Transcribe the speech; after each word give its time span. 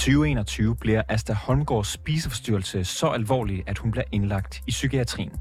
2021 0.00 0.76
bliver 0.76 1.02
Asta 1.08 1.32
Holmgårds 1.32 1.88
spiseforstyrrelse 1.88 2.84
så 2.84 3.06
alvorlig, 3.06 3.64
at 3.66 3.78
hun 3.78 3.90
bliver 3.90 4.04
indlagt 4.12 4.62
i 4.66 4.70
psykiatrien. 4.70 5.32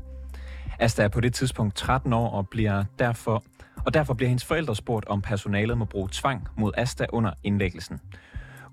Asta 0.80 1.04
er 1.04 1.08
på 1.08 1.20
det 1.20 1.34
tidspunkt 1.34 1.76
13 1.76 2.14
år 2.14 2.30
og 2.30 2.50
bliver 2.50 2.84
derfor 3.00 3.44
og 3.86 3.94
derfor 3.94 4.14
bliver 4.14 4.28
hendes 4.28 4.46
forældre 4.46 4.76
spurgt, 4.76 5.06
om 5.06 5.22
personalet 5.22 5.78
må 5.78 5.86
bruge 5.86 6.10
tvang 6.12 6.48
mod 6.58 6.72
Asta 6.78 7.06
under 7.10 7.34
indlæggelsen. 7.44 8.00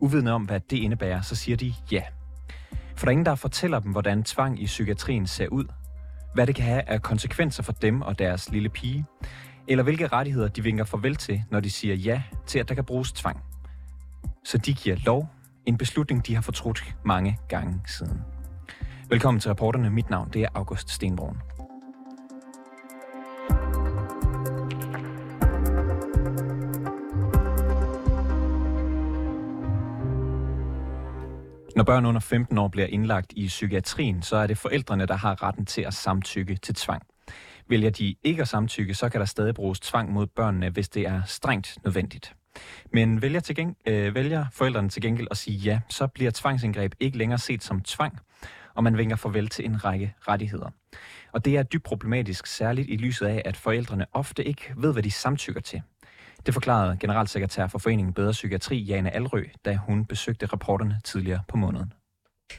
Uvidende 0.00 0.32
om, 0.32 0.42
hvad 0.42 0.60
det 0.70 0.76
indebærer, 0.76 1.20
så 1.20 1.34
siger 1.36 1.56
de 1.56 1.74
ja. 1.92 2.02
For 2.96 3.06
der 3.06 3.06
er 3.06 3.10
ingen, 3.10 3.26
der 3.26 3.34
fortæller 3.34 3.80
dem, 3.80 3.92
hvordan 3.92 4.22
tvang 4.22 4.62
i 4.62 4.66
psykiatrien 4.66 5.26
ser 5.26 5.48
ud, 5.48 5.64
hvad 6.34 6.46
det 6.46 6.54
kan 6.54 6.64
have 6.64 6.82
af 6.82 7.02
konsekvenser 7.02 7.62
for 7.62 7.72
dem 7.72 8.02
og 8.02 8.18
deres 8.18 8.50
lille 8.50 8.68
pige, 8.68 9.04
eller 9.68 9.84
hvilke 9.84 10.06
rettigheder 10.06 10.48
de 10.48 10.62
vinker 10.62 10.84
farvel 10.84 11.16
til, 11.16 11.42
når 11.50 11.60
de 11.60 11.70
siger 11.70 11.94
ja 11.94 12.22
til, 12.46 12.58
at 12.58 12.68
der 12.68 12.74
kan 12.74 12.84
bruges 12.84 13.12
tvang. 13.12 13.40
Så 14.44 14.58
de 14.58 14.74
giver 14.74 14.96
lov, 15.04 15.28
en 15.66 15.78
beslutning, 15.78 16.26
de 16.26 16.34
har 16.34 16.42
fortrudt 16.42 16.94
mange 17.04 17.38
gange 17.48 17.80
siden. 17.86 18.20
Velkommen 19.08 19.40
til 19.40 19.48
reporterne. 19.48 19.90
Mit 19.90 20.10
navn 20.10 20.30
det 20.32 20.42
er 20.42 20.48
August 20.54 20.90
Stenbrun. 20.90 21.36
Når 31.76 31.84
børn 31.84 32.06
under 32.06 32.20
15 32.20 32.58
år 32.58 32.68
bliver 32.68 32.86
indlagt 32.86 33.32
i 33.36 33.46
psykiatrien, 33.46 34.22
så 34.22 34.36
er 34.36 34.46
det 34.46 34.58
forældrene, 34.58 35.06
der 35.06 35.16
har 35.16 35.42
retten 35.42 35.66
til 35.66 35.82
at 35.82 35.94
samtykke 35.94 36.56
til 36.56 36.74
tvang. 36.74 37.02
Vælger 37.68 37.90
de 37.90 38.16
ikke 38.22 38.42
at 38.42 38.48
samtykke, 38.48 38.94
så 38.94 39.08
kan 39.08 39.20
der 39.20 39.26
stadig 39.26 39.54
bruges 39.54 39.80
tvang 39.80 40.12
mod 40.12 40.26
børnene, 40.26 40.70
hvis 40.70 40.88
det 40.88 41.02
er 41.06 41.22
strengt 41.24 41.78
nødvendigt. 41.84 42.34
Men 42.92 43.22
vælger, 43.22 43.40
til 43.40 43.56
geng- 43.60 43.82
øh, 43.86 44.14
vælger 44.14 44.46
forældrene 44.52 44.88
til 44.88 45.02
gengæld 45.02 45.28
at 45.30 45.36
sige 45.36 45.58
ja, 45.58 45.80
så 45.88 46.06
bliver 46.06 46.30
tvangsindgreb 46.30 46.94
ikke 47.00 47.18
længere 47.18 47.38
set 47.38 47.64
som 47.64 47.80
tvang, 47.80 48.18
og 48.74 48.84
man 48.84 48.98
vinker 48.98 49.16
farvel 49.16 49.48
til 49.48 49.64
en 49.64 49.84
række 49.84 50.14
rettigheder. 50.28 50.70
Og 51.32 51.44
det 51.44 51.56
er 51.56 51.62
dybt 51.62 51.84
problematisk, 51.84 52.46
særligt 52.46 52.90
i 52.90 52.96
lyset 52.96 53.26
af, 53.26 53.42
at 53.44 53.56
forældrene 53.56 54.06
ofte 54.12 54.44
ikke 54.44 54.72
ved, 54.76 54.92
hvad 54.92 55.02
de 55.02 55.10
samtykker 55.10 55.60
til. 55.60 55.82
Det 56.46 56.54
forklarede 56.54 56.96
generalsekretær 57.00 57.66
for 57.66 57.78
Foreningen 57.78 58.14
Bedre 58.14 58.32
Psykiatri, 58.32 58.78
Jane 58.78 59.14
Alrø, 59.14 59.44
da 59.64 59.76
hun 59.76 60.04
besøgte 60.04 60.46
rapporterne 60.46 61.00
tidligere 61.04 61.40
på 61.48 61.56
måneden. 61.56 61.92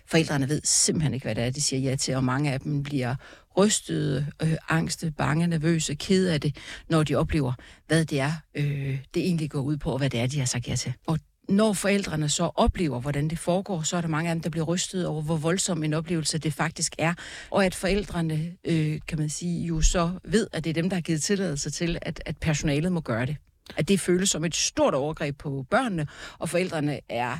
Forældrene 0.05 0.49
ved 0.49 0.61
simpelthen 0.63 1.13
ikke, 1.13 1.25
hvad 1.25 1.35
det 1.35 1.43
er, 1.43 1.49
de 1.49 1.61
siger 1.61 1.89
ja 1.89 1.95
til, 1.95 2.15
og 2.15 2.23
mange 2.23 2.51
af 2.51 2.59
dem 2.59 2.83
bliver 2.83 3.15
rystede, 3.57 4.27
øh, 4.41 4.53
angste, 4.69 5.11
bange, 5.11 5.47
nervøse, 5.47 5.95
ked 5.95 6.27
af 6.27 6.41
det, 6.41 6.55
når 6.89 7.03
de 7.03 7.15
oplever, 7.15 7.53
hvad 7.87 8.05
det 8.05 8.19
er, 8.19 8.31
øh, 8.55 8.99
det 9.13 9.23
egentlig 9.23 9.51
går 9.51 9.61
ud 9.61 9.77
på, 9.77 9.91
og 9.91 9.97
hvad 9.97 10.09
det 10.09 10.19
er, 10.19 10.27
de 10.27 10.39
har 10.39 10.45
sagt 10.45 10.67
ja 10.67 10.75
til. 10.75 10.93
Og 11.07 11.19
når 11.49 11.73
forældrene 11.73 12.29
så 12.29 12.43
oplever, 12.55 12.99
hvordan 12.99 13.27
det 13.27 13.39
foregår, 13.39 13.81
så 13.81 13.97
er 13.97 14.01
der 14.01 14.07
mange 14.07 14.29
af 14.29 14.35
dem, 14.35 14.41
der 14.41 14.49
bliver 14.49 14.65
rystet 14.65 15.05
over, 15.05 15.21
hvor 15.21 15.37
voldsom 15.37 15.83
en 15.83 15.93
oplevelse 15.93 16.37
det 16.37 16.53
faktisk 16.53 16.95
er. 16.97 17.13
Og 17.51 17.65
at 17.65 17.75
forældrene, 17.75 18.53
øh, 18.65 18.99
kan 19.07 19.19
man 19.19 19.29
sige, 19.29 19.65
jo 19.65 19.81
så 19.81 20.11
ved, 20.23 20.47
at 20.53 20.63
det 20.63 20.69
er 20.69 20.73
dem, 20.73 20.89
der 20.89 20.95
har 20.95 21.01
givet 21.01 21.23
tilladelse 21.23 21.69
til, 21.69 21.97
at, 22.01 22.21
at 22.25 22.37
personalet 22.37 22.91
må 22.91 23.01
gøre 23.01 23.25
det 23.25 23.37
at 23.75 23.87
det 23.87 23.99
føles 23.99 24.29
som 24.29 24.45
et 24.45 24.55
stort 24.55 24.93
overgreb 24.93 25.37
på 25.37 25.65
børnene, 25.69 26.07
og 26.39 26.49
forældrene 26.49 26.99
er 27.09 27.37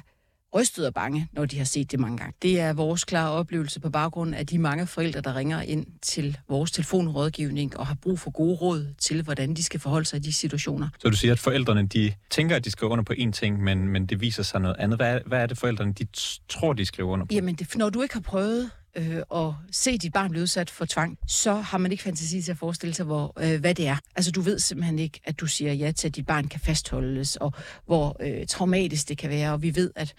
rystet 0.58 0.88
og 0.88 0.94
bange, 0.94 1.28
når 1.34 1.46
de 1.46 1.58
har 1.58 1.66
set 1.66 1.92
det 1.92 2.00
mange 2.00 2.18
gange. 2.18 2.34
Det 2.42 2.60
er 2.60 2.74
vores 2.74 3.04
klare 3.04 3.32
oplevelse 3.32 3.80
på 3.80 3.90
baggrund 3.90 4.36
af 4.36 4.48
de 4.48 4.58
mange 4.58 4.88
forældre, 4.88 5.22
der 5.22 5.36
ringer 5.36 5.62
ind 5.62 5.86
til 6.02 6.38
vores 6.50 6.72
telefonrådgivning 6.72 7.78
og 7.78 7.88
har 7.88 7.96
brug 8.02 8.20
for 8.20 8.32
gode 8.32 8.56
råd 8.56 8.94
til, 8.98 9.24
hvordan 9.24 9.54
de 9.54 9.64
skal 9.64 9.80
forholde 9.80 10.06
sig 10.06 10.18
i 10.18 10.20
de 10.20 10.34
situationer. 10.34 10.90
Så 11.00 11.10
du 11.10 11.16
siger, 11.16 11.32
at 11.32 11.40
forældrene 11.40 11.88
de 11.88 12.14
tænker, 12.30 12.56
at 12.56 12.66
de 12.66 12.72
skriver 12.72 12.92
under 12.92 13.04
på 13.04 13.14
én 13.18 13.32
ting, 13.32 13.64
men, 13.64 13.88
men 13.88 14.06
det 14.06 14.22
viser 14.22 14.44
sig 14.44 14.62
noget 14.62 14.76
andet. 14.80 15.00
Hvad 15.00 15.14
er, 15.14 15.20
hvad 15.26 15.40
er 15.40 15.46
det, 15.46 15.58
forældrene 15.58 15.94
de 15.94 16.08
tror, 16.50 16.74
de 16.74 16.86
skriver 16.86 17.10
under 17.10 17.26
på? 17.26 17.34
Jamen, 17.34 17.56
det, 17.56 17.76
når 17.76 17.90
du 17.90 18.02
ikke 18.02 18.14
har 18.14 18.22
prøvet 18.22 18.72
øh, 18.98 19.22
og 19.30 19.56
se 19.72 19.98
dit 19.98 20.14
barn 20.14 20.30
blive 20.30 20.42
udsat 20.42 20.70
for 20.70 20.86
tvang, 20.86 21.18
så 21.28 21.54
har 21.54 21.78
man 21.78 21.92
ikke 21.92 22.04
fantasi 22.04 22.42
til 22.42 22.52
at 22.52 22.58
forestille 22.58 22.94
sig, 22.94 23.06
hvor, 23.06 23.34
øh, 23.40 23.60
hvad 23.60 23.76
det 23.76 23.88
er. 23.88 23.98
Altså, 24.16 24.32
du 24.32 24.42
ved 24.42 24.60
simpelthen 24.60 25.00
ikke, 25.00 25.20
at 25.24 25.40
du 25.40 25.48
siger 25.48 25.74
ja 25.74 25.92
til, 25.92 26.08
at 26.08 26.16
dit 26.16 26.26
barn 26.26 26.48
kan 26.48 26.60
fastholdes, 26.60 27.36
og 27.36 27.54
hvor 27.86 28.18
øh, 28.20 28.48
traumatisk 28.48 29.10
det 29.10 29.18
kan 29.18 29.30
være, 29.30 29.54
og 29.54 29.62
vi 29.62 29.76
ved, 29.76 29.92
at 29.96 30.14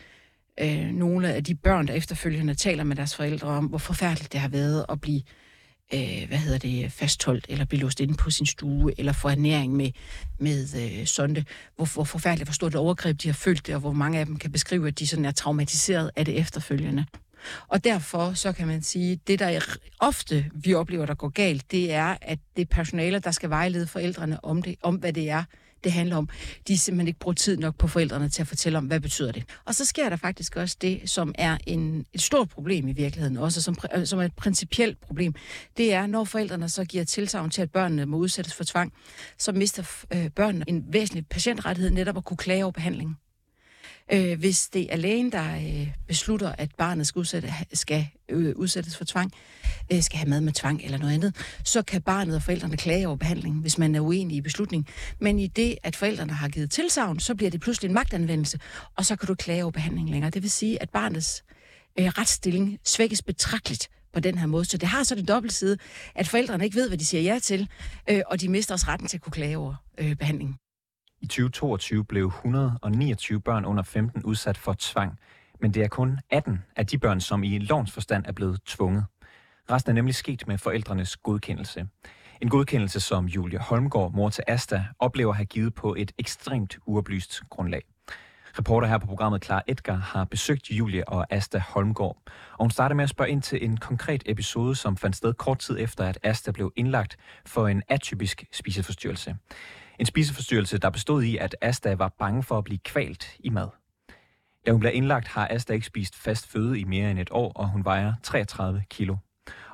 øh, 0.60 0.90
nogle 0.90 1.34
af 1.34 1.44
de 1.44 1.54
børn, 1.54 1.86
der 1.86 1.94
efterfølgende 1.94 2.54
taler 2.54 2.84
med 2.84 2.96
deres 2.96 3.16
forældre 3.16 3.48
om, 3.48 3.64
hvor 3.66 3.78
forfærdeligt 3.78 4.32
det 4.32 4.40
har 4.40 4.48
været 4.48 4.86
at 4.88 5.00
blive 5.00 5.22
øh, 5.94 6.28
hvad 6.28 6.38
hedder 6.38 6.58
det, 6.58 6.92
fastholdt, 6.92 7.46
eller 7.48 7.64
blive 7.64 7.80
låst 7.80 8.00
inde 8.00 8.14
på 8.14 8.30
sin 8.30 8.46
stue, 8.46 8.92
eller 8.98 9.12
få 9.12 9.28
ernæring 9.28 9.76
med, 9.76 9.90
med 10.38 10.66
øh, 10.76 11.06
sonde. 11.06 11.44
Hvor, 11.76 11.94
hvor 11.94 12.04
forfærdeligt, 12.04 12.48
hvor 12.48 12.52
stort 12.52 12.72
et 12.72 12.80
overgreb 12.80 13.22
de 13.22 13.28
har 13.28 13.34
følt 13.34 13.66
det, 13.66 13.74
og 13.74 13.80
hvor 13.80 13.92
mange 13.92 14.18
af 14.18 14.26
dem 14.26 14.36
kan 14.36 14.52
beskrive, 14.52 14.88
at 14.88 14.98
de 14.98 15.06
sådan 15.06 15.24
er 15.24 15.30
traumatiseret 15.30 16.10
af 16.16 16.24
det 16.24 16.38
efterfølgende. 16.38 17.04
Og 17.68 17.84
derfor 17.84 18.32
så 18.32 18.52
kan 18.52 18.66
man 18.66 18.82
sige, 18.82 19.20
det 19.26 19.38
der 19.38 19.60
ofte 20.00 20.50
vi 20.54 20.74
oplever, 20.74 21.06
der 21.06 21.14
går 21.14 21.28
galt, 21.28 21.70
det 21.70 21.92
er, 21.92 22.16
at 22.22 22.38
det 22.56 22.68
personale, 22.68 23.18
der 23.18 23.30
skal 23.30 23.50
vejlede 23.50 23.86
forældrene 23.86 24.44
om, 24.44 24.62
det, 24.62 24.74
om 24.82 24.94
hvad 24.94 25.12
det 25.12 25.30
er, 25.30 25.44
det 25.84 25.92
handler 25.92 26.16
om. 26.16 26.28
De 26.68 26.78
simpelthen 26.78 27.08
ikke 27.08 27.20
bruger 27.20 27.34
tid 27.34 27.56
nok 27.56 27.76
på 27.76 27.88
forældrene 27.88 28.28
til 28.28 28.42
at 28.42 28.48
fortælle 28.48 28.78
om, 28.78 28.86
hvad 28.86 29.00
betyder 29.00 29.32
det. 29.32 29.44
Og 29.64 29.74
så 29.74 29.84
sker 29.84 30.08
der 30.08 30.16
faktisk 30.16 30.56
også 30.56 30.76
det, 30.80 31.10
som 31.10 31.34
er 31.38 31.58
en, 31.66 32.06
et 32.12 32.22
stort 32.22 32.48
problem 32.48 32.88
i 32.88 32.92
virkeligheden, 32.92 33.36
også 33.36 33.62
som, 33.62 33.76
som 34.04 34.18
er 34.18 34.24
et 34.24 34.36
principielt 34.36 35.00
problem. 35.00 35.34
Det 35.76 35.92
er, 35.92 36.06
når 36.06 36.24
forældrene 36.24 36.68
så 36.68 36.84
giver 36.84 37.04
tilsavn 37.04 37.50
til, 37.50 37.62
at 37.62 37.70
børnene 37.70 38.06
må 38.06 38.16
udsættes 38.16 38.54
for 38.54 38.64
tvang, 38.64 38.92
så 39.38 39.52
mister 39.52 40.04
øh, 40.14 40.30
børnene 40.30 40.64
en 40.68 40.84
væsentlig 40.88 41.26
patientrettighed 41.26 41.90
netop 41.90 42.16
at 42.16 42.24
kunne 42.24 42.36
klage 42.36 42.64
over 42.64 42.72
behandlingen. 42.72 43.16
Øh, 44.12 44.38
hvis 44.38 44.68
det 44.68 44.92
er 44.92 44.96
lægen, 44.96 45.32
der 45.32 45.56
øh, 45.56 45.88
beslutter, 46.06 46.52
at 46.58 46.70
barnet 46.78 47.06
skal, 47.06 47.20
udsætte, 47.20 47.52
skal 47.72 48.06
øh, 48.28 48.56
udsættes 48.56 48.96
for 48.96 49.04
tvang, 49.04 49.32
øh, 49.92 50.02
skal 50.02 50.18
have 50.18 50.28
mad 50.28 50.40
med 50.40 50.52
tvang 50.52 50.80
eller 50.84 50.98
noget 50.98 51.14
andet, 51.14 51.36
så 51.64 51.82
kan 51.82 52.02
barnet 52.02 52.36
og 52.36 52.42
forældrene 52.42 52.76
klage 52.76 53.06
over 53.06 53.16
behandlingen, 53.16 53.60
hvis 53.60 53.78
man 53.78 53.94
er 53.94 54.00
uenig 54.00 54.36
i 54.36 54.40
beslutningen. 54.40 54.86
Men 55.20 55.38
i 55.38 55.46
det, 55.46 55.78
at 55.82 55.96
forældrene 55.96 56.32
har 56.32 56.48
givet 56.48 56.70
tilsavn, 56.70 57.20
så 57.20 57.34
bliver 57.34 57.50
det 57.50 57.60
pludselig 57.60 57.88
en 57.88 57.94
magtanvendelse, 57.94 58.60
og 58.96 59.06
så 59.06 59.16
kan 59.16 59.26
du 59.26 59.34
klage 59.34 59.62
over 59.62 59.72
behandlingen 59.72 60.12
længere. 60.12 60.30
Det 60.30 60.42
vil 60.42 60.50
sige, 60.50 60.82
at 60.82 60.90
barnets 60.90 61.44
øh, 61.98 62.06
retsstilling 62.06 62.78
svækkes 62.84 63.22
betragteligt 63.22 63.88
på 64.12 64.20
den 64.20 64.38
her 64.38 64.46
måde. 64.46 64.64
Så 64.64 64.76
det 64.76 64.88
har 64.88 65.02
så 65.02 65.14
det 65.14 65.28
dobbelte 65.28 65.56
side, 65.56 65.76
at 66.14 66.28
forældrene 66.28 66.64
ikke 66.64 66.76
ved, 66.76 66.88
hvad 66.88 66.98
de 66.98 67.04
siger 67.04 67.22
ja 67.22 67.38
til, 67.38 67.68
øh, 68.10 68.20
og 68.26 68.40
de 68.40 68.48
mister 68.48 68.74
også 68.74 68.86
retten 68.88 69.08
til 69.08 69.16
at 69.16 69.20
kunne 69.20 69.32
klage 69.32 69.58
over 69.58 69.74
øh, 69.98 70.16
behandlingen. 70.16 70.56
I 71.20 71.26
2022 71.26 72.04
blev 72.04 72.26
129 72.26 73.40
børn 73.40 73.64
under 73.64 73.82
15 73.82 74.24
udsat 74.24 74.56
for 74.56 74.74
tvang, 74.78 75.18
men 75.60 75.74
det 75.74 75.82
er 75.82 75.88
kun 75.88 76.18
18 76.30 76.64
af 76.76 76.86
de 76.86 76.98
børn, 76.98 77.20
som 77.20 77.44
i 77.44 77.58
lovens 77.58 77.92
forstand 77.92 78.24
er 78.26 78.32
blevet 78.32 78.60
tvunget. 78.66 79.04
Resten 79.70 79.90
er 79.90 79.94
nemlig 79.94 80.14
sket 80.14 80.48
med 80.48 80.58
forældrenes 80.58 81.16
godkendelse. 81.16 81.88
En 82.42 82.48
godkendelse, 82.48 83.00
som 83.00 83.26
Julia 83.26 83.58
Holmgaard, 83.60 84.12
mor 84.12 84.30
til 84.30 84.44
Asta, 84.46 84.84
oplever 84.98 85.30
at 85.30 85.36
have 85.36 85.46
givet 85.46 85.74
på 85.74 85.94
et 85.98 86.12
ekstremt 86.18 86.78
uoplyst 86.86 87.42
grundlag. 87.50 87.82
Reporter 88.58 88.88
her 88.88 88.98
på 88.98 89.06
programmet 89.06 89.44
Clara 89.44 89.62
Edgar 89.66 89.96
har 89.96 90.24
besøgt 90.24 90.70
Julie 90.70 91.08
og 91.08 91.32
Asta 91.32 91.62
Holmgaard, 91.68 92.16
og 92.52 92.64
hun 92.64 92.70
starter 92.70 92.94
med 92.96 93.04
at 93.04 93.10
spørge 93.10 93.30
ind 93.30 93.42
til 93.42 93.64
en 93.64 93.76
konkret 93.76 94.22
episode, 94.26 94.74
som 94.74 94.96
fandt 94.96 95.16
sted 95.16 95.34
kort 95.34 95.58
tid 95.58 95.76
efter, 95.80 96.04
at 96.04 96.18
Asta 96.22 96.50
blev 96.50 96.72
indlagt 96.76 97.16
for 97.46 97.68
en 97.68 97.82
atypisk 97.88 98.44
spiseforstyrrelse. 98.52 99.36
En 99.98 100.06
spiseforstyrrelse, 100.06 100.78
der 100.78 100.90
bestod 100.90 101.22
i, 101.22 101.36
at 101.36 101.56
Asta 101.60 101.94
var 101.94 102.08
bange 102.08 102.42
for 102.42 102.58
at 102.58 102.64
blive 102.64 102.78
kvalt 102.78 103.36
i 103.38 103.50
mad. 103.50 103.68
Da 104.66 104.72
hun 104.72 104.80
blev 104.80 104.92
indlagt, 104.94 105.28
har 105.28 105.48
Asta 105.50 105.72
ikke 105.72 105.86
spist 105.86 106.16
fast 106.16 106.48
føde 106.48 106.80
i 106.80 106.84
mere 106.84 107.10
end 107.10 107.18
et 107.18 107.28
år, 107.30 107.52
og 107.52 107.68
hun 107.68 107.84
vejer 107.84 108.14
33 108.22 108.82
kilo. 108.90 109.16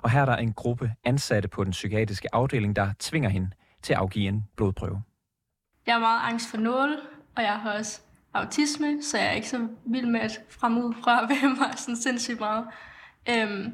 Og 0.02 0.10
her 0.10 0.20
er 0.20 0.26
der 0.26 0.37
en 0.37 0.52
gruppe 0.52 0.93
ansatte 1.04 1.48
på 1.48 1.64
den 1.64 1.70
psykiatriske 1.70 2.34
afdeling, 2.34 2.76
der 2.76 2.90
tvinger 2.98 3.28
hende 3.28 3.50
til 3.82 3.93
at 3.93 3.98
afgive 3.98 4.28
en 4.28 4.44
blodprøve. 4.56 5.02
Jeg 5.87 5.94
er 5.94 5.98
meget 5.98 6.20
angst 6.22 6.50
for 6.50 6.56
nåle, 6.56 6.96
og 7.37 7.43
jeg 7.43 7.60
har 7.60 7.72
også 7.72 8.00
autisme, 8.34 9.02
så 9.02 9.19
jeg 9.19 9.26
er 9.26 9.32
ikke 9.32 9.48
så 9.48 9.69
vild 9.87 10.06
med 10.06 10.20
at 10.20 10.40
fremud 10.48 10.94
fra 11.04 11.20
ved 11.31 11.58
mig 11.58 11.78
sådan 11.78 11.96
sindssygt 11.96 12.40
meget. 12.40 12.66
Øhm, 13.31 13.72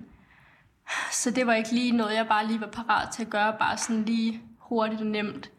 så 1.12 1.30
det 1.30 1.46
var 1.46 1.54
ikke 1.54 1.72
lige 1.72 1.92
noget, 1.92 2.14
jeg 2.14 2.26
bare 2.28 2.46
lige 2.46 2.60
var 2.60 2.70
parat 2.70 3.12
til 3.12 3.22
at 3.22 3.30
gøre, 3.30 3.56
bare 3.58 3.78
sådan 3.78 4.04
lige 4.04 4.42
hurtigt 4.58 5.00
og 5.00 5.06
nemt. 5.06 5.50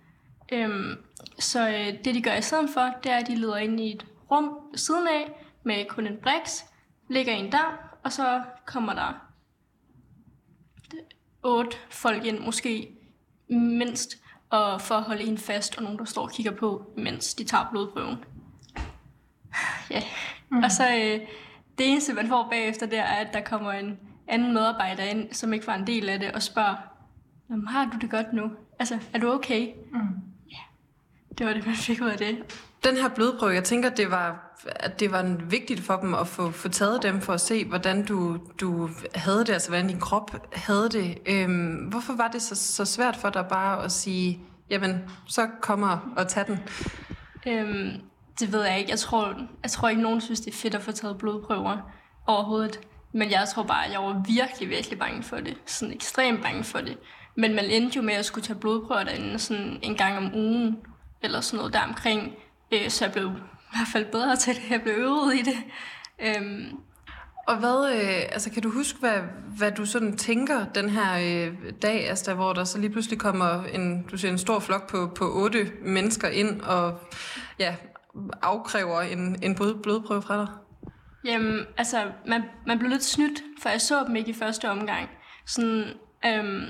Øhm, 0.51 0.95
så 1.39 1.69
øh, 1.69 2.05
det, 2.05 2.15
de 2.15 2.21
gør 2.21 2.33
i 2.33 2.41
stedet 2.41 2.69
for, 2.69 2.93
det 3.03 3.11
er, 3.11 3.17
at 3.17 3.27
de 3.27 3.35
leder 3.35 3.57
ind 3.57 3.79
i 3.79 3.91
et 3.91 4.05
rum 4.31 4.57
ved 4.71 4.77
siden 4.77 5.07
af 5.07 5.47
med 5.63 5.85
kun 5.85 6.07
en 6.07 6.17
briks, 6.17 6.65
ligger 7.09 7.33
en 7.33 7.51
der, 7.51 7.77
og 8.03 8.11
så 8.11 8.43
kommer 8.65 8.93
der 8.93 9.27
otte 11.43 11.77
folk 11.89 12.25
ind, 12.25 12.39
måske 12.39 12.89
mindst, 13.49 14.17
og 14.49 14.81
for 14.81 14.95
at 14.95 15.03
holde 15.03 15.23
en 15.23 15.37
fast, 15.37 15.77
og 15.77 15.83
nogen, 15.83 15.99
der 15.99 16.05
står 16.05 16.21
og 16.21 16.31
kigger 16.31 16.51
på, 16.51 16.93
mens 16.97 17.33
de 17.33 17.43
tager 17.43 17.67
blodprøven. 17.71 18.17
Ja, 19.91 20.03
mm. 20.49 20.63
og 20.63 20.71
så 20.71 20.83
øh, 20.83 21.27
det 21.77 21.89
eneste, 21.89 22.13
man 22.13 22.27
får 22.27 22.47
bagefter, 22.51 22.85
det 22.85 22.99
er, 22.99 23.03
at 23.03 23.33
der 23.33 23.41
kommer 23.41 23.71
en 23.71 23.99
anden 24.27 24.53
medarbejder 24.53 25.03
ind, 25.03 25.33
som 25.33 25.53
ikke 25.53 25.67
var 25.67 25.75
en 25.75 25.87
del 25.87 26.09
af 26.09 26.19
det, 26.19 26.31
og 26.31 26.41
spørger, 26.41 26.75
har 27.67 27.85
du 27.85 27.97
det 27.97 28.09
godt 28.09 28.33
nu? 28.33 28.51
Altså, 28.79 28.99
er 29.13 29.19
du 29.19 29.31
okay? 29.31 29.67
Mm. 29.91 30.30
Det 31.37 31.45
var 31.45 31.53
det, 31.53 31.65
man 31.65 31.75
fik 31.75 32.01
ud 32.01 32.07
af 32.07 32.17
det. 32.17 32.37
Den 32.83 32.97
her 32.97 33.09
blodprøve, 33.09 33.53
jeg 33.53 33.63
tænker, 33.63 33.89
det 33.89 34.11
var, 34.11 34.55
at 34.65 34.99
det 34.99 35.11
var 35.11 35.35
vigtigt 35.49 35.79
for 35.79 35.95
dem 35.95 36.13
at 36.13 36.27
få, 36.27 36.51
få 36.51 36.69
taget 36.69 37.03
dem 37.03 37.21
for 37.21 37.33
at 37.33 37.41
se, 37.41 37.65
hvordan 37.65 38.05
du, 38.05 38.37
du 38.61 38.89
havde 39.15 39.39
det, 39.39 39.49
altså 39.49 39.69
hvordan 39.69 39.87
din 39.87 39.99
krop 39.99 40.53
havde 40.53 40.89
det. 40.89 41.17
Øhm, 41.25 41.73
hvorfor 41.73 42.13
var 42.13 42.27
det 42.27 42.41
så, 42.41 42.55
så 42.55 42.85
svært 42.85 43.15
for 43.15 43.29
dig 43.29 43.45
bare 43.49 43.83
at 43.83 43.91
sige, 43.91 44.39
jamen, 44.69 45.09
så 45.27 45.47
kommer 45.61 46.13
og 46.17 46.27
tage 46.27 46.45
den? 46.47 46.59
Øhm, 47.47 48.01
det 48.39 48.51
ved 48.51 48.63
jeg 48.63 48.79
ikke. 48.79 48.91
Jeg 48.91 48.99
tror, 48.99 49.35
jeg 49.63 49.71
tror 49.71 49.89
ikke, 49.89 50.01
nogen 50.01 50.21
synes, 50.21 50.39
det 50.39 50.53
er 50.53 50.57
fedt 50.57 50.75
at 50.75 50.81
få 50.81 50.91
taget 50.91 51.17
blodprøver 51.17 51.77
overhovedet. 52.27 52.79
Men 53.13 53.31
jeg 53.31 53.47
tror 53.53 53.63
bare, 53.63 53.85
at 53.85 53.91
jeg 53.91 53.99
var 53.99 54.23
virkelig, 54.27 54.69
virkelig 54.69 54.99
bange 54.99 55.23
for 55.23 55.37
det. 55.37 55.57
Sådan 55.65 55.93
ekstremt 55.93 56.41
bange 56.43 56.63
for 56.63 56.79
det. 56.79 56.97
Men 57.35 57.55
man 57.55 57.65
endte 57.65 57.95
jo 57.95 58.01
med 58.01 58.13
at 58.13 58.25
skulle 58.25 58.45
tage 58.45 58.59
blodprøver 58.59 59.03
derinde 59.03 59.39
sådan 59.39 59.79
en 59.81 59.95
gang 59.95 60.17
om 60.17 60.35
ugen, 60.35 60.77
eller 61.21 61.41
sådan 61.41 61.57
noget 61.57 61.73
der 61.73 61.81
omkring. 61.81 62.33
Øh, 62.71 62.89
så 62.89 63.05
jeg 63.05 63.11
blev 63.13 63.27
i 63.27 63.75
hvert 63.77 63.87
fald 63.93 64.05
bedre 64.05 64.35
til 64.35 64.55
det. 64.55 64.63
Jeg 64.69 64.81
blev 64.81 64.93
øvet 64.97 65.35
i 65.35 65.41
det. 65.41 65.57
Øhm, 66.19 66.77
og 67.47 67.57
hvad, 67.57 67.93
øh, 67.93 68.21
altså 68.31 68.51
kan 68.51 68.63
du 68.63 68.69
huske, 68.69 68.99
hvad, 68.99 69.19
hvad 69.57 69.71
du 69.71 69.85
sådan 69.85 70.17
tænker 70.17 70.65
den 70.65 70.89
her 70.89 71.13
øh, 71.13 71.53
dag, 71.81 72.09
altså, 72.09 72.33
hvor 72.33 72.53
der 72.53 72.63
så 72.63 72.77
lige 72.77 72.89
pludselig 72.89 73.19
kommer 73.19 73.63
en, 73.63 74.03
du 74.03 74.17
siger, 74.17 74.31
en 74.31 74.37
stor 74.37 74.59
flok 74.59 74.89
på, 74.89 75.11
på 75.15 75.25
otte 75.33 75.71
mennesker 75.85 76.27
ind 76.27 76.61
og 76.61 76.99
ja, 77.59 77.75
afkræver 78.41 79.01
en, 79.01 79.43
en 79.43 79.55
blod, 79.55 79.75
blodprøve 79.83 80.21
fra 80.21 80.37
dig? 80.37 80.47
Jamen, 81.25 81.59
altså, 81.77 82.11
man, 82.27 82.43
man 82.67 82.79
blev 82.79 82.89
lidt 82.89 83.03
snydt, 83.03 83.43
for 83.61 83.69
jeg 83.69 83.81
så 83.81 84.03
dem 84.07 84.15
ikke 84.15 84.29
i 84.29 84.33
første 84.33 84.69
omgang. 84.69 85.09
Sådan, 85.45 85.83
øhm, 86.25 86.65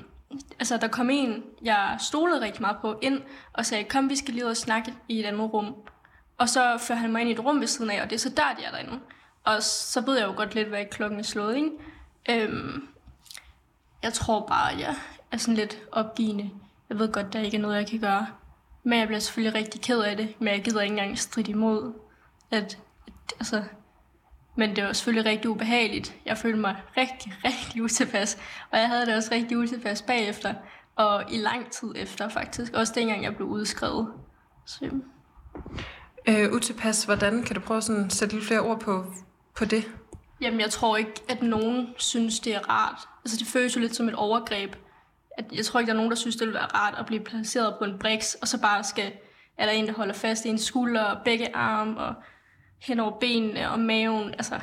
altså, 0.60 0.78
der 0.78 0.88
kom 0.88 1.10
en, 1.10 1.44
jeg 1.64 1.98
stolede 2.00 2.42
rigtig 2.42 2.62
meget 2.62 2.78
på, 2.82 3.00
ind 3.02 3.22
og 3.54 3.66
sagde, 3.66 3.84
kom, 3.84 4.10
vi 4.10 4.16
skal 4.16 4.34
lige 4.34 4.46
ud 4.46 4.50
og 4.50 4.58
snakke 4.58 4.94
i 5.08 5.20
et 5.20 5.26
andet 5.26 5.54
rum. 5.54 5.76
Og 6.38 6.50
så 6.50 6.78
fører 6.78 7.00
han 7.00 7.12
mig 7.12 7.22
ind 7.22 7.30
i 7.30 7.34
et 7.34 7.46
rum 7.46 7.60
ved 7.60 7.68
siden 7.68 7.92
af, 7.92 8.02
og 8.02 8.10
det 8.10 8.16
er 8.16 8.20
så 8.20 8.30
der, 8.30 8.54
de 8.58 8.64
er 8.64 8.72
derinde. 8.72 9.00
Og 9.44 9.64
så 9.64 10.02
ved 10.02 10.18
jeg 10.18 10.28
jo 10.28 10.34
godt 10.36 10.56
lidt, 10.56 10.68
hvad 10.68 10.86
klokken 10.92 11.20
er 11.20 11.24
slået, 11.24 11.56
ikke? 11.56 11.72
Øhm, 12.30 12.88
jeg 14.04 14.14
tror 14.14 14.48
bare, 14.48 14.72
at 14.72 14.80
jeg 14.80 14.96
er 15.32 15.38
sådan 15.38 15.56
lidt 15.56 15.78
opgivende. 15.92 16.50
Jeg 16.90 17.00
ved 17.00 17.12
godt, 17.12 17.34
der 17.34 17.40
ikke 17.40 17.58
er 17.58 17.62
noget, 17.62 17.76
jeg 17.76 17.88
kan 17.88 18.00
gøre. 18.00 18.28
Men 18.84 19.00
jeg 19.00 19.08
bliver 19.08 19.20
selvfølgelig 19.20 19.60
rigtig 19.60 19.82
ked 19.82 20.00
af 20.00 20.18
det, 20.18 20.36
men 20.40 20.48
jeg 20.48 20.64
gider 20.64 20.82
ikke 20.82 20.94
engang 20.94 21.20
stride 21.20 21.52
imod. 21.52 21.94
At, 22.52 22.78
at, 23.08 23.14
altså, 23.40 23.64
men 24.56 24.76
det 24.76 24.84
var 24.84 24.94
selvfølgelig 24.94 25.32
rigtig 25.32 25.50
ubehageligt. 25.50 26.16
Jeg 26.26 26.38
følte 26.38 26.60
mig 26.60 26.76
rigtig, 26.98 27.34
rigtig 27.46 27.84
utilpas. 27.84 28.38
Og 28.72 28.80
jeg 28.80 28.88
havde 28.88 29.06
det 29.06 29.16
også 29.16 29.30
rigtig 29.32 29.58
utilpas 29.58 30.02
bagefter. 30.02 30.54
Og 30.96 31.24
i 31.32 31.38
lang 31.38 31.72
tid 31.72 31.94
efter 31.96 32.30
faktisk. 32.30 32.74
Også 32.74 32.94
dengang 32.96 33.24
jeg 33.24 33.36
blev 33.36 33.48
udskrevet. 33.48 34.14
Så. 34.66 34.90
Øh, 36.28 36.52
utilpas, 36.52 37.04
hvordan? 37.04 37.44
Kan 37.44 37.56
du 37.56 37.62
prøve 37.62 37.78
at 37.78 38.14
sætte 38.14 38.36
lidt 38.36 38.46
flere 38.46 38.60
ord 38.60 38.80
på, 38.80 39.06
på 39.56 39.66
det? 39.66 39.92
Jamen, 40.42 40.60
jeg 40.60 40.70
tror 40.70 40.98
ikke, 40.98 41.14
at 41.30 41.44
nogen 41.44 41.88
synes, 41.98 42.40
det 42.40 42.56
er 42.56 42.70
rart. 42.70 43.08
Altså, 43.26 43.38
det 43.40 43.48
føles 43.48 43.76
jo 43.76 43.82
lidt 43.82 43.96
som 43.96 44.08
et 44.08 44.16
overgreb. 44.16 44.76
At 45.38 45.46
jeg 45.54 45.66
tror 45.66 45.80
ikke, 45.80 45.88
der 45.88 45.94
er 45.94 45.98
nogen, 45.98 46.12
der 46.12 46.18
synes, 46.18 46.36
det 46.36 46.48
vil 46.48 46.54
være 46.54 46.66
rart 46.66 46.96
at 47.00 47.06
blive 47.06 47.24
placeret 47.24 47.76
på 47.80 47.84
en 47.86 48.00
briks, 48.00 48.34
og 48.34 48.48
så 48.48 48.62
bare 48.62 48.84
skal, 48.84 49.12
er 49.58 49.66
der 49.66 49.72
en, 49.72 49.88
der 49.88 49.94
holder 49.94 50.14
fast 50.14 50.46
i 50.46 50.50
en 50.50 50.58
skulder 50.58 51.04
og 51.04 51.18
begge 51.26 51.56
arme, 51.56 52.00
og 52.00 52.14
hen 52.82 53.00
over 53.00 53.20
benene 53.20 53.72
og 53.72 53.80
maven. 53.80 54.34
Altså, 54.34 54.60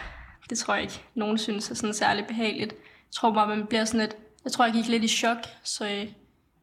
det 0.51 0.59
tror 0.59 0.75
jeg 0.75 0.83
ikke, 0.83 1.03
nogen 1.15 1.39
synes 1.39 1.71
er 1.71 1.75
sådan 1.75 1.95
særlig 1.95 2.27
behageligt. 2.27 2.73
Jeg 2.73 3.13
tror 3.13 3.35
bare, 3.35 3.49
man 3.49 3.67
bliver 3.67 3.85
sådan 3.85 4.01
lidt... 4.01 4.17
Jeg 4.45 4.53
tror, 4.53 4.65
jeg 4.65 4.75
gik 4.75 4.89
lidt 4.89 5.05
i 5.05 5.09
chok, 5.09 5.39
så 5.63 5.85
jeg, 5.85 6.15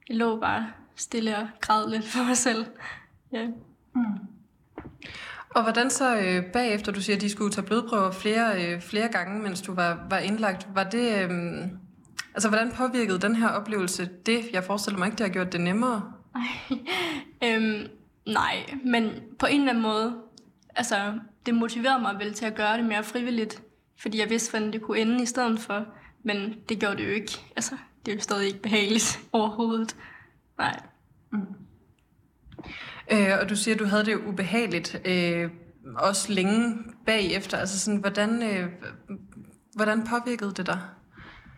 jeg 0.10 0.18
lå 0.18 0.40
bare 0.40 0.68
stille 0.96 1.38
og 1.38 1.48
græd 1.62 1.90
lidt 1.90 2.06
for 2.06 2.24
mig 2.24 2.38
selv. 2.38 2.66
Ja. 3.32 3.48
Mm. 3.96 4.04
Og 5.50 5.64
hvordan 5.64 5.90
så 5.90 6.18
øh, 6.18 6.44
bagefter, 6.44 6.92
du 6.92 7.02
siger, 7.02 7.16
at 7.16 7.22
de 7.22 7.30
skulle 7.30 7.52
tage 7.52 7.66
blodprøver 7.66 8.12
flere, 8.12 8.66
øh, 8.66 8.82
flere 8.82 9.08
gange, 9.08 9.42
mens 9.42 9.62
du 9.62 9.74
var, 9.74 10.06
var 10.10 10.18
indlagt, 10.18 10.68
var 10.74 10.84
det... 10.84 11.24
Øh, 11.24 11.32
altså, 12.34 12.50
hvordan 12.50 12.72
påvirkede 12.72 13.20
den 13.20 13.36
her 13.36 13.48
oplevelse 13.48 14.10
det? 14.26 14.42
Jeg 14.54 14.64
forestiller 14.64 15.00
mig 15.00 15.06
ikke, 15.06 15.18
det 15.18 15.26
har 15.26 15.34
gjort 15.34 15.52
det 15.52 15.62
nemmere. 15.62 16.14
øhm, 17.46 17.88
nej, 18.28 18.56
men 18.86 19.12
på 19.40 19.46
en 19.46 19.60
eller 19.60 19.70
anden 19.70 19.84
måde, 19.84 20.16
altså, 20.76 21.14
det 21.46 21.56
motiverede 21.56 22.02
mig 22.02 22.16
vel 22.20 22.34
til 22.34 22.46
at 22.46 22.56
gøre 22.56 22.78
det 22.78 22.86
mere 22.86 23.04
frivilligt, 23.04 23.64
fordi 24.00 24.20
jeg 24.20 24.30
vidste, 24.30 24.52
hvordan 24.52 24.74
det 24.74 24.82
kunne 24.82 25.00
ende 25.00 25.24
i 25.24 25.26
stedet 25.26 25.60
for, 25.60 25.86
men 26.24 26.56
det 26.70 26.80
gjorde 26.80 26.98
det 26.98 27.06
jo 27.06 27.10
ikke. 27.10 27.32
Altså, 27.56 27.78
det 28.06 28.12
er 28.12 28.16
jo 28.16 28.22
stadig 28.22 28.48
ikke 28.48 28.62
behageligt 28.62 29.20
overhovedet. 29.32 29.96
Nej. 30.58 30.80
Mm. 31.32 31.40
Øh, 33.12 33.30
og 33.42 33.50
du 33.50 33.56
siger, 33.56 33.76
at 33.76 33.80
du 33.80 33.86
havde 33.86 34.06
det 34.06 34.16
ubehageligt, 34.16 35.02
øh, 35.06 35.50
også 35.98 36.34
længe 36.34 36.78
bagefter. 37.06 37.58
Altså 37.58 37.80
sådan, 37.80 38.00
hvordan, 38.00 38.44
øh, 38.44 38.70
hvordan 39.76 40.08
påvirkede 40.08 40.52
det 40.52 40.66
dig? 40.66 40.80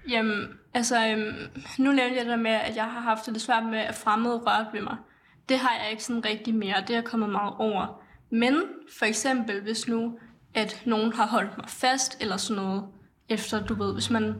Jamen, 0.09 0.47
altså, 0.73 1.07
øhm, 1.07 1.35
nu 1.77 1.91
nævnte 1.91 2.15
jeg 2.17 2.25
det 2.25 2.39
med, 2.39 2.51
at 2.51 2.75
jeg 2.75 2.83
har 2.83 2.99
haft 2.99 3.25
det 3.25 3.41
svært 3.41 3.65
med, 3.65 3.79
at 3.79 3.95
fremmede 3.95 4.37
rørte 4.37 4.69
ved 4.73 4.81
mig. 4.81 4.97
Det 5.49 5.57
har 5.57 5.83
jeg 5.83 5.91
ikke 5.91 6.03
sådan 6.03 6.25
rigtig 6.25 6.55
mere, 6.55 6.83
det 6.87 6.95
er 6.95 7.01
kommet 7.01 7.29
meget 7.29 7.53
over. 7.57 8.01
Men 8.29 8.61
for 8.99 9.05
eksempel, 9.05 9.61
hvis 9.61 9.87
nu, 9.87 10.19
at 10.53 10.83
nogen 10.85 11.13
har 11.13 11.27
holdt 11.27 11.57
mig 11.57 11.69
fast, 11.69 12.17
eller 12.21 12.37
sådan 12.37 12.63
noget, 12.63 12.83
efter, 13.29 13.65
du 13.65 13.73
ved, 13.73 13.93
hvis 13.93 14.09
man, 14.09 14.35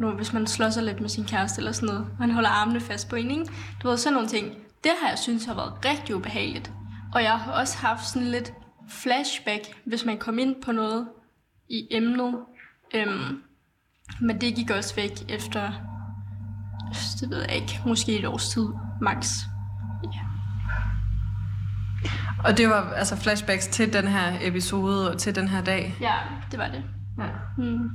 nu, 0.00 0.10
hvis 0.10 0.32
man 0.32 0.46
slår 0.46 0.70
sig 0.70 0.82
lidt 0.82 1.00
med 1.00 1.08
sin 1.08 1.24
kæreste, 1.24 1.60
eller 1.60 1.72
sådan 1.72 1.86
noget, 1.86 2.00
og 2.00 2.18
han 2.18 2.30
holder 2.30 2.48
armene 2.48 2.80
fast 2.80 3.08
på 3.08 3.16
en, 3.16 3.30
ikke? 3.30 3.52
Du 3.82 3.88
ved, 3.88 3.96
sådan 3.96 4.14
nogle 4.14 4.28
ting. 4.28 4.56
Det 4.84 4.92
har 5.02 5.08
jeg 5.08 5.18
synes 5.18 5.44
har 5.44 5.54
været 5.54 5.84
rigtig 5.84 6.16
ubehageligt. 6.16 6.72
Og 7.14 7.22
jeg 7.22 7.38
har 7.38 7.52
også 7.52 7.78
haft 7.78 8.08
sådan 8.08 8.28
lidt 8.28 8.52
flashback, 8.88 9.80
hvis 9.86 10.04
man 10.04 10.18
kom 10.18 10.38
ind 10.38 10.62
på 10.62 10.72
noget 10.72 11.08
i 11.68 11.88
emnet. 11.90 12.34
Øhm, 12.94 13.42
men 14.20 14.40
det 14.40 14.54
gik 14.54 14.70
også 14.70 14.94
væk 14.94 15.12
efter, 15.28 15.72
det 17.20 17.30
ved 17.30 17.40
jeg 17.40 17.54
ikke, 17.54 17.80
måske 17.86 18.18
et 18.18 18.26
års 18.26 18.48
tid, 18.48 18.66
max. 19.00 19.32
Og 22.44 22.58
det 22.58 22.68
var 22.68 22.92
altså 22.96 23.16
flashbacks 23.16 23.66
til 23.66 23.92
den 23.92 24.08
her 24.08 24.32
episode 24.40 25.10
og 25.10 25.18
til 25.18 25.34
den 25.34 25.48
her 25.48 25.64
dag? 25.64 25.96
Ja, 26.00 26.14
det 26.50 26.58
var 26.58 26.68
det. 26.68 26.84
Ja. 27.18 27.28
Mm. 27.58 27.90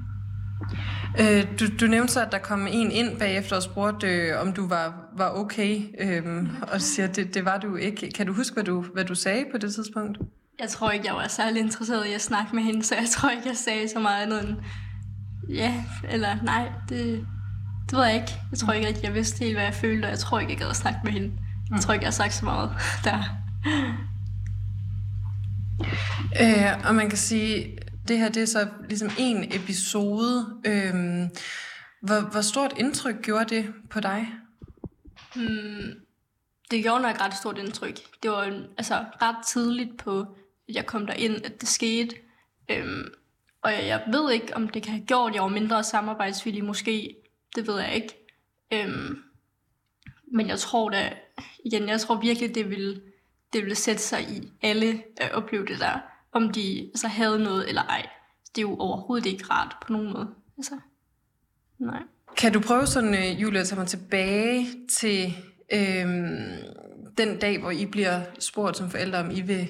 Øh, 1.19 1.59
du, 1.59 1.65
du 1.79 1.85
nævnte 1.85 2.13
så, 2.13 2.25
at 2.25 2.31
der 2.31 2.37
kom 2.37 2.67
en 2.71 2.91
ind 2.91 3.19
bagefter 3.19 3.55
og 3.55 3.63
spurgte, 3.63 4.07
øh, 4.07 4.41
om 4.41 4.53
du 4.53 4.67
var, 4.67 4.93
var 5.17 5.29
okay, 5.29 5.81
øh, 5.99 6.47
og 6.73 6.81
siger, 6.81 7.07
det, 7.07 7.33
det 7.33 7.45
var 7.45 7.57
du 7.57 7.75
ikke. 7.75 8.11
Kan 8.15 8.27
du 8.27 8.33
huske, 8.33 8.53
hvad 8.53 8.63
du, 8.63 8.81
hvad 8.93 9.05
du 9.05 9.15
sagde 9.15 9.45
på 9.51 9.57
det 9.57 9.73
tidspunkt? 9.73 10.17
Jeg 10.59 10.69
tror 10.69 10.91
ikke, 10.91 11.07
jeg 11.07 11.15
var 11.15 11.27
særlig 11.27 11.61
interesseret 11.61 12.05
i 12.05 12.13
at 12.13 12.21
snakke 12.21 12.55
med 12.55 12.63
hende, 12.63 12.83
så 12.83 12.95
jeg 12.95 13.09
tror 13.09 13.29
ikke, 13.29 13.47
jeg 13.47 13.57
sagde 13.57 13.89
så 13.89 13.99
meget 13.99 14.23
andet 14.23 14.49
end 14.49 14.57
ja, 15.49 15.83
eller 16.09 16.35
nej, 16.43 16.69
det, 16.89 17.25
det 17.89 17.97
ved 17.97 18.05
jeg 18.05 18.15
ikke. 18.15 18.31
Jeg 18.51 18.59
tror 18.59 18.73
ikke 18.73 18.87
at 18.87 19.03
jeg 19.03 19.13
vidste 19.13 19.39
helt, 19.43 19.55
hvad 19.55 19.63
jeg 19.63 19.73
følte, 19.73 20.05
og 20.05 20.09
jeg 20.09 20.19
tror 20.19 20.39
ikke, 20.39 20.51
jeg 20.51 20.59
gad 20.59 20.69
at 20.69 20.75
snakke 20.75 20.99
med 21.03 21.11
hende. 21.11 21.31
Jeg 21.71 21.79
tror 21.79 21.93
ikke, 21.93 22.03
jeg 22.03 22.07
har 22.07 22.11
sagt 22.11 22.33
så 22.33 22.45
meget 22.45 22.69
der. 23.03 23.23
Øh, 26.41 26.87
og 26.87 26.95
man 26.95 27.09
kan 27.09 27.17
sige, 27.17 27.77
det 28.07 28.17
her 28.19 28.29
det 28.29 28.41
er 28.41 28.47
så 28.47 28.67
ligesom 28.89 29.09
en 29.19 29.43
episode. 29.43 30.61
Øh, 30.65 30.93
hvor, 32.01 32.31
hvor 32.31 32.41
stort 32.41 32.73
indtryk 32.77 33.21
gjorde 33.21 33.55
det 33.55 33.73
på 33.89 33.99
dig? 33.99 34.27
Hmm, 35.35 35.93
det 36.71 36.83
gjorde 36.83 37.01
nok 37.01 37.21
ret 37.21 37.33
stort 37.33 37.57
indtryk. 37.57 37.99
Det 38.23 38.31
var 38.31 38.63
altså 38.77 39.05
ret 39.21 39.45
tidligt 39.47 39.97
på, 39.97 40.19
at 40.19 40.75
jeg 40.75 40.85
kom 40.85 41.07
derind, 41.07 41.45
at 41.45 41.61
det 41.61 41.69
skete. 41.69 42.15
Øhm, 42.69 43.07
og 43.61 43.71
jeg, 43.71 43.87
jeg 43.87 44.03
ved 44.11 44.31
ikke, 44.31 44.55
om 44.55 44.69
det 44.69 44.83
kan 44.83 44.91
have 44.91 45.05
gjort, 45.05 45.29
at 45.29 45.35
jeg 45.35 45.43
var 45.43 45.49
mindre 45.49 45.83
samarbejdsvillig 45.83 46.63
måske. 46.63 47.15
Det 47.55 47.67
ved 47.67 47.79
jeg 47.79 47.95
ikke. 47.95 48.25
Øhm, 48.73 49.23
men 50.31 50.47
jeg 50.47 50.59
tror 50.59 50.89
da, 50.89 51.13
igen, 51.65 51.89
jeg 51.89 52.01
tror 52.01 52.15
virkelig, 52.15 52.55
det 52.55 52.69
ville, 52.69 53.01
det 53.55 53.63
ville 53.63 53.75
sætte 53.75 54.01
sig 54.01 54.21
i 54.21 54.51
alle 54.61 55.03
at 55.17 55.31
opleve 55.31 55.65
det 55.65 55.79
der. 55.79 55.99
Om 56.31 56.49
de 56.49 56.89
altså, 56.93 57.07
havde 57.07 57.39
noget 57.39 57.69
eller 57.69 57.81
ej. 57.81 58.09
Det 58.55 58.57
er 58.57 58.61
jo 58.61 58.75
overhovedet 58.77 59.25
ikke 59.25 59.45
rart 59.45 59.75
på 59.87 59.93
nogen 59.93 60.13
måde. 60.13 60.27
Altså, 60.57 60.79
nej. 61.79 61.99
Kan 62.37 62.53
du 62.53 62.59
prøve 62.59 62.87
sådan, 62.87 63.13
øh, 63.13 63.41
Julia, 63.41 63.61
at 63.61 63.67
tage 63.67 63.79
mig 63.79 63.87
tilbage 63.87 64.67
til 64.99 65.33
øhm, 65.73 66.51
den 67.17 67.39
dag, 67.39 67.59
hvor 67.59 67.71
I 67.71 67.85
bliver 67.85 68.21
spurgt 68.39 68.77
som 68.77 68.89
forældre, 68.89 69.19
om 69.19 69.31
I 69.31 69.41
vil 69.41 69.67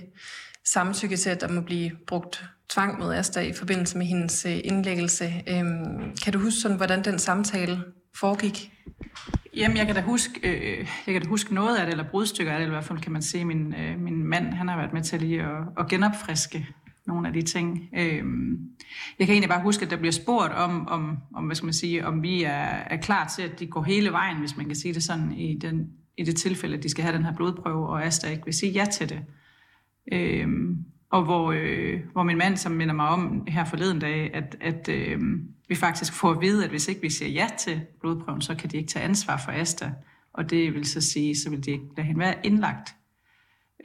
samtykke 0.65 1.18
til, 1.18 1.30
at 1.30 1.42
der 1.42 1.48
må 1.48 1.62
blive 1.62 1.92
brugt 2.08 2.44
tvang 2.70 3.00
mod 3.00 3.13
Asta 3.13 3.39
i 3.39 3.54
forbindelse 3.54 3.98
med 3.98 4.06
hendes 4.06 4.46
øh, 4.46 4.60
indlæggelse. 4.63 5.34
Øhm, 5.48 6.15
kan 6.24 6.34
du 6.34 6.39
huske, 6.39 6.60
sådan, 6.60 6.77
hvordan 6.77 7.04
den 7.04 7.20
samtale 7.20 7.84
foregik? 8.15 8.72
Jamen, 9.56 9.77
jeg 9.77 9.86
kan 9.86 9.96
da 9.96 10.01
huske, 10.01 10.39
øh, 10.44 10.88
jeg 11.08 11.13
kan 11.13 11.22
da 11.22 11.27
huske 11.27 11.54
noget 11.54 11.77
af 11.77 11.86
det, 11.86 11.92
eller 11.92 12.10
brudstykker 12.10 12.51
af 12.51 12.58
det, 12.58 12.63
eller 12.63 12.75
i 12.75 12.77
hvert 12.77 12.88
fald 12.88 13.00
kan 13.00 13.12
man 13.12 13.22
se, 13.22 13.46
min, 13.46 13.74
øh, 13.74 14.00
min 14.00 14.24
mand, 14.24 14.54
han 14.54 14.68
har 14.68 14.77
været 14.77 14.94
med 14.94 15.01
til 15.01 15.20
lige 15.20 15.42
at, 15.42 15.63
at 15.80 15.88
genopfriske 15.88 16.68
nogle 17.08 17.27
af 17.27 17.34
de 17.34 17.42
ting. 17.42 17.89
Øh, 17.94 18.24
jeg 19.20 19.27
kan 19.27 19.34
egentlig 19.34 19.50
bare 19.50 19.62
huske, 19.62 19.86
at 19.86 19.92
der 19.92 19.98
bliver 19.98 20.12
spurgt 20.12 20.54
om, 20.54 20.88
om, 20.88 21.18
om 21.36 21.46
hvad 21.46 21.56
skal 21.56 21.65
man 21.65 21.74
sige, 21.74 22.08
om 22.08 22.24
vi 22.24 22.44
er, 22.44 22.68
er 22.89 22.98
klar 22.98 23.27
til, 23.36 23.42
at 23.42 23.60
de 23.60 23.68
går 23.68 23.84
hele 23.84 24.12
vejen, 24.12 24.39
hvis 24.39 24.58
man 24.58 24.65
kan 24.65 24.75
sige 24.75 24.94
det 24.94 25.04
sådan, 25.04 25.32
i, 25.32 25.58
den, 25.62 25.89
i 26.18 26.24
det 26.24 26.36
tilfælde, 26.36 26.77
at 26.77 26.84
de 26.84 26.89
skal 26.89 27.04
have 27.04 27.18
den 27.18 27.25
her 27.25 27.36
blodprøve, 27.36 27.88
og 27.88 28.06
Asta 28.06 28.30
ikke 28.30 28.46
vil 28.46 28.54
sige 28.54 28.72
ja 28.72 28.86
til 28.86 29.10
det. 29.10 29.20
Øh, 30.13 30.48
og 31.12 31.24
hvor, 31.24 31.51
øh, 31.51 32.00
hvor 32.12 32.24
min 32.24 32.38
mand, 32.38 32.58
som 32.58 32.72
minder 32.72 32.94
mig 32.94 33.08
om 33.08 33.48
her 33.48 33.65
forleden 33.65 34.00
dag, 34.00 34.34
at, 34.34 34.56
at 34.62 34.89
øh, 34.89 35.20
vi 35.67 35.75
faktisk 35.75 36.13
får 36.13 36.31
at 36.31 36.41
vide, 36.41 36.63
at 36.63 36.69
hvis 36.69 36.88
ikke 36.88 37.01
vi 37.01 37.10
siger 37.10 37.31
ja 37.31 37.48
til 37.60 37.81
blodprøven, 38.01 38.41
så 38.41 38.55
kan 38.55 38.69
de 38.69 38.77
ikke 38.77 38.89
tage 38.89 39.05
ansvar 39.05 39.38
for 39.38 39.51
Asta. 39.51 39.91
Og 40.34 40.50
det 40.50 40.74
vil 40.74 40.86
så 40.86 41.01
sige, 41.01 41.38
så 41.38 41.50
vil 41.50 41.65
de 41.65 41.72
ikke 41.72 41.86
lade 41.98 42.07
hende 42.07 42.19
være 42.19 42.36
indlagt. 42.43 42.95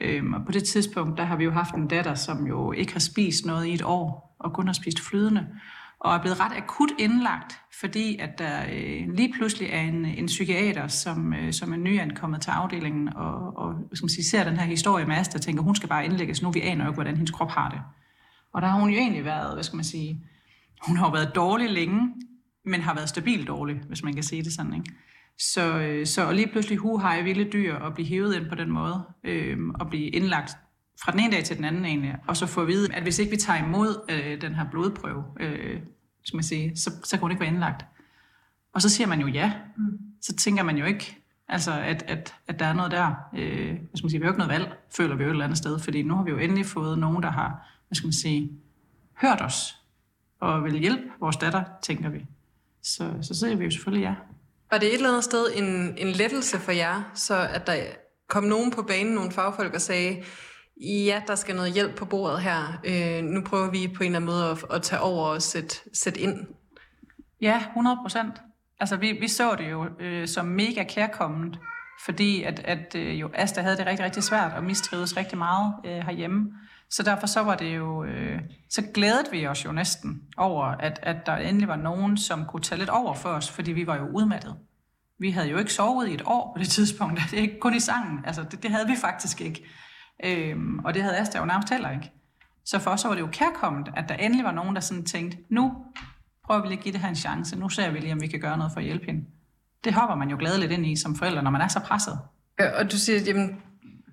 Øhm, 0.01 0.33
og 0.33 0.45
på 0.45 0.51
det 0.51 0.63
tidspunkt, 0.63 1.17
der 1.17 1.23
har 1.23 1.35
vi 1.35 1.43
jo 1.43 1.51
haft 1.51 1.75
en 1.75 1.87
datter, 1.87 2.15
som 2.15 2.47
jo 2.47 2.71
ikke 2.71 2.93
har 2.93 2.99
spist 2.99 3.45
noget 3.45 3.65
i 3.65 3.73
et 3.73 3.81
år, 3.81 4.35
og 4.39 4.53
kun 4.53 4.67
har 4.67 4.73
spist 4.73 4.99
flydende, 4.99 5.47
og 5.99 6.15
er 6.15 6.21
blevet 6.21 6.39
ret 6.39 6.57
akut 6.57 6.89
indlagt, 6.99 7.59
fordi 7.79 8.17
at 8.17 8.39
der 8.39 8.61
øh, 8.73 9.13
lige 9.13 9.33
pludselig 9.33 9.69
er 9.71 9.81
en, 9.81 10.05
en 10.05 10.25
psykiater, 10.25 10.87
som, 10.87 11.33
øh, 11.33 11.53
som 11.53 11.73
er 11.73 11.77
nyankommet 11.77 12.41
til 12.41 12.51
afdelingen, 12.51 13.13
og, 13.15 13.57
og 13.57 13.75
skal 13.93 14.03
man 14.03 14.09
sige, 14.09 14.25
ser 14.25 14.43
den 14.43 14.57
her 14.57 14.65
historie 14.65 15.05
med 15.05 15.15
Asta, 15.15 15.37
og 15.37 15.41
tænker, 15.41 15.63
hun 15.63 15.75
skal 15.75 15.89
bare 15.89 16.05
indlægges 16.05 16.41
nu, 16.41 16.51
vi 16.51 16.61
aner 16.61 16.85
jo 16.85 16.89
ikke, 16.91 16.95
hvordan 16.95 17.15
hendes 17.15 17.31
krop 17.31 17.51
har 17.51 17.69
det. 17.69 17.81
Og 18.53 18.61
der 18.61 18.67
har 18.67 18.79
hun 18.79 18.89
jo 18.89 18.97
egentlig 18.97 19.25
været, 19.25 19.53
hvad 19.53 19.63
skal 19.63 19.75
man 19.75 19.85
sige, 19.85 20.25
hun 20.87 20.97
har 20.97 21.05
jo 21.05 21.11
været 21.11 21.35
dårlig 21.35 21.69
længe, 21.69 22.13
men 22.65 22.81
har 22.81 22.93
været 22.93 23.09
stabilt 23.09 23.47
dårlig, 23.47 23.81
hvis 23.87 24.03
man 24.03 24.13
kan 24.13 24.23
sige 24.23 24.43
det 24.43 24.53
sådan, 24.53 24.73
ikke? 24.73 24.91
Så, 25.39 25.79
øh, 25.79 26.05
så 26.05 26.31
lige 26.31 26.47
pludselig 26.47 26.77
hu 26.77 26.97
har 26.97 27.15
jeg 27.15 27.25
vilde 27.25 27.51
dyr 27.51 27.75
og 27.75 27.93
blive 27.93 28.07
hivet 28.07 28.35
ind 28.35 28.49
på 28.49 28.55
den 28.55 28.71
måde, 28.71 29.03
øh, 29.23 29.57
og 29.79 29.89
blive 29.89 30.09
indlagt 30.09 30.51
fra 31.03 31.11
den 31.11 31.19
ene 31.19 31.31
dag 31.31 31.43
til 31.43 31.57
den 31.57 31.65
anden 31.65 31.85
egentlig, 31.85 32.15
og 32.27 32.37
så 32.37 32.45
få 32.45 32.61
at 32.61 32.67
vide, 32.67 32.93
at 32.93 33.03
hvis 33.03 33.19
ikke 33.19 33.31
vi 33.31 33.37
tager 33.37 33.65
imod 33.65 34.01
øh, 34.09 34.41
den 34.41 34.55
her 34.55 34.65
blodprøve, 34.71 35.23
øh, 35.39 35.79
skal 36.23 36.37
man 36.37 36.43
sige, 36.43 36.77
så, 36.77 36.91
så 37.03 37.11
kan 37.11 37.19
hun 37.19 37.31
ikke 37.31 37.41
være 37.41 37.49
indlagt. 37.49 37.85
Og 38.73 38.81
så 38.81 38.89
siger 38.89 39.07
man 39.07 39.21
jo 39.21 39.27
ja. 39.27 39.53
Mm. 39.77 39.99
Så 40.21 40.35
tænker 40.35 40.63
man 40.63 40.77
jo 40.77 40.85
ikke, 40.85 41.17
altså 41.47 41.71
at, 41.71 42.03
at, 42.07 42.35
at 42.47 42.59
der 42.59 42.65
er 42.65 42.73
noget 42.73 42.91
der. 42.91 43.15
Øh, 43.37 43.67
hvad 43.67 43.95
skal 43.95 44.05
man 44.05 44.09
sige, 44.09 44.19
vi 44.19 44.25
har 44.25 44.29
jo 44.29 44.33
ikke 44.33 44.47
noget 44.47 44.61
valg, 44.61 44.77
føler 44.95 45.15
vi 45.15 45.23
jo 45.23 45.29
et 45.29 45.31
eller 45.31 45.45
andet 45.45 45.57
sted, 45.57 45.79
fordi 45.79 46.01
nu 46.01 46.15
har 46.15 46.23
vi 46.23 46.31
jo 46.31 46.37
endelig 46.37 46.65
fået 46.65 46.99
nogen, 46.99 47.23
der 47.23 47.31
har, 47.31 47.79
hvad 47.87 47.95
skal 47.95 48.07
man 48.07 48.13
sige, 48.13 48.51
hørt 49.21 49.41
os 49.41 49.80
og 50.41 50.63
vil 50.63 50.79
hjælpe 50.79 51.03
vores 51.19 51.37
datter, 51.37 51.63
tænker 51.81 52.09
vi. 52.09 52.25
Så, 52.83 53.13
så 53.21 53.33
siger 53.33 53.55
vi 53.55 53.63
jo 53.63 53.71
selvfølgelig 53.71 54.03
ja. 54.03 54.15
Var 54.71 54.77
det 54.77 54.87
et 54.87 54.93
eller 54.93 55.09
andet 55.09 55.23
sted 55.23 55.45
en, 55.55 55.97
en 55.97 56.07
lettelse 56.07 56.57
for 56.59 56.71
jer, 56.71 57.11
så 57.13 57.47
at 57.53 57.67
der 57.67 57.75
kom 58.29 58.43
nogen 58.43 58.71
på 58.71 58.81
banen, 58.81 59.13
nogle 59.13 59.31
fagfolk, 59.31 59.73
og 59.73 59.81
sagde, 59.81 60.23
ja, 60.81 61.21
der 61.27 61.35
skal 61.35 61.55
noget 61.55 61.73
hjælp 61.73 61.95
på 61.95 62.05
bordet 62.05 62.41
her. 62.41 62.81
Øh, 62.83 63.23
nu 63.23 63.41
prøver 63.41 63.71
vi 63.71 63.87
på 63.87 64.03
en 64.03 64.15
eller 64.15 64.19
anden 64.19 64.31
måde 64.31 64.49
at, 64.49 64.65
at 64.75 64.81
tage 64.81 65.01
over 65.01 65.27
og 65.27 65.41
sætte, 65.41 65.75
sætte 65.93 66.19
ind. 66.19 66.47
Ja, 67.41 67.63
100 67.67 67.97
procent. 68.01 68.41
Altså, 68.79 68.97
vi, 68.97 69.11
vi 69.11 69.27
så 69.27 69.55
det 69.55 69.71
jo 69.71 69.85
øh, 69.99 70.27
som 70.27 70.45
mega 70.45 70.83
kærkommet, 70.83 71.59
fordi 72.05 72.43
at, 72.43 72.59
at 72.59 72.95
øh, 72.95 73.19
jo 73.19 73.29
Asta 73.33 73.61
havde 73.61 73.77
det 73.77 73.85
rigtig, 73.85 74.05
rigtig 74.05 74.23
svært 74.23 74.53
og 74.53 74.63
mistrives 74.63 75.17
rigtig 75.17 75.37
meget 75.37 75.73
øh, 75.85 75.91
herhjemme. 75.91 76.51
Så 76.91 77.03
derfor 77.03 77.27
så 77.27 77.41
var 77.41 77.55
det 77.55 77.75
jo, 77.75 78.03
øh, 78.03 78.39
så 78.69 78.81
glædede 78.93 79.31
vi 79.31 79.47
os 79.47 79.65
jo 79.65 79.71
næsten 79.71 80.21
over, 80.37 80.65
at, 80.65 80.99
at 81.03 81.25
der 81.25 81.35
endelig 81.35 81.67
var 81.67 81.75
nogen, 81.75 82.17
som 82.17 82.45
kunne 82.45 82.61
tage 82.61 82.79
lidt 82.79 82.89
over 82.89 83.13
for 83.13 83.29
os, 83.29 83.51
fordi 83.51 83.71
vi 83.71 83.87
var 83.87 83.97
jo 83.97 84.07
udmattet. 84.07 84.55
Vi 85.19 85.31
havde 85.31 85.47
jo 85.49 85.57
ikke 85.57 85.73
sovet 85.73 86.07
i 86.09 86.13
et 86.13 86.21
år 86.25 86.53
på 86.55 86.59
det 86.59 86.69
tidspunkt, 86.77 87.21
det 87.31 87.37
er 87.37 87.41
ikke 87.41 87.59
kun 87.59 87.75
i 87.75 87.79
sangen, 87.79 88.19
altså 88.25 88.43
det, 88.51 88.63
det 88.63 88.71
havde 88.71 88.87
vi 88.87 88.95
faktisk 88.95 89.41
ikke. 89.41 89.65
Øhm, 90.23 90.79
og 90.79 90.93
det 90.93 91.01
havde 91.01 91.17
Asta 91.17 91.39
jo 91.39 91.45
nærmest 91.45 91.69
heller 91.69 91.91
ikke. 91.91 92.11
Så 92.65 92.79
for 92.79 92.91
os 92.91 93.05
var 93.05 93.13
det 93.13 93.21
jo 93.21 93.29
kærkommet, 93.31 93.89
at 93.95 94.09
der 94.09 94.15
endelig 94.15 94.45
var 94.45 94.51
nogen, 94.51 94.75
der 94.75 94.81
sådan 94.81 95.05
tænkte, 95.05 95.37
nu 95.49 95.73
prøver 96.45 96.61
vi 96.61 96.67
lige 96.67 96.77
at 96.77 96.83
give 96.83 96.93
det 96.93 97.01
her 97.01 97.09
en 97.09 97.15
chance, 97.15 97.59
nu 97.59 97.69
ser 97.69 97.91
vi 97.91 97.99
lige, 97.99 98.13
om 98.13 98.21
vi 98.21 98.27
kan 98.27 98.39
gøre 98.39 98.57
noget 98.57 98.73
for 98.73 98.79
at 98.79 98.85
hjælpe 98.85 99.05
hende. 99.05 99.25
Det 99.83 99.93
hopper 99.93 100.15
man 100.15 100.29
jo 100.29 100.37
gladeligt 100.39 100.71
ind 100.71 100.85
i 100.85 100.95
som 100.95 101.15
forældre, 101.15 101.43
når 101.43 101.51
man 101.51 101.61
er 101.61 101.67
så 101.67 101.79
presset. 101.79 102.19
Ja, 102.59 102.79
og 102.79 102.91
du 102.91 102.97
siger, 102.97 103.19
jamen, 103.19 103.61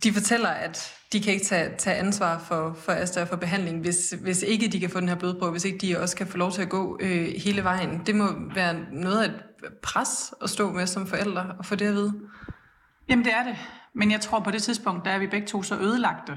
de 0.05 0.13
fortæller, 0.13 0.49
at 0.49 0.95
de 1.13 1.21
kan 1.21 1.33
ikke 1.33 1.45
tage, 1.45 1.77
tage 1.79 1.97
ansvar 1.97 2.39
for, 2.39 2.77
for 2.81 2.93
Asta 2.93 3.23
og 3.23 3.29
for 3.29 3.37
behandling, 3.37 3.81
hvis, 3.81 4.15
hvis 4.23 4.43
ikke 4.43 4.69
de 4.69 4.81
kan 4.81 4.91
få 4.91 5.01
den 5.01 5.09
her 5.09 5.15
blodprøve, 5.15 5.51
hvis 5.51 5.65
ikke 5.65 5.79
de 5.79 6.01
også 6.01 6.17
kan 6.17 6.27
få 6.27 6.39
lov 6.39 6.53
til 6.53 6.63
at 6.63 6.69
gå 6.69 6.99
øh, 7.03 7.29
hele 7.45 7.65
vejen. 7.65 8.03
Det 8.07 8.15
må 8.15 8.25
være 8.55 8.77
noget 8.93 9.23
af 9.23 9.29
et 9.29 9.35
pres 9.83 10.35
at 10.43 10.51
stå 10.51 10.73
med 10.73 10.87
som 10.87 11.07
forældre 11.07 11.55
og 11.59 11.67
få 11.67 11.75
det 11.75 11.87
at 11.87 11.95
vide. 11.95 12.15
Jamen 13.09 13.25
det 13.25 13.33
er 13.33 13.45
det. 13.45 13.57
Men 13.95 14.11
jeg 14.11 14.21
tror 14.21 14.41
på 14.41 14.51
det 14.51 14.63
tidspunkt, 14.63 15.05
der 15.05 15.11
er 15.11 15.19
vi 15.19 15.27
begge 15.27 15.47
to 15.47 15.63
så 15.63 15.79
ødelagte, 15.79 16.33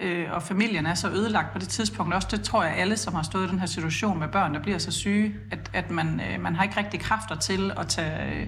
øh, 0.00 0.32
og 0.32 0.42
familien 0.42 0.86
er 0.86 0.94
så 0.94 1.08
ødelagt 1.08 1.52
på 1.52 1.58
det 1.58 1.68
tidspunkt 1.68 2.14
også. 2.14 2.28
Det 2.30 2.42
tror 2.42 2.64
jeg 2.64 2.76
alle, 2.76 2.96
som 2.96 3.14
har 3.14 3.22
stået 3.22 3.46
i 3.46 3.50
den 3.50 3.58
her 3.58 3.66
situation 3.66 4.18
med 4.18 4.28
børn, 4.28 4.54
der 4.54 4.62
bliver 4.62 4.78
så 4.78 4.90
syge, 4.90 5.34
at, 5.52 5.70
at 5.74 5.90
man, 5.90 6.20
øh, 6.20 6.40
man 6.40 6.54
har 6.54 6.62
ikke 6.62 6.76
rigtig 6.76 7.00
kræfter 7.00 7.34
til 7.34 7.72
at 7.76 7.88
tage, 7.88 8.40
øh, 8.40 8.46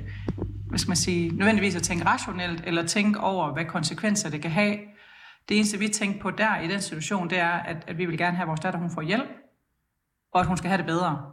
hvad 0.72 0.78
skal 0.78 0.90
man 0.90 0.96
sige, 0.96 1.30
nødvendigvis 1.30 1.76
at 1.76 1.82
tænke 1.82 2.04
rationelt, 2.04 2.62
eller 2.66 2.86
tænke 2.86 3.20
over, 3.20 3.52
hvad 3.52 3.64
konsekvenser 3.64 4.30
det 4.30 4.42
kan 4.42 4.50
have. 4.50 4.78
Det 5.48 5.56
eneste, 5.56 5.78
vi 5.78 5.88
tænkte 5.88 6.20
på 6.20 6.30
der 6.30 6.60
i 6.60 6.68
den 6.68 6.80
situation, 6.80 7.30
det 7.30 7.38
er, 7.38 7.50
at, 7.50 7.84
at 7.86 7.98
vi 7.98 8.06
vil 8.06 8.18
gerne 8.18 8.36
have, 8.36 8.42
at 8.42 8.48
vores 8.48 8.60
datter 8.60 8.80
hun 8.80 8.90
får 8.90 9.02
hjælp, 9.02 9.28
og 10.32 10.40
at 10.40 10.46
hun 10.46 10.56
skal 10.56 10.68
have 10.68 10.78
det 10.78 10.86
bedre. 10.86 11.32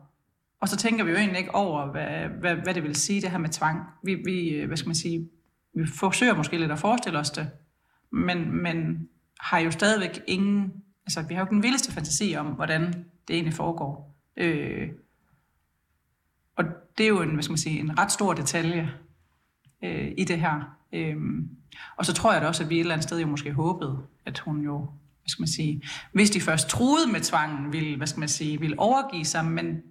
Og 0.62 0.70
så 0.70 0.78
tænker 0.78 1.04
vi 1.04 1.12
jo 1.12 1.18
egentlig 1.18 1.40
ikke 1.40 1.56
over, 1.56 1.92
hvad, 1.92 2.30
hvad, 2.40 2.56
hvad 2.56 2.74
det 2.74 2.84
vil 2.84 2.96
sige, 2.96 3.22
det 3.22 3.32
her 3.32 3.38
med 3.38 3.50
tvang. 3.50 3.80
Vi, 4.04 4.16
vi, 4.26 4.50
øh, 4.50 4.68
hvad 4.68 4.78
skal 4.78 4.90
man 4.90 4.96
sige, 4.96 5.30
vi 5.76 5.88
forsøger 5.88 6.36
måske 6.36 6.58
lidt 6.58 6.72
at 6.72 6.80
forestille 6.80 7.20
os 7.20 7.32
det, 7.32 7.50
men, 8.12 8.64
men 8.64 9.08
har 9.40 9.60
jo 9.60 9.72
stadigvæk 9.72 10.24
ingen, 10.28 10.74
altså 11.06 11.22
vi 11.22 11.34
har 11.34 11.42
jo 11.42 11.46
ikke 11.46 11.56
den 11.56 11.64
vildeste 11.64 11.92
fantasi 11.92 12.36
om, 12.38 12.46
hvordan 12.46 12.82
det 13.28 13.34
egentlig 13.34 13.54
foregår. 13.54 14.16
Øh, 14.38 14.90
og 16.56 16.66
det 16.98 17.04
er 17.04 17.08
jo 17.08 17.22
en, 17.22 17.34
hvad 17.34 17.44
skal 17.44 17.52
man 17.52 17.58
sige, 17.58 17.80
en 17.80 18.00
ret 18.00 18.12
stor 18.12 18.34
detalje 18.34 18.94
øh, 19.84 20.12
i 20.18 20.24
det 20.24 20.40
her. 20.40 20.78
Øhm, 20.94 21.50
og 21.96 22.06
så 22.06 22.14
tror 22.14 22.34
jeg 22.34 22.42
da 22.42 22.48
også, 22.48 22.64
at 22.64 22.70
vi 22.70 22.76
et 22.76 22.80
eller 22.80 22.94
andet 22.94 23.04
sted 23.04 23.20
jo 23.20 23.28
måske 23.28 23.54
håbede, 23.54 24.00
at 24.26 24.40
hun 24.40 24.62
jo, 24.62 24.78
hvad 24.80 25.28
skal 25.28 25.42
man 25.42 25.48
sige, 25.48 25.82
hvis 26.12 26.30
de 26.30 26.42
først 26.42 26.70
troede 26.70 27.12
med 27.12 27.20
tvangen, 27.22 27.74
ville, 27.74 27.98
hvad 27.98 28.08
skal 28.08 28.20
man 28.20 28.30
sige, 28.30 28.60
ville 28.60 28.80
overgive 28.80 29.26
sig, 29.26 29.46
men 29.46 29.82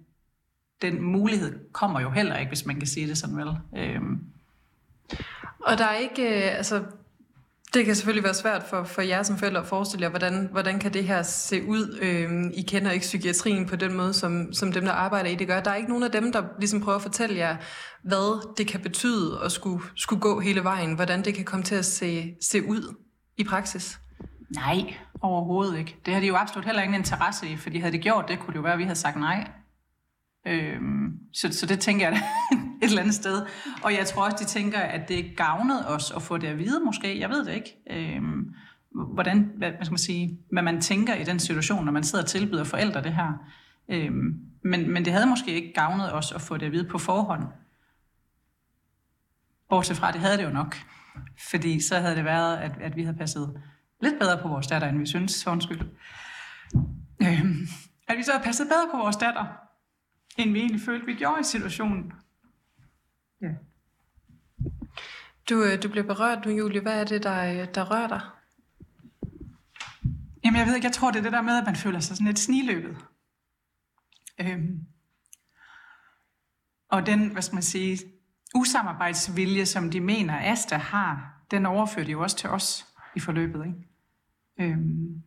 den 0.81 1.01
mulighed 1.01 1.59
kommer 1.71 1.99
jo 1.99 2.09
heller 2.09 2.37
ikke, 2.37 2.49
hvis 2.49 2.65
man 2.65 2.75
kan 2.75 2.87
sige 2.87 3.07
det 3.07 3.17
sådan 3.17 3.37
vel. 3.37 3.49
Øhm. 3.77 4.19
og 5.59 5.77
der 5.77 5.85
er 5.85 5.95
ikke, 5.95 6.23
øh, 6.23 6.57
altså, 6.57 6.83
det 7.73 7.85
kan 7.85 7.95
selvfølgelig 7.95 8.23
være 8.23 8.33
svært 8.33 8.63
for, 8.63 8.83
for 8.83 9.01
jer 9.01 9.23
som 9.23 9.37
forældre 9.37 9.61
at 9.61 9.67
forestille 9.67 10.03
jer, 10.03 10.09
hvordan, 10.09 10.49
hvordan 10.51 10.79
kan 10.79 10.93
det 10.93 11.03
her 11.03 11.23
se 11.23 11.63
ud? 11.63 11.99
Øh, 12.01 12.51
I 12.53 12.61
kender 12.61 12.91
ikke 12.91 13.03
psykiatrien 13.03 13.65
på 13.65 13.75
den 13.75 13.93
måde, 13.97 14.13
som, 14.13 14.53
som 14.53 14.71
dem, 14.71 14.85
der 14.85 14.91
arbejder 14.91 15.29
i 15.29 15.35
det 15.35 15.47
gør. 15.47 15.59
Der 15.59 15.71
er 15.71 15.75
ikke 15.75 15.89
nogen 15.89 16.03
af 16.03 16.11
dem, 16.11 16.31
der 16.31 16.43
ligesom 16.59 16.81
prøver 16.81 16.95
at 16.95 17.01
fortælle 17.01 17.37
jer, 17.37 17.57
hvad 18.03 18.55
det 18.57 18.67
kan 18.67 18.79
betyde 18.79 19.39
at 19.43 19.51
skulle, 19.51 19.83
skulle 19.95 20.21
gå 20.21 20.39
hele 20.39 20.63
vejen, 20.63 20.93
hvordan 20.93 21.21
det 21.21 21.35
kan 21.35 21.45
komme 21.45 21.63
til 21.63 21.75
at 21.75 21.85
se, 21.85 22.35
se 22.41 22.67
ud 22.67 22.95
i 23.37 23.43
praksis. 23.43 23.99
Nej, 24.55 24.93
overhovedet 25.21 25.79
ikke. 25.79 25.95
Det 26.05 26.13
har 26.13 26.21
de 26.21 26.27
jo 26.27 26.35
absolut 26.35 26.65
heller 26.65 26.81
ingen 26.81 26.99
interesse 26.99 27.47
i, 27.47 27.57
fordi 27.57 27.79
havde 27.79 27.93
de 27.93 27.97
gjort 27.97 28.25
det, 28.27 28.39
kunne 28.39 28.51
det 28.51 28.57
jo 28.57 28.61
være, 28.61 28.73
at 28.73 28.79
vi 28.79 28.83
havde 28.83 28.99
sagt 28.99 29.19
nej. 29.19 29.51
Øhm, 30.47 31.11
så, 31.33 31.51
så 31.51 31.65
det 31.65 31.79
tænker 31.79 32.09
jeg 32.09 32.21
et 32.81 32.89
eller 32.89 33.01
andet 33.01 33.15
sted. 33.15 33.45
Og 33.83 33.93
jeg 33.93 34.07
tror 34.07 34.25
også, 34.25 34.37
de 34.39 34.45
tænker, 34.45 34.79
at 34.79 35.09
det 35.09 35.37
gavnede 35.37 35.87
os 35.87 36.11
at 36.11 36.21
få 36.21 36.37
det 36.37 36.47
at 36.47 36.57
vide 36.57 36.79
måske. 36.85 37.19
Jeg 37.19 37.29
ved 37.29 37.45
det 37.45 37.53
ikke. 37.53 37.77
Øhm, 37.91 38.53
hvordan, 39.13 39.51
hvad, 39.57 39.71
hvad 39.71 39.85
skal 39.85 39.91
man 39.91 39.97
sige, 39.97 40.39
hvad 40.51 40.63
man 40.63 40.81
tænker 40.81 41.15
i 41.15 41.23
den 41.23 41.39
situation, 41.39 41.85
når 41.85 41.91
man 41.91 42.03
sidder 42.03 42.23
og 42.23 42.29
tilbyder 42.29 42.63
forældre 42.63 43.03
det 43.03 43.13
her. 43.13 43.33
Øhm, 43.89 44.39
men, 44.63 44.91
men 44.91 45.05
det 45.05 45.13
havde 45.13 45.27
måske 45.27 45.51
ikke 45.51 45.73
gavnet 45.73 46.13
os 46.13 46.31
at 46.31 46.41
få 46.41 46.57
det 46.57 46.65
at 46.65 46.71
vide 46.71 46.89
på 46.89 46.97
forhånd. 46.97 47.43
Bortset 49.69 49.97
fra, 49.97 50.11
det 50.11 50.21
havde 50.21 50.37
det 50.37 50.43
jo 50.43 50.49
nok. 50.49 50.77
Fordi 51.49 51.81
så 51.81 51.95
havde 51.95 52.15
det 52.15 52.25
været, 52.25 52.57
at, 52.57 52.71
at 52.81 52.95
vi 52.95 53.03
havde 53.03 53.17
passet 53.17 53.61
lidt 54.01 54.19
bedre 54.19 54.41
på 54.41 54.47
vores 54.47 54.67
datter, 54.67 54.87
end 54.87 54.99
vi 54.99 55.05
synes. 55.05 55.43
for 55.43 55.51
undskyld. 55.51 55.81
Øhm, 57.21 57.67
at 58.07 58.17
vi 58.17 58.23
så 58.23 58.31
havde 58.31 58.43
passet 58.43 58.67
bedre 58.67 58.87
på 58.91 58.97
vores 58.97 59.15
datter, 59.15 59.45
end 60.37 60.51
vi 60.51 60.59
egentlig 60.59 60.81
følte, 60.81 61.05
vi 61.05 61.13
gjorde 61.13 61.39
i 61.39 61.43
situationen. 61.43 62.11
Ja. 63.41 63.51
Du, 65.49 65.63
øh, 65.63 65.83
du 65.83 65.89
bliver 65.89 66.07
berørt 66.07 66.45
nu, 66.45 66.51
Julie. 66.51 66.81
Hvad 66.81 66.99
er 66.99 67.03
det, 67.03 67.23
der, 67.23 67.65
der 67.65 67.91
rører 67.91 68.07
dig? 68.07 68.21
Jamen, 70.43 70.59
jeg 70.59 70.67
ved 70.67 70.75
ikke, 70.75 70.85
jeg 70.85 70.93
tror, 70.93 71.11
det 71.11 71.19
er 71.19 71.23
det 71.23 71.31
der 71.31 71.41
med, 71.41 71.57
at 71.57 71.65
man 71.65 71.75
føler 71.75 71.99
sig 71.99 72.17
sådan 72.17 72.27
lidt 72.27 72.39
sniløbet. 72.39 72.97
Øhm. 74.41 74.79
Og 76.89 77.05
den, 77.05 77.31
hvad 77.31 77.41
skal 77.41 77.55
man 77.55 77.63
sige, 77.63 77.99
usamarbejdsvilje, 78.55 79.65
som 79.65 79.91
de 79.91 80.01
mener, 80.01 80.51
Asta 80.53 80.75
har, 80.75 81.43
den 81.51 81.65
overfører 81.65 82.05
de 82.05 82.11
jo 82.11 82.21
også 82.21 82.37
til 82.37 82.49
os 82.49 82.85
i 83.15 83.19
forløbet. 83.19 83.65
Ikke? 83.65 84.71
Øhm. 84.73 85.23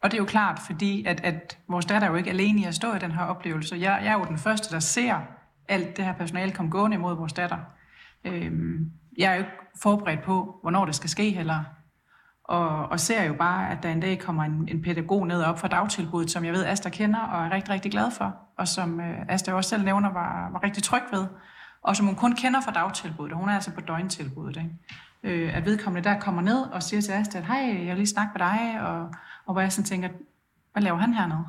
Og 0.00 0.10
det 0.10 0.16
er 0.16 0.22
jo 0.22 0.26
klart, 0.26 0.58
fordi 0.66 1.04
at, 1.04 1.20
at 1.20 1.58
vores 1.68 1.86
datter 1.86 2.08
er 2.08 2.10
jo 2.10 2.16
ikke 2.16 2.30
alene 2.30 2.60
i 2.60 2.64
at 2.64 2.74
stå 2.74 2.94
i 2.94 2.98
den 2.98 3.10
her 3.10 3.22
oplevelse. 3.22 3.76
Jeg, 3.76 4.00
jeg 4.04 4.12
er 4.12 4.18
jo 4.18 4.24
den 4.24 4.38
første, 4.38 4.74
der 4.74 4.80
ser 4.80 5.35
alt 5.68 5.96
det 5.96 6.04
her 6.04 6.12
personale 6.12 6.52
kom 6.52 6.70
gående 6.70 6.94
imod 6.94 7.16
vores 7.16 7.32
datter. 7.32 7.58
Øhm, 8.24 8.92
jeg 9.18 9.30
er 9.30 9.34
jo 9.34 9.38
ikke 9.38 9.52
forberedt 9.82 10.22
på, 10.22 10.58
hvornår 10.62 10.84
det 10.84 10.94
skal 10.94 11.10
ske 11.10 11.30
heller. 11.30 11.64
Og, 12.44 12.88
og 12.88 13.00
ser 13.00 13.24
jo 13.24 13.34
bare, 13.34 13.70
at 13.70 13.82
der 13.82 13.88
en 13.88 14.00
dag 14.00 14.18
kommer 14.18 14.44
en, 14.44 14.68
en 14.68 14.82
pædagog 14.82 15.26
ned 15.26 15.42
op 15.42 15.58
fra 15.58 15.68
dagtilbuddet, 15.68 16.30
som 16.30 16.44
jeg 16.44 16.52
ved, 16.52 16.64
Asta 16.64 16.88
kender 16.88 17.20
og 17.20 17.46
er 17.46 17.50
rigtig, 17.50 17.74
rigtig 17.74 17.92
glad 17.92 18.10
for. 18.10 18.36
Og 18.58 18.68
som 18.68 19.00
øh, 19.00 19.16
Asta 19.28 19.52
også 19.52 19.70
selv 19.70 19.84
nævner, 19.84 20.12
var, 20.12 20.48
var 20.52 20.62
rigtig 20.62 20.82
tryg 20.82 21.02
ved. 21.12 21.26
Og 21.82 21.96
som 21.96 22.06
hun 22.06 22.14
kun 22.14 22.32
kender 22.32 22.60
fra 22.60 22.72
dagtilbuddet. 22.72 23.32
og 23.32 23.38
Hun 23.38 23.48
er 23.48 23.54
altså 23.54 23.74
på 23.74 23.80
døgntilbuddet. 23.80 24.56
Ikke? 24.56 24.70
øh, 25.26 25.56
at 25.56 25.64
vedkommende 25.64 26.08
der 26.08 26.20
kommer 26.20 26.42
ned 26.42 26.60
og 26.62 26.82
siger 26.82 27.00
til 27.00 27.12
Asta, 27.12 27.38
at 27.38 27.46
hej, 27.46 27.58
jeg 27.58 27.88
vil 27.88 27.96
lige 27.96 28.06
snakke 28.06 28.30
med 28.38 28.46
dig, 28.46 28.80
og, 28.80 29.10
og 29.46 29.52
hvor 29.52 29.60
jeg 29.60 29.72
sådan 29.72 29.84
tænker, 29.84 30.08
hvad 30.72 30.82
laver 30.82 30.98
han 30.98 31.14
hernede? 31.14 31.44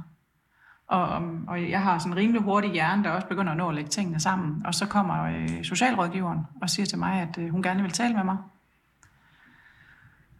Og, 0.88 1.22
og 1.48 1.70
jeg 1.70 1.82
har 1.82 1.98
sådan 2.00 2.12
en 2.12 2.18
rimelig 2.18 2.42
hurtig 2.42 2.72
hjerne, 2.72 3.04
der 3.04 3.10
også 3.10 3.28
begynder 3.28 3.52
at 3.52 3.58
nå 3.58 3.70
at 3.70 3.76
lægge 3.76 3.90
tingene 3.90 4.20
sammen. 4.20 4.66
Og 4.66 4.76
så 4.76 4.86
kommer 4.86 5.24
øh, 5.24 5.64
socialrådgiveren 5.64 6.40
og 6.62 6.70
siger 6.70 6.86
til 6.86 6.98
mig, 6.98 7.22
at 7.22 7.38
øh, 7.38 7.50
hun 7.50 7.64
gerne 7.64 7.82
vil 7.82 7.92
tale 7.92 8.14
med 8.14 8.24
mig. 8.24 8.38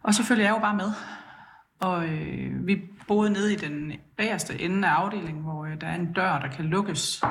Og 0.04 0.14
så 0.14 0.24
følger 0.24 0.44
jeg 0.46 0.54
jo 0.56 0.60
bare 0.60 0.76
med. 0.76 0.92
Og 1.80 2.08
øh, 2.10 2.68
vi 2.68 2.82
boede 3.08 3.30
nede 3.30 3.54
i 3.54 3.56
den 3.56 3.92
bagerste 4.18 4.62
ende 4.62 4.88
af 4.88 4.92
afdelingen, 4.92 5.44
hvor 5.44 5.66
øh, 5.66 5.82
der 5.82 5.88
er 5.88 5.96
en 5.96 6.14
dør, 6.14 6.40
der 6.40 6.48
kan 6.48 6.66
lukkes 6.66 7.24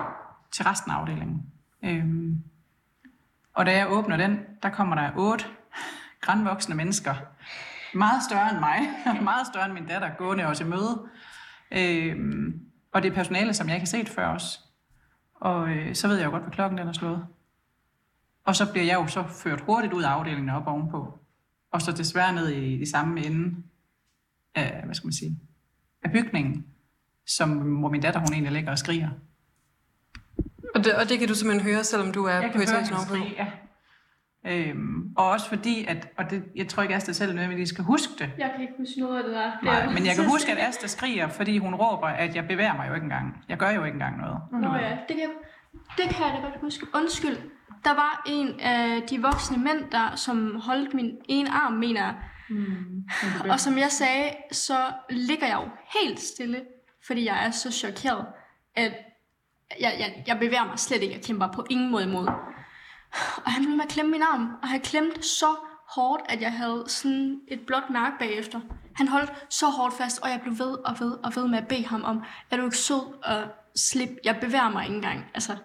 til 0.51 0.65
resten 0.65 0.93
af 0.93 0.97
afdelingen. 0.97 1.43
Øhm, 1.83 2.43
og 3.55 3.67
da 3.67 3.77
jeg 3.77 3.93
åbner 3.93 4.17
den, 4.17 4.41
der 4.63 4.71
kommer 4.71 4.97
der 4.97 5.11
otte 5.17 5.45
grænvoksne 6.21 6.75
mennesker. 6.75 7.15
Meget 7.95 8.23
større 8.23 8.51
end 8.51 8.59
mig, 8.59 8.79
meget 9.31 9.47
større 9.47 9.65
end 9.65 9.73
min 9.73 9.87
datter, 9.87 10.11
gående 10.19 10.45
os 10.45 10.57
til 10.57 10.67
møde. 10.67 11.07
Øhm, 11.71 12.66
og 12.97 13.03
det 13.03 13.11
er 13.11 13.15
personale, 13.15 13.55
som 13.55 13.69
jeg 13.69 13.77
ikke 13.77 13.83
har 13.83 13.99
set 13.99 14.09
før 14.09 14.29
os. 14.29 14.61
Og 15.35 15.69
øh, 15.69 15.95
så 15.95 16.09
ved 16.09 16.17
jeg 16.17 16.25
jo 16.27 16.31
godt, 16.31 16.43
hvad 16.43 16.53
klokken 16.53 16.79
den 16.79 16.89
er 16.89 16.93
slået. 16.93 17.27
Og 18.45 18.57
så 18.57 18.73
bliver 18.73 18.85
jeg 18.85 18.95
jo 18.95 19.07
så 19.07 19.25
ført 19.43 19.61
hurtigt 19.61 19.93
ud 19.93 20.03
af 20.03 20.09
afdelingen 20.09 20.51
op 20.51 20.67
ovenpå. 20.67 21.19
Og 21.71 21.83
så 21.83 21.93
desværre 21.93 22.33
ned 22.33 22.49
i, 22.49 22.75
i 22.75 22.87
samme 22.87 23.27
ende 23.27 23.57
af, 24.55 24.83
hvad 24.85 24.95
skal 24.95 25.07
man 25.07 25.13
sige, 25.13 25.39
af 26.03 26.13
bygningen, 26.13 26.67
som, 27.27 27.51
hvor 27.51 27.89
min 27.89 28.01
datter 28.01 28.21
hun 28.21 28.33
egentlig 28.33 28.53
ligger 28.53 28.71
og 28.71 28.79
skriger. 28.79 29.11
Og 30.75 30.85
det, 30.85 30.95
og 30.95 31.09
det 31.09 31.19
kan 31.19 31.29
du 31.29 31.35
simpelthen 31.35 31.73
høre, 31.73 31.85
selvom 31.85 32.13
du 32.13 32.25
er 32.25 32.35
Jeg 32.35 32.53
på 32.55 32.63
etagen 32.63 32.95
ovenpå? 32.95 33.15
ja. 33.37 33.47
Øhm, 34.47 35.13
og 35.17 35.31
også 35.31 35.49
fordi, 35.49 35.85
at, 35.89 36.09
og 36.19 36.31
det, 36.31 36.45
jeg 36.57 36.69
tror 36.69 36.83
ikke, 36.83 36.95
Asta 36.95 37.13
selv 37.13 37.35
nødvendigvis 37.35 37.69
skal 37.69 37.85
huske 37.85 38.13
det, 38.19 38.31
Jeg 38.39 38.51
kan 38.55 38.63
ikke 38.63 38.75
huske 38.79 39.01
noget 39.01 39.19
af 39.19 39.25
det 39.25 39.33
der. 39.33 39.53
Nej, 39.63 39.87
men 39.87 40.07
jeg 40.07 40.15
kan 40.15 40.29
huske, 40.29 40.53
at 40.53 40.69
Asta 40.69 40.87
skriger, 40.87 41.29
fordi 41.29 41.59
hun 41.59 41.75
råber, 41.75 42.07
at 42.07 42.35
jeg 42.37 42.49
bevæger 42.49 42.77
mig 42.77 42.89
jo 42.89 42.95
ikke 42.95 43.05
engang. 43.05 43.45
Jeg 43.49 43.57
gør 43.59 43.71
jo 43.71 43.85
ikke 43.85 43.95
engang 43.95 44.17
noget. 44.21 44.39
Nå 44.53 44.75
ja, 44.75 44.91
det 45.09 45.17
kan, 45.17 45.29
det 45.97 46.15
kan 46.15 46.27
jeg 46.27 46.35
da 46.37 46.49
godt 46.49 46.61
huske. 46.61 46.87
Undskyld. 46.95 47.37
Der 47.85 47.95
var 47.95 48.23
en 48.27 48.61
af 48.61 49.03
de 49.03 49.23
voksne 49.23 49.59
mænd 49.59 49.91
der, 49.93 50.17
som 50.17 50.61
holdt 50.61 50.95
min 50.95 51.17
ene 51.29 51.51
arm, 51.51 51.73
mener 51.73 52.01
jeg. 52.05 52.15
Og 53.51 53.61
som 53.61 53.79
jeg 53.79 53.91
sagde, 53.91 54.31
så 54.53 54.79
ligger 55.11 55.47
jeg 55.47 55.59
jo 55.65 55.69
helt 56.01 56.21
stille, 56.21 56.61
fordi 57.07 57.27
jeg 57.27 57.47
er 57.47 57.51
så 57.51 57.73
chokeret, 57.73 58.27
at 58.75 58.93
jeg, 59.81 59.93
jeg, 59.99 60.25
jeg 60.27 60.39
bevæger 60.39 60.65
mig 60.65 60.79
slet 60.79 61.03
ikke. 61.03 61.15
Jeg 61.15 61.23
kæmper 61.25 61.47
på 61.55 61.67
ingen 61.71 61.91
måde 61.91 62.05
imod. 62.05 62.29
Og 63.45 63.53
han 63.53 63.63
blev 63.63 63.77
med 63.77 63.85
at 63.85 63.91
klemme 63.91 64.11
min 64.11 64.23
arm, 64.23 64.51
og 64.63 64.69
han 64.69 64.81
klemte 64.81 65.23
så 65.23 65.47
hårdt, 65.95 66.23
at 66.29 66.41
jeg 66.41 66.53
havde 66.53 66.85
sådan 66.87 67.41
et 67.49 67.61
blåt 67.67 67.91
mærke 67.91 68.17
bagefter. 68.19 68.61
Han 68.95 69.09
holdt 69.09 69.33
så 69.51 69.67
hårdt 69.67 69.95
fast, 69.95 70.23
og 70.23 70.29
jeg 70.31 70.41
blev 70.43 70.59
ved 70.59 70.73
og 70.85 70.97
ved 71.01 71.13
og 71.13 71.33
ved 71.37 71.49
med 71.49 71.59
at 71.59 71.69
bede 71.69 71.87
ham 71.87 72.05
om, 72.05 72.23
er 72.51 72.57
du 72.57 72.65
ikke 72.65 72.77
sød 72.77 73.25
og 73.25 73.43
slip? 73.77 74.09
Jeg 74.25 74.39
bevæger 74.41 74.71
mig 74.71 74.85
ikke 74.85 74.97
engang. 74.97 75.25
Altså, 75.35 75.57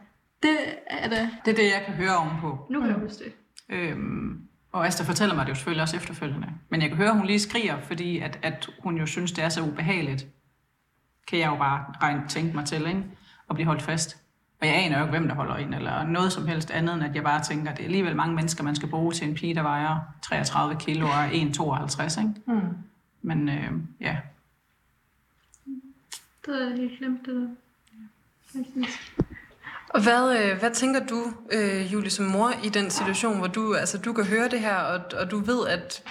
det 0.44 0.58
er 0.88 1.10
det. 1.10 1.30
Det 1.46 1.52
er 1.52 1.56
det, 1.56 1.64
jeg 1.64 1.84
kan 1.86 1.94
høre 1.94 2.18
ovenpå. 2.18 2.68
Nu 2.70 2.80
kan 2.80 2.90
jeg 2.90 3.00
huske 3.00 3.24
det. 3.24 3.34
Øhm, 3.70 4.42
og 4.72 4.88
Asta 4.88 5.04
fortæller 5.04 5.36
mig 5.36 5.46
det 5.46 5.50
jo 5.50 5.56
selvfølgelig 5.56 5.82
også 5.82 5.98
efterfølgende. 5.98 6.48
Men 6.70 6.82
jeg 6.82 6.90
kan 6.90 6.98
høre, 6.98 7.10
at 7.10 7.18
hun 7.18 7.26
lige 7.26 7.40
skriger, 7.40 7.82
fordi 7.82 8.20
at, 8.20 8.40
at 8.42 8.70
hun 8.80 8.98
jo 8.98 9.06
synes, 9.06 9.32
det 9.32 9.44
er 9.44 9.50
så 9.50 9.62
ubehageligt. 9.62 10.26
Kan 11.28 11.40
jeg 11.40 11.48
jo 11.48 11.56
bare 11.56 11.86
regne, 12.02 12.24
tænke 12.28 12.56
mig 12.56 12.66
til, 12.66 12.88
ikke? 12.88 13.04
Og 13.48 13.56
blive 13.56 13.68
holdt 13.68 13.82
fast. 13.82 14.21
Og 14.62 14.68
jeg 14.68 14.76
aner 14.76 14.98
jo 14.98 15.04
ikke, 15.04 15.18
hvem 15.18 15.28
der 15.28 15.36
holder 15.36 15.58
ind, 15.58 15.76
eller 15.76 16.04
noget 16.04 16.34
som 16.34 16.48
helst 16.48 16.72
andet, 16.72 16.96
end 16.96 17.04
at 17.04 17.16
jeg 17.16 17.24
bare 17.24 17.44
tænker, 17.44 17.72
at 17.72 17.78
det 17.78 17.84
er 17.84 17.88
alligevel 17.88 18.16
mange 18.16 18.36
mennesker, 18.36 18.64
man 18.64 18.76
skal 18.76 18.90
bruge 18.90 19.14
til 19.14 19.28
en 19.28 19.36
pige, 19.36 19.56
der 19.56 19.62
vejer 19.62 19.96
33 20.22 20.76
kilo 20.80 21.06
og 21.06 21.14
er 21.14 21.30
1,52, 21.30 22.20
ikke? 22.20 22.34
Mm. 22.48 22.62
Men 23.22 23.50
øh, 23.50 23.72
ja, 24.02 24.18
Det 26.46 26.62
er 26.62 26.76
helt 26.76 27.00
glemt, 27.00 27.26
det 27.26 27.36
der. 27.36 27.48
Og 29.90 30.04
hvad, 30.04 30.44
øh, 30.44 30.60
hvad 30.60 30.72
tænker 30.72 31.06
du, 31.06 31.34
øh, 31.52 31.94
Julie, 31.94 32.10
som 32.10 32.26
mor, 32.26 32.52
i 32.64 32.70
den 32.70 32.90
situation, 32.90 33.38
hvor 33.38 33.48
du, 33.48 33.74
altså, 33.74 33.98
du 33.98 34.14
kan 34.14 34.26
høre 34.26 34.50
det 34.50 34.60
her, 34.60 34.76
og, 34.76 35.02
og 35.20 35.32
du 35.32 35.40
ved, 35.40 35.68
at 35.68 36.04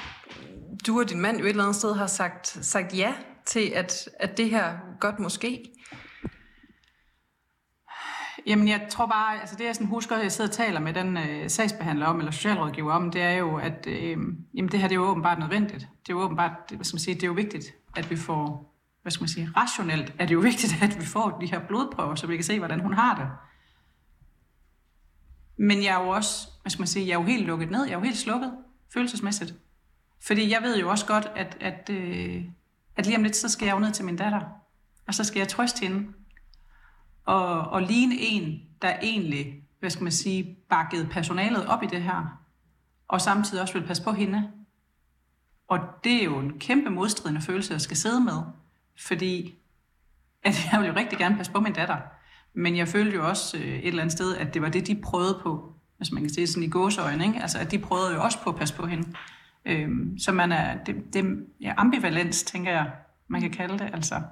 du 0.87 1.01
og 1.01 1.11
din 1.11 1.21
mand 1.21 1.39
jo 1.39 1.45
et 1.45 1.51
eller 1.51 1.63
andet 1.63 1.77
sted 1.77 1.95
har 1.95 2.07
sagt, 2.07 2.47
sagt 2.47 2.99
ja 2.99 3.15
til, 3.45 3.73
at, 3.75 4.09
at 4.21 4.37
det 4.37 4.51
her 4.51 4.73
godt 5.01 5.19
måske? 5.19 5.71
Jamen, 8.47 8.69
jeg 8.69 8.87
tror 8.91 9.07
bare, 9.07 9.41
altså 9.41 9.57
det 9.57 9.65
jeg 9.65 9.75
sådan 9.75 9.87
husker, 9.87 10.17
at 10.17 10.23
jeg 10.23 10.33
sidder 10.33 10.51
og 10.51 10.55
taler 10.55 10.81
med 10.81 10.95
den 10.95 11.17
øh, 11.17 11.51
sagsbehandler 11.51 12.07
om, 12.07 12.19
eller 12.19 12.33
socialrådgiver 12.33 12.93
om, 12.93 13.11
det 13.11 13.23
er 13.23 13.33
jo, 13.33 13.57
at 13.57 13.87
øh, 13.87 14.17
jamen, 14.55 14.73
det 14.73 14.81
her 14.81 14.89
det 14.89 14.95
er 14.95 15.01
jo 15.01 15.07
åbenbart 15.07 15.39
nødvendigt. 15.39 15.81
Det 15.81 16.13
er 16.13 16.17
jo 16.17 16.21
åbenbart, 16.21 16.53
hvad 16.69 16.85
skal 16.85 16.95
man 16.95 17.01
sige, 17.01 17.15
det 17.15 17.23
er 17.23 17.27
jo 17.27 17.33
vigtigt, 17.33 17.65
at 17.97 18.11
vi 18.11 18.17
får, 18.17 18.75
hvad 19.03 19.13
skal 19.13 19.23
man 19.23 19.29
sige, 19.29 19.51
rationelt 19.57 20.15
er 20.19 20.27
det 20.27 20.35
jo 20.35 20.41
vigtigt, 20.41 20.83
at 20.83 21.01
vi 21.01 21.07
får 21.07 21.39
de 21.41 21.47
her 21.47 21.67
blodprøver, 21.67 22.15
så 22.15 22.27
vi 22.27 22.37
kan 22.37 22.45
se, 22.45 22.59
hvordan 22.59 22.81
hun 22.81 22.93
har 22.93 23.15
det. 23.15 23.29
Men 25.67 25.83
jeg 25.83 26.01
er 26.01 26.05
jo 26.05 26.09
også, 26.09 26.49
hvad 26.63 26.71
skal 26.71 26.81
man 26.81 26.89
sige, 26.89 27.07
jeg 27.07 27.13
er 27.13 27.21
jo 27.21 27.27
helt 27.27 27.47
lukket 27.47 27.71
ned, 27.71 27.85
jeg 27.85 27.93
er 27.93 27.99
jo 27.99 28.05
helt 28.05 28.19
slukket, 28.19 28.53
følelsesmæssigt. 28.93 29.55
Fordi 30.27 30.51
jeg 30.51 30.63
ved 30.63 30.79
jo 30.81 30.91
også 30.91 31.07
godt, 31.07 31.31
at, 31.37 31.57
at, 31.61 31.91
øh, 31.91 32.45
at 32.97 33.07
lige 33.07 33.17
om 33.17 33.23
lidt, 33.23 33.37
så 33.37 33.49
skal 33.49 33.67
jeg 33.67 33.75
jo 33.75 33.79
ned 33.79 33.93
til 33.93 34.05
min 34.05 34.17
datter, 34.17 34.41
og 35.07 35.15
så 35.15 35.25
skal 35.25 35.41
jeg 35.41 35.49
trøste 35.49 35.81
hende, 35.87 36.07
og, 37.25 37.61
og 37.61 37.83
ligne 37.83 38.15
en, 38.19 38.61
der 38.83 38.95
egentlig, 39.03 39.63
hvad 39.81 39.91
skal 39.91 40.03
man 40.03 40.13
sige, 40.13 40.57
bakkede 40.69 41.07
personalet 41.07 41.67
op 41.67 41.83
i 41.83 41.87
det 41.87 42.03
her, 42.03 42.41
og 43.09 43.21
samtidig 43.21 43.63
også 43.63 43.75
ville 43.75 43.89
passe 43.89 44.03
på 44.03 44.13
hende. 44.13 44.51
Og 45.69 45.79
det 46.05 46.13
er 46.13 46.25
jo 46.25 46.39
en 46.39 46.59
kæmpe 46.59 46.91
modstridende 46.91 47.41
følelse, 47.41 47.73
jeg 47.73 47.81
skal 47.81 47.97
sidde 47.97 48.21
med, 48.21 48.43
fordi 48.99 49.55
at 50.45 50.69
jeg 50.73 50.81
ville 50.81 50.93
jo 50.93 51.01
rigtig 51.01 51.19
gerne 51.19 51.37
passe 51.37 51.53
på 51.53 51.61
min 51.61 51.73
datter, 51.73 51.99
men 52.55 52.77
jeg 52.77 52.89
følte 52.89 53.17
jo 53.17 53.29
også 53.29 53.57
øh, 53.57 53.65
et 53.65 53.87
eller 53.87 54.03
andet 54.03 54.13
sted, 54.13 54.37
at 54.37 54.55
det 54.55 54.63
var 54.63 54.69
det, 54.69 54.87
de 54.87 55.01
prøvede 55.03 55.41
på, 55.43 55.75
hvis 55.97 56.13
man 56.13 56.23
kan 56.23 56.31
sige 56.31 56.47
sådan 56.47 56.63
i 56.63 56.71
gåseøjne, 56.71 57.27
ikke? 57.27 57.43
Altså, 57.43 57.59
at 57.59 57.71
de 57.71 57.79
prøvede 57.79 58.15
jo 58.15 58.23
også 58.23 58.43
på 58.43 58.51
at 58.51 58.57
passe 58.57 58.75
på 58.75 58.87
hende. 58.87 59.13
Øhm, 59.65 60.19
så 60.19 60.33
man 60.33 60.53
er, 60.53 60.85
det, 60.85 61.15
det 61.15 61.47
ja, 61.61 61.75
ambivalens, 61.77 62.43
tænker 62.43 62.73
jeg, 62.73 62.93
man 63.29 63.41
kan 63.41 63.51
kalde 63.51 63.79
det, 63.79 63.91
altså. 63.93 64.23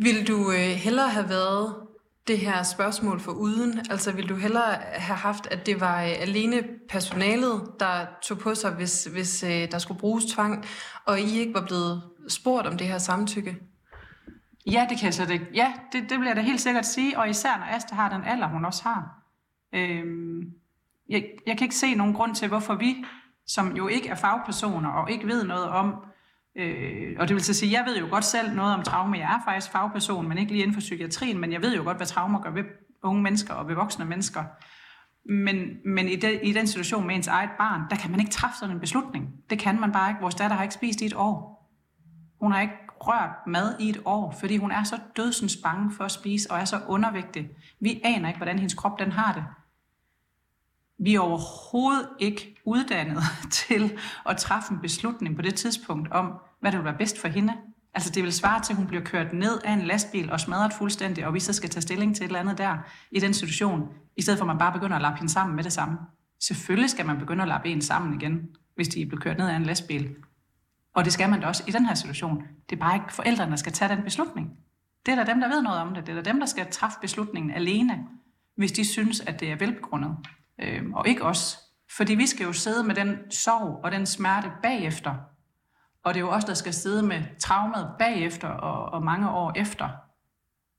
Vil 0.00 0.28
du 0.28 0.50
øh, 0.50 0.58
hellere 0.58 1.08
have 1.08 1.28
været 1.28 1.76
det 2.26 2.38
her 2.38 2.62
spørgsmål 2.62 3.20
for 3.20 3.32
uden? 3.32 3.78
Altså 3.90 4.12
vil 4.12 4.28
du 4.28 4.34
hellere 4.34 4.74
have 4.92 5.16
haft, 5.16 5.46
at 5.46 5.66
det 5.66 5.80
var 5.80 6.02
øh, 6.02 6.12
alene 6.20 6.62
personalet, 6.88 7.62
der 7.80 8.06
tog 8.22 8.38
på 8.38 8.54
sig, 8.54 8.70
hvis, 8.70 9.04
hvis 9.04 9.42
øh, 9.42 9.70
der 9.70 9.78
skulle 9.78 10.00
bruges 10.00 10.24
tvang, 10.24 10.64
og 11.04 11.20
I 11.20 11.38
ikke 11.38 11.54
var 11.54 11.66
blevet 11.66 12.02
spurgt 12.28 12.66
om 12.66 12.78
det 12.78 12.86
her 12.86 12.98
samtykke? 12.98 13.56
Ja, 14.66 14.86
det 14.90 14.98
kan 14.98 15.06
jeg 15.06 15.14
slet 15.14 15.30
ikke. 15.30 15.46
Ja, 15.54 15.72
det, 15.92 16.10
det 16.10 16.18
vil 16.18 16.26
jeg 16.26 16.36
da 16.36 16.40
helt 16.40 16.60
sikkert 16.60 16.86
sige, 16.86 17.18
og 17.18 17.30
især 17.30 17.56
når 17.56 17.66
Asta 17.76 17.94
har 17.94 18.08
den 18.08 18.24
alder, 18.24 18.48
hun 18.48 18.64
også 18.64 18.82
har. 18.82 19.22
Øhm, 19.74 20.40
jeg, 21.08 21.24
jeg 21.46 21.58
kan 21.58 21.64
ikke 21.64 21.76
se 21.76 21.94
nogen 21.94 22.14
grund 22.14 22.34
til, 22.34 22.48
hvorfor 22.48 22.74
vi, 22.74 23.04
som 23.46 23.76
jo 23.76 23.88
ikke 23.88 24.08
er 24.08 24.14
fagpersoner 24.14 24.88
og 24.90 25.10
ikke 25.10 25.26
ved 25.26 25.44
noget 25.44 25.68
om, 25.68 25.94
øh, 26.58 27.16
og 27.18 27.28
det 27.28 27.34
vil 27.34 27.44
så 27.44 27.54
sige, 27.54 27.72
jeg 27.72 27.84
ved 27.86 27.98
jo 27.98 28.06
godt 28.10 28.24
selv 28.24 28.54
noget 28.54 28.74
om 28.74 28.82
traume. 28.82 29.18
Jeg 29.18 29.34
er 29.34 29.50
faktisk 29.50 29.72
fagperson, 29.72 30.28
men 30.28 30.38
ikke 30.38 30.52
lige 30.52 30.62
inden 30.62 30.74
for 30.74 30.80
psykiatrien, 30.80 31.38
men 31.38 31.52
jeg 31.52 31.62
ved 31.62 31.76
jo 31.76 31.82
godt, 31.82 31.96
hvad 31.96 32.06
traumer 32.06 32.40
gør 32.40 32.50
ved 32.50 32.64
unge 33.02 33.22
mennesker 33.22 33.54
og 33.54 33.68
ved 33.68 33.74
voksne 33.74 34.04
mennesker. 34.04 34.44
Men, 35.30 35.56
men 35.84 36.08
i, 36.08 36.16
de, 36.16 36.44
i 36.44 36.52
den 36.52 36.66
situation 36.66 37.06
med 37.06 37.14
ens 37.14 37.26
eget 37.26 37.50
barn, 37.58 37.80
der 37.90 37.96
kan 37.96 38.10
man 38.10 38.20
ikke 38.20 38.32
træffe 38.32 38.58
sådan 38.58 38.74
en 38.74 38.80
beslutning. 38.80 39.28
Det 39.50 39.58
kan 39.58 39.80
man 39.80 39.92
bare 39.92 40.10
ikke. 40.10 40.20
Vores 40.20 40.34
datter 40.34 40.56
har 40.56 40.62
ikke 40.62 40.74
spist 40.74 41.00
i 41.00 41.06
et 41.06 41.14
år. 41.16 41.58
Hun 42.40 42.52
har 42.52 42.60
ikke 42.60 42.74
rørt 43.00 43.46
mad 43.46 43.80
i 43.80 43.88
et 43.88 44.00
år, 44.04 44.34
fordi 44.40 44.56
hun 44.56 44.70
er 44.70 44.82
så 44.82 45.00
dødsens 45.16 45.56
bange 45.62 45.90
for 45.90 46.04
at 46.04 46.10
spise 46.10 46.50
og 46.50 46.58
er 46.58 46.64
så 46.64 46.80
undervægtig. 46.88 47.50
Vi 47.80 48.00
aner 48.04 48.28
ikke, 48.28 48.38
hvordan 48.38 48.58
hendes 48.58 48.74
krop 48.74 48.98
den 48.98 49.12
har 49.12 49.32
det. 49.32 49.44
Vi 51.04 51.14
er 51.14 51.20
overhovedet 51.20 52.08
ikke 52.20 52.57
uddannet 52.68 53.22
til 53.50 53.98
at 54.28 54.36
træffe 54.36 54.72
en 54.72 54.80
beslutning 54.80 55.36
på 55.36 55.42
det 55.42 55.54
tidspunkt 55.54 56.12
om, 56.12 56.32
hvad 56.60 56.72
der 56.72 56.78
vil 56.78 56.84
være 56.84 56.98
bedst 56.98 57.20
for 57.20 57.28
hende. 57.28 57.52
Altså 57.94 58.10
det 58.10 58.22
vil 58.22 58.32
svare 58.32 58.62
til, 58.62 58.72
at 58.72 58.76
hun 58.76 58.86
bliver 58.86 59.04
kørt 59.04 59.32
ned 59.32 59.58
af 59.64 59.72
en 59.72 59.82
lastbil 59.82 60.32
og 60.32 60.40
smadret 60.40 60.72
fuldstændig, 60.72 61.26
og 61.26 61.34
vi 61.34 61.40
så 61.40 61.52
skal 61.52 61.70
tage 61.70 61.82
stilling 61.82 62.16
til 62.16 62.24
et 62.24 62.28
eller 62.28 62.40
andet 62.40 62.58
der 62.58 62.76
i 63.10 63.20
den 63.20 63.34
situation, 63.34 63.88
i 64.16 64.22
stedet 64.22 64.38
for 64.38 64.44
at 64.44 64.48
man 64.48 64.58
bare 64.58 64.72
begynder 64.72 64.96
at 64.96 65.02
lappe 65.02 65.18
hende 65.18 65.32
sammen 65.32 65.56
med 65.56 65.64
det 65.64 65.72
samme. 65.72 65.98
Selvfølgelig 66.40 66.90
skal 66.90 67.06
man 67.06 67.18
begynde 67.18 67.42
at 67.42 67.48
lappe 67.48 67.68
en 67.68 67.82
sammen 67.82 68.20
igen, 68.20 68.48
hvis 68.74 68.88
de 68.88 69.06
bliver 69.06 69.20
kørt 69.20 69.38
ned 69.38 69.48
af 69.48 69.56
en 69.56 69.62
lastbil. 69.62 70.14
Og 70.94 71.04
det 71.04 71.12
skal 71.12 71.30
man 71.30 71.40
da 71.40 71.46
også 71.46 71.64
i 71.68 71.70
den 71.70 71.86
her 71.86 71.94
situation. 71.94 72.42
Det 72.70 72.76
er 72.76 72.80
bare 72.80 72.94
ikke 72.94 73.12
forældrene, 73.12 73.50
der 73.50 73.56
skal 73.56 73.72
tage 73.72 73.96
den 73.96 74.04
beslutning. 74.04 74.58
Det 75.06 75.12
er 75.12 75.24
da 75.24 75.32
dem, 75.32 75.40
der 75.40 75.48
ved 75.48 75.62
noget 75.62 75.80
om 75.80 75.94
det. 75.94 76.06
Det 76.06 76.16
er 76.16 76.22
da 76.22 76.30
dem, 76.30 76.40
der 76.40 76.46
skal 76.46 76.70
træffe 76.70 76.98
beslutningen 77.00 77.50
alene, 77.50 78.06
hvis 78.56 78.72
de 78.72 78.84
synes, 78.84 79.20
at 79.20 79.40
det 79.40 79.52
er 79.52 79.56
velbegrundet. 79.56 80.16
Øhm, 80.60 80.94
og 80.94 81.08
ikke 81.08 81.22
os. 81.22 81.58
Fordi 81.96 82.14
vi 82.14 82.26
skal 82.26 82.44
jo 82.44 82.52
sidde 82.52 82.84
med 82.84 82.94
den 82.94 83.30
sorg 83.30 83.84
og 83.84 83.92
den 83.92 84.06
smerte 84.06 84.52
bagefter. 84.62 85.14
Og 86.04 86.14
det 86.14 86.20
er 86.20 86.24
jo 86.24 86.30
os, 86.30 86.44
der 86.44 86.54
skal 86.54 86.74
sidde 86.74 87.02
med 87.02 87.22
traumet 87.38 87.90
bagefter 87.98 88.48
og, 88.48 88.92
og 88.92 89.02
mange 89.02 89.30
år 89.30 89.52
efter 89.56 89.88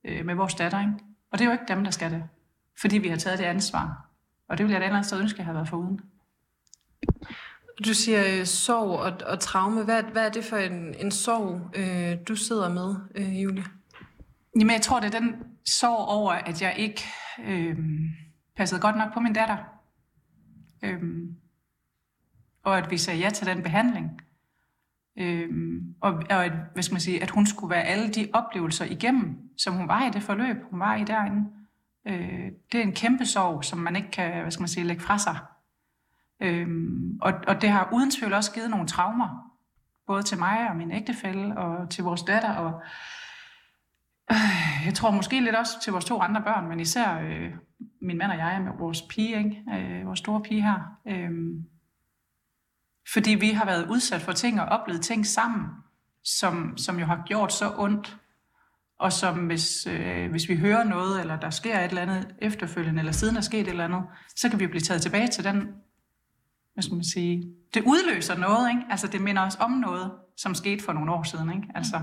øh, 0.05 0.25
med 0.25 0.35
vores 0.35 0.55
datter. 0.55 0.79
Ikke? 0.79 0.93
Og 1.31 1.39
det 1.39 1.45
er 1.45 1.45
jo 1.45 1.51
ikke 1.51 1.73
dem, 1.73 1.83
der 1.83 1.91
skal 1.91 2.11
det. 2.11 2.23
Fordi 2.81 2.97
vi 2.97 3.07
har 3.07 3.17
taget 3.17 3.39
det 3.39 3.45
ansvar. 3.45 4.09
Og 4.49 4.57
det 4.57 4.65
vil 4.65 4.71
jeg 4.71 4.81
da 4.81 4.85
ellers 4.85 5.13
ønske, 5.13 5.35
at 5.35 5.37
jeg 5.37 5.45
havde 5.45 5.55
været 5.55 5.69
foruden. 5.69 5.99
Du 7.85 7.93
siger 7.93 8.39
øh, 8.39 8.45
sorg 8.45 8.99
og, 8.99 9.13
og 9.25 9.39
traume. 9.39 9.83
Hvad, 9.83 10.03
hvad 10.03 10.25
er 10.25 10.29
det 10.29 10.45
for 10.45 10.57
en, 10.57 10.95
en 10.99 11.11
sorg, 11.11 11.61
øh, 11.75 12.17
du 12.27 12.35
sidder 12.35 12.69
med, 12.69 12.95
øh, 13.15 13.43
Julie? 13.43 13.65
Jamen, 14.59 14.71
jeg 14.71 14.81
tror, 14.81 14.99
det 14.99 15.15
er 15.15 15.19
den 15.19 15.35
sorg 15.65 16.07
over, 16.07 16.31
at 16.31 16.61
jeg 16.61 16.75
ikke 16.77 17.03
øh, 17.45 17.77
passede 18.57 18.81
godt 18.81 18.97
nok 18.97 19.13
på 19.13 19.19
min 19.19 19.33
datter. 19.33 19.57
Øhm, 20.81 21.35
og 22.63 22.77
at 22.77 22.91
vi 22.91 22.97
sagde 22.97 23.19
ja 23.19 23.29
til 23.29 23.47
den 23.47 23.63
behandling. 23.63 24.21
Øhm, 25.17 25.95
og 26.01 26.13
og 26.13 26.45
at, 26.45 26.51
hvad 26.73 26.83
skal 26.83 26.93
man 26.93 27.01
sige, 27.01 27.23
at 27.23 27.29
hun 27.29 27.45
skulle 27.45 27.71
være 27.71 27.83
alle 27.83 28.09
de 28.09 28.29
oplevelser 28.33 28.85
igennem, 28.85 29.37
som 29.57 29.73
hun 29.73 29.87
var 29.87 30.07
i 30.07 30.09
det 30.09 30.23
forløb, 30.23 30.57
hun 30.71 30.79
var 30.79 30.95
i 30.95 31.03
derinde. 31.03 31.49
Øh, 32.07 32.51
det 32.71 32.79
er 32.79 32.83
en 32.83 32.93
kæmpe 32.93 33.25
sorg, 33.25 33.65
som 33.65 33.79
man 33.79 33.95
ikke 33.95 34.11
kan 34.11 34.41
hvad 34.41 34.51
skal 34.51 34.61
man 34.61 34.67
sige, 34.67 34.83
lægge 34.83 35.01
fra 35.01 35.17
sig. 35.17 35.37
Øhm, 36.39 37.19
og, 37.21 37.33
og 37.47 37.61
det 37.61 37.69
har 37.69 37.89
uden 37.93 38.11
tvivl 38.11 38.33
også 38.33 38.53
givet 38.53 38.69
nogle 38.69 38.87
traumer, 38.87 39.53
både 40.07 40.23
til 40.23 40.37
mig 40.37 40.69
og 40.69 40.75
min 40.75 40.91
ægtefælle 40.91 41.57
og 41.57 41.89
til 41.89 42.03
vores 42.03 42.23
datter. 42.23 42.53
Og, 42.53 42.73
øh, 42.73 42.81
Øh, 44.31 44.85
jeg 44.85 44.93
tror 44.93 45.11
måske 45.11 45.39
lidt 45.39 45.55
også 45.55 45.81
til 45.83 45.91
vores 45.91 46.05
to 46.05 46.19
andre 46.19 46.41
børn, 46.41 46.69
men 46.69 46.79
især 46.79 47.19
øh, 47.19 47.51
min 48.01 48.17
mand 48.17 48.31
og 48.31 48.37
jeg 48.37 48.61
med 48.61 48.71
vores 48.79 49.01
pige, 49.01 49.37
ikke? 49.37 49.63
Øh, 49.73 50.05
vores 50.05 50.19
store 50.19 50.41
pige 50.41 50.61
her. 50.61 50.97
Øh, 51.07 51.31
fordi 53.13 53.31
vi 53.31 53.49
har 53.49 53.65
været 53.65 53.89
udsat 53.89 54.21
for 54.21 54.31
ting 54.31 54.61
og 54.61 54.67
oplevet 54.67 55.01
ting 55.01 55.25
sammen, 55.25 55.65
som, 56.23 56.77
som 56.77 56.99
jo 56.99 57.05
har 57.05 57.23
gjort 57.25 57.53
så 57.53 57.73
ondt. 57.77 58.17
Og 58.99 59.13
som 59.13 59.45
hvis, 59.45 59.87
øh, 59.87 60.31
hvis 60.31 60.49
vi 60.49 60.55
hører 60.57 60.83
noget, 60.83 61.21
eller 61.21 61.39
der 61.39 61.49
sker 61.49 61.79
et 61.79 61.89
eller 61.89 62.01
andet 62.01 62.35
efterfølgende, 62.41 62.99
eller 62.99 63.11
siden 63.11 63.35
der 63.35 63.41
er 63.41 63.43
sket 63.43 63.61
et 63.61 63.67
eller 63.67 63.85
andet, 63.85 64.03
så 64.35 64.49
kan 64.49 64.59
vi 64.59 64.67
blive 64.67 64.81
taget 64.81 65.01
tilbage 65.01 65.27
til 65.27 65.43
den 65.43 65.67
hvad 66.79 66.83
skal 66.83 66.95
man 66.95 67.03
sige, 67.03 67.53
det 67.73 67.83
udløser 67.83 68.37
noget, 68.37 68.69
ikke? 68.69 68.81
Altså 68.89 69.07
det 69.07 69.21
minder 69.21 69.41
os 69.41 69.57
om 69.59 69.71
noget, 69.71 70.11
som 70.37 70.55
skete 70.55 70.83
for 70.83 70.93
nogle 70.93 71.11
år 71.11 71.23
siden, 71.23 71.49
ikke? 71.49 71.67
Altså. 71.75 72.01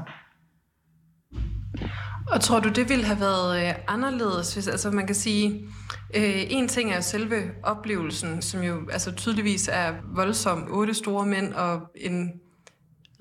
Og 2.33 2.41
tror 2.41 2.61
du, 2.61 2.69
det 2.69 2.89
ville 2.89 3.05
have 3.05 3.21
været 3.21 3.69
øh, 3.69 3.75
anderledes, 3.89 4.55
hvis 4.55 4.69
altså 4.69 4.91
man 4.91 5.07
kan 5.07 5.15
sige, 5.15 5.69
øh, 6.17 6.43
en 6.51 6.69
ting 6.69 6.93
er 6.93 7.01
selve 7.01 7.51
oplevelsen, 7.63 8.43
som 8.43 8.63
jo 8.63 8.89
altså 8.93 9.13
tydeligvis 9.13 9.69
er 9.73 9.95
voldsom, 10.15 10.69
otte 10.71 10.95
store 10.95 11.27
mænd 11.27 11.55
og 11.55 11.81
en 11.95 12.41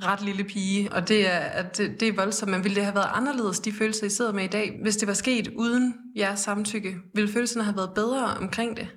ret 0.03 0.21
lille 0.21 0.43
pige, 0.43 0.93
og 0.93 1.07
det 1.07 1.33
er, 1.33 1.39
at 1.39 1.77
det, 1.77 1.99
det 1.99 2.07
er 2.07 2.13
voldsomt, 2.13 2.51
men 2.51 2.63
ville 2.63 2.75
det 2.75 2.83
have 2.83 2.95
været 2.95 3.09
anderledes, 3.13 3.59
de 3.59 3.71
følelser, 3.71 4.07
I 4.07 4.09
sidder 4.09 4.33
med 4.33 4.43
i 4.43 4.47
dag, 4.47 4.79
hvis 4.81 4.97
det 4.97 5.07
var 5.07 5.13
sket 5.13 5.47
uden 5.47 5.93
jeres 6.15 6.39
samtykke? 6.39 6.95
Ville 7.13 7.33
følelserne 7.33 7.63
have 7.63 7.77
været 7.77 7.93
bedre 7.95 8.25
omkring 8.41 8.77
det? 8.77 8.87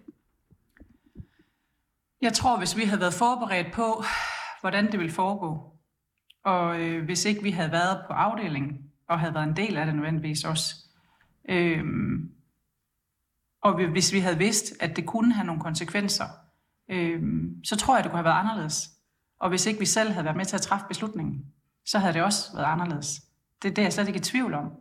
Jeg 2.22 2.32
tror, 2.32 2.58
hvis 2.58 2.76
vi 2.76 2.84
havde 2.84 3.00
været 3.00 3.14
forberedt 3.14 3.72
på, 3.72 4.04
hvordan 4.60 4.92
det 4.92 4.98
ville 4.98 5.12
foregå, 5.12 5.72
og 6.44 6.80
øh, 6.80 7.04
hvis 7.04 7.24
ikke 7.24 7.42
vi 7.42 7.50
havde 7.50 7.72
været 7.72 7.98
på 8.06 8.12
afdelingen, 8.12 8.87
og 9.08 9.20
havde 9.20 9.34
været 9.34 9.48
en 9.48 9.56
del 9.56 9.76
af 9.76 9.86
det 9.86 9.94
nødvendigvis 9.94 10.44
også, 10.44 10.74
Øhm, 11.48 12.30
og 13.62 13.90
hvis 13.90 14.12
vi 14.12 14.18
havde 14.18 14.38
vidst, 14.38 14.72
at 14.80 14.96
det 14.96 15.06
kunne 15.06 15.32
have 15.34 15.46
nogle 15.46 15.62
konsekvenser, 15.62 16.24
øhm, 16.88 17.64
så 17.64 17.76
tror 17.76 17.96
jeg, 17.96 18.04
det 18.04 18.10
kunne 18.10 18.18
have 18.18 18.24
været 18.24 18.40
anderledes. 18.40 18.90
Og 19.38 19.48
hvis 19.48 19.66
ikke 19.66 19.78
vi 19.78 19.86
selv 19.86 20.10
havde 20.10 20.24
været 20.24 20.36
med 20.36 20.44
til 20.44 20.56
at 20.56 20.62
træffe 20.62 20.86
beslutningen, 20.88 21.46
så 21.84 21.98
havde 21.98 22.14
det 22.14 22.22
også 22.22 22.56
været 22.56 22.66
anderledes. 22.66 23.20
Det, 23.62 23.76
det 23.76 23.78
er 23.78 23.82
jeg 23.82 23.92
slet 23.92 24.08
ikke 24.08 24.18
i 24.18 24.22
tvivl 24.22 24.54
om. 24.54 24.72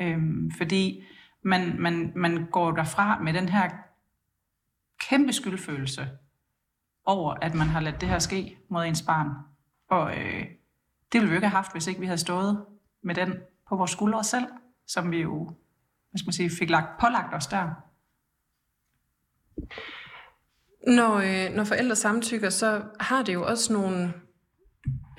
Øhm, 0.00 0.50
fordi 0.50 1.04
man, 1.42 1.80
man, 1.80 2.12
man 2.16 2.46
går 2.46 2.70
derfra 2.70 3.18
med 3.18 3.32
den 3.32 3.48
her 3.48 3.70
kæmpe 5.08 5.32
skyldfølelse, 5.32 6.08
over, 7.06 7.34
at 7.34 7.54
man 7.54 7.66
har 7.66 7.80
ladet 7.80 8.00
det 8.00 8.08
her 8.08 8.18
ske 8.18 8.58
mod 8.68 8.84
ens 8.84 9.02
barn. 9.02 9.28
Og 9.90 10.16
øh, 10.18 10.46
det 11.12 11.20
ville 11.20 11.26
vi 11.26 11.34
jo 11.34 11.36
ikke 11.36 11.46
have 11.46 11.56
haft, 11.56 11.72
hvis 11.72 11.86
ikke 11.86 12.00
vi 12.00 12.06
havde 12.06 12.18
stået 12.18 12.64
med 13.02 13.14
den 13.14 13.34
på 13.68 13.76
vores 13.76 13.90
skuldre 13.90 14.24
selv, 14.24 14.46
som 14.86 15.10
vi 15.10 15.20
jo 15.20 15.54
hvad 16.14 16.18
skal 16.18 16.26
man 16.26 16.32
sige, 16.32 16.50
fik 16.58 16.70
lagt, 16.70 17.00
pålagt 17.00 17.34
os 17.34 17.46
der. 17.46 17.68
Når, 20.86 21.14
øh, 21.14 21.54
når 21.56 21.64
forældre 21.64 21.96
samtykker, 21.96 22.50
så 22.50 22.82
har 23.00 23.22
det 23.22 23.34
jo 23.34 23.46
også 23.46 23.72
nogle 23.72 24.12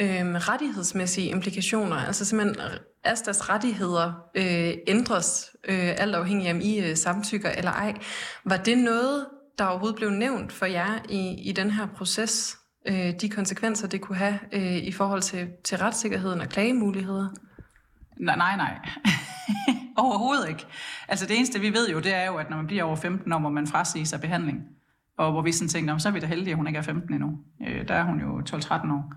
øh, 0.02 0.36
rettighedsmæssige 0.36 1.30
implikationer. 1.30 1.96
Altså 1.96 2.26
simpelthen, 2.26 2.66
Astas 3.04 3.50
rettigheder 3.50 4.14
øh, 4.36 4.74
ændres, 4.88 5.56
øh, 5.64 5.94
alt 5.98 6.16
afhængig 6.16 6.48
af 6.48 6.54
om 6.54 6.62
I 6.62 6.80
øh, 6.80 6.96
samtykker 6.96 7.50
eller 7.50 7.72
ej. 7.72 7.94
Var 8.46 8.58
det 8.58 8.78
noget, 8.78 9.28
der 9.58 9.66
overhovedet 9.66 9.96
blev 9.96 10.10
nævnt 10.10 10.52
for 10.52 10.66
jer 10.66 11.00
i, 11.10 11.50
i 11.50 11.52
den 11.52 11.72
her 11.72 11.88
proces? 11.88 12.58
Øh, 12.88 13.14
de 13.22 13.30
konsekvenser, 13.30 13.88
det 13.88 14.02
kunne 14.02 14.18
have 14.18 14.40
øh, 14.52 14.78
i 14.78 14.92
forhold 14.92 15.22
til, 15.22 15.48
til 15.64 15.78
retssikkerheden 15.78 16.42
og 16.42 16.50
klagemuligheder? 16.50 17.30
Nej, 18.17 18.36
nej, 18.36 18.58
nej. 18.58 18.89
Overhovedet 19.97 20.49
ikke. 20.49 20.65
Altså 21.08 21.25
det 21.25 21.38
eneste, 21.38 21.60
vi 21.60 21.73
ved 21.73 21.89
jo, 21.89 21.99
det 21.99 22.13
er 22.13 22.25
jo, 22.25 22.36
at 22.36 22.49
når 22.49 22.58
man 22.58 22.67
bliver 22.67 22.84
over 22.84 22.95
15 22.95 23.34
år, 23.34 23.38
må 23.38 23.49
man 23.49 23.67
frasige 23.67 24.06
sig 24.06 24.21
behandling. 24.21 24.63
Og 25.17 25.32
hvor 25.32 25.41
vi 25.41 25.51
sådan 25.51 25.69
tænkte, 25.69 25.99
så 25.99 26.08
er 26.08 26.13
vi 26.13 26.19
da 26.19 26.25
heldige, 26.25 26.51
at 26.51 26.58
hun 26.58 26.67
ikke 26.67 26.78
er 26.78 26.84
15 26.84 27.13
endnu. 27.13 27.39
Øh, 27.67 27.88
der 27.88 27.93
er 27.93 28.04
hun 28.04 28.19
jo 28.19 28.39
12-13 28.39 28.93
år. 28.93 29.13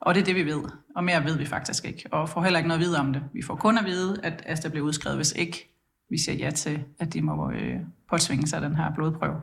Og 0.00 0.14
det 0.14 0.20
er 0.20 0.24
det, 0.24 0.34
vi 0.34 0.46
ved. 0.46 0.62
Og 0.96 1.04
mere 1.04 1.24
ved 1.24 1.38
vi 1.38 1.46
faktisk 1.46 1.84
ikke. 1.84 2.08
Og 2.12 2.28
får 2.28 2.42
heller 2.42 2.58
ikke 2.58 2.68
noget 2.68 2.80
at 2.80 2.86
vide 2.86 3.00
om 3.00 3.12
det. 3.12 3.22
Vi 3.32 3.42
får 3.42 3.54
kun 3.54 3.78
at 3.78 3.84
vide, 3.84 4.20
at 4.22 4.42
Asta 4.46 4.68
bliver 4.68 4.86
udskrevet, 4.86 5.18
hvis 5.18 5.32
ikke 5.32 5.70
vi 6.10 6.18
siger 6.18 6.36
ja 6.36 6.50
til, 6.50 6.84
at 6.98 7.12
de 7.12 7.22
må 7.22 7.50
øh, 7.50 7.80
påtvinge 8.10 8.46
sig 8.46 8.62
den 8.62 8.76
her 8.76 8.94
blodprøve. 8.94 9.42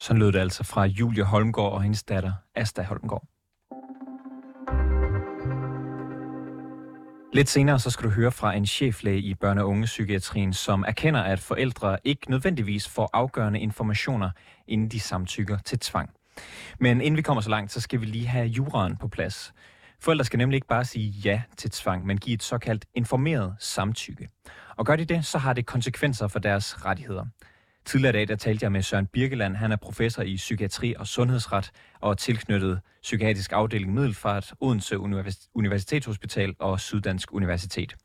Sådan 0.00 0.20
lød 0.20 0.32
det 0.32 0.38
altså 0.38 0.64
fra 0.64 0.84
Julia 0.84 1.24
Holmgaard 1.24 1.72
og 1.72 1.82
hendes 1.82 2.02
datter 2.02 2.32
Asta 2.54 2.82
Holmgaard. 2.82 3.28
Lidt 7.32 7.48
senere 7.48 7.78
så 7.78 7.90
skal 7.90 8.04
du 8.04 8.10
høre 8.10 8.32
fra 8.32 8.54
en 8.54 8.66
cheflæge 8.66 9.20
i 9.20 9.34
børne- 9.44 9.60
og 9.60 9.68
ungepsykiatrien, 9.68 10.52
som 10.52 10.84
erkender, 10.88 11.20
at 11.20 11.40
forældre 11.40 11.98
ikke 12.04 12.30
nødvendigvis 12.30 12.88
får 12.88 13.10
afgørende 13.12 13.60
informationer, 13.60 14.30
inden 14.66 14.88
de 14.88 15.00
samtykker 15.00 15.58
til 15.58 15.78
tvang. 15.78 16.10
Men 16.80 17.00
inden 17.00 17.16
vi 17.16 17.22
kommer 17.22 17.40
så 17.40 17.50
langt, 17.50 17.72
så 17.72 17.80
skal 17.80 18.00
vi 18.00 18.06
lige 18.06 18.26
have 18.26 18.46
juraen 18.46 18.96
på 18.96 19.08
plads. 19.08 19.52
Forældre 20.00 20.24
skal 20.24 20.38
nemlig 20.38 20.56
ikke 20.56 20.66
bare 20.66 20.84
sige 20.84 21.10
ja 21.10 21.42
til 21.56 21.70
tvang, 21.70 22.06
men 22.06 22.18
give 22.18 22.34
et 22.34 22.42
såkaldt 22.42 22.84
informeret 22.94 23.56
samtykke. 23.58 24.28
Og 24.76 24.86
gør 24.86 24.96
de 24.96 25.04
det, 25.04 25.24
så 25.24 25.38
har 25.38 25.52
det 25.52 25.66
konsekvenser 25.66 26.28
for 26.28 26.38
deres 26.38 26.84
rettigheder. 26.84 27.26
Tidligere 27.88 28.10
i 28.10 28.16
dag 28.16 28.28
der 28.28 28.36
talte 28.36 28.64
jeg 28.64 28.72
med 28.72 28.82
Søren 28.82 29.06
Birkeland. 29.06 29.56
Han 29.56 29.72
er 29.72 29.76
professor 29.76 30.22
i 30.22 30.36
psykiatri 30.36 30.94
og 30.98 31.06
sundhedsret 31.06 31.70
og 32.00 32.18
tilknyttet 32.18 32.80
psykiatrisk 33.02 33.52
afdeling 33.52 33.94
Middelfart, 33.94 34.54
Odense 34.60 34.98
Universitetshospital 35.54 36.54
og 36.58 36.80
Syddansk 36.80 37.32
Universitet. 37.32 37.96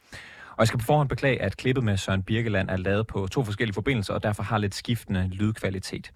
Og 0.50 0.60
jeg 0.60 0.68
skal 0.68 0.80
på 0.80 0.86
forhånd 0.86 1.10
beklage, 1.10 1.42
at 1.42 1.58
klippet 1.58 1.84
med 1.84 1.98
Søren 1.98 2.24
Birkeland 2.24 2.70
er 2.70 2.78
lavet 2.78 3.08
på 3.08 3.28
to 3.28 3.44
forskellige 3.44 3.74
forbindelser, 3.74 4.14
og 4.14 4.24
derfor 4.24 4.44
har 4.44 4.58
lidt 4.58 4.76
skiftende 4.76 5.30
lydkvalitet. 5.32 6.12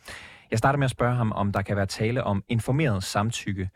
Jeg 0.52 0.60
starter 0.60 0.78
med 0.78 0.86
at 0.86 0.92
spørge 0.92 1.16
ham, 1.16 1.32
om 1.32 1.52
der 1.52 1.62
kan 1.62 1.76
være 1.78 1.86
tale 1.86 2.24
om 2.24 2.44
informeret 2.50 3.04
samtykke, 3.04 3.70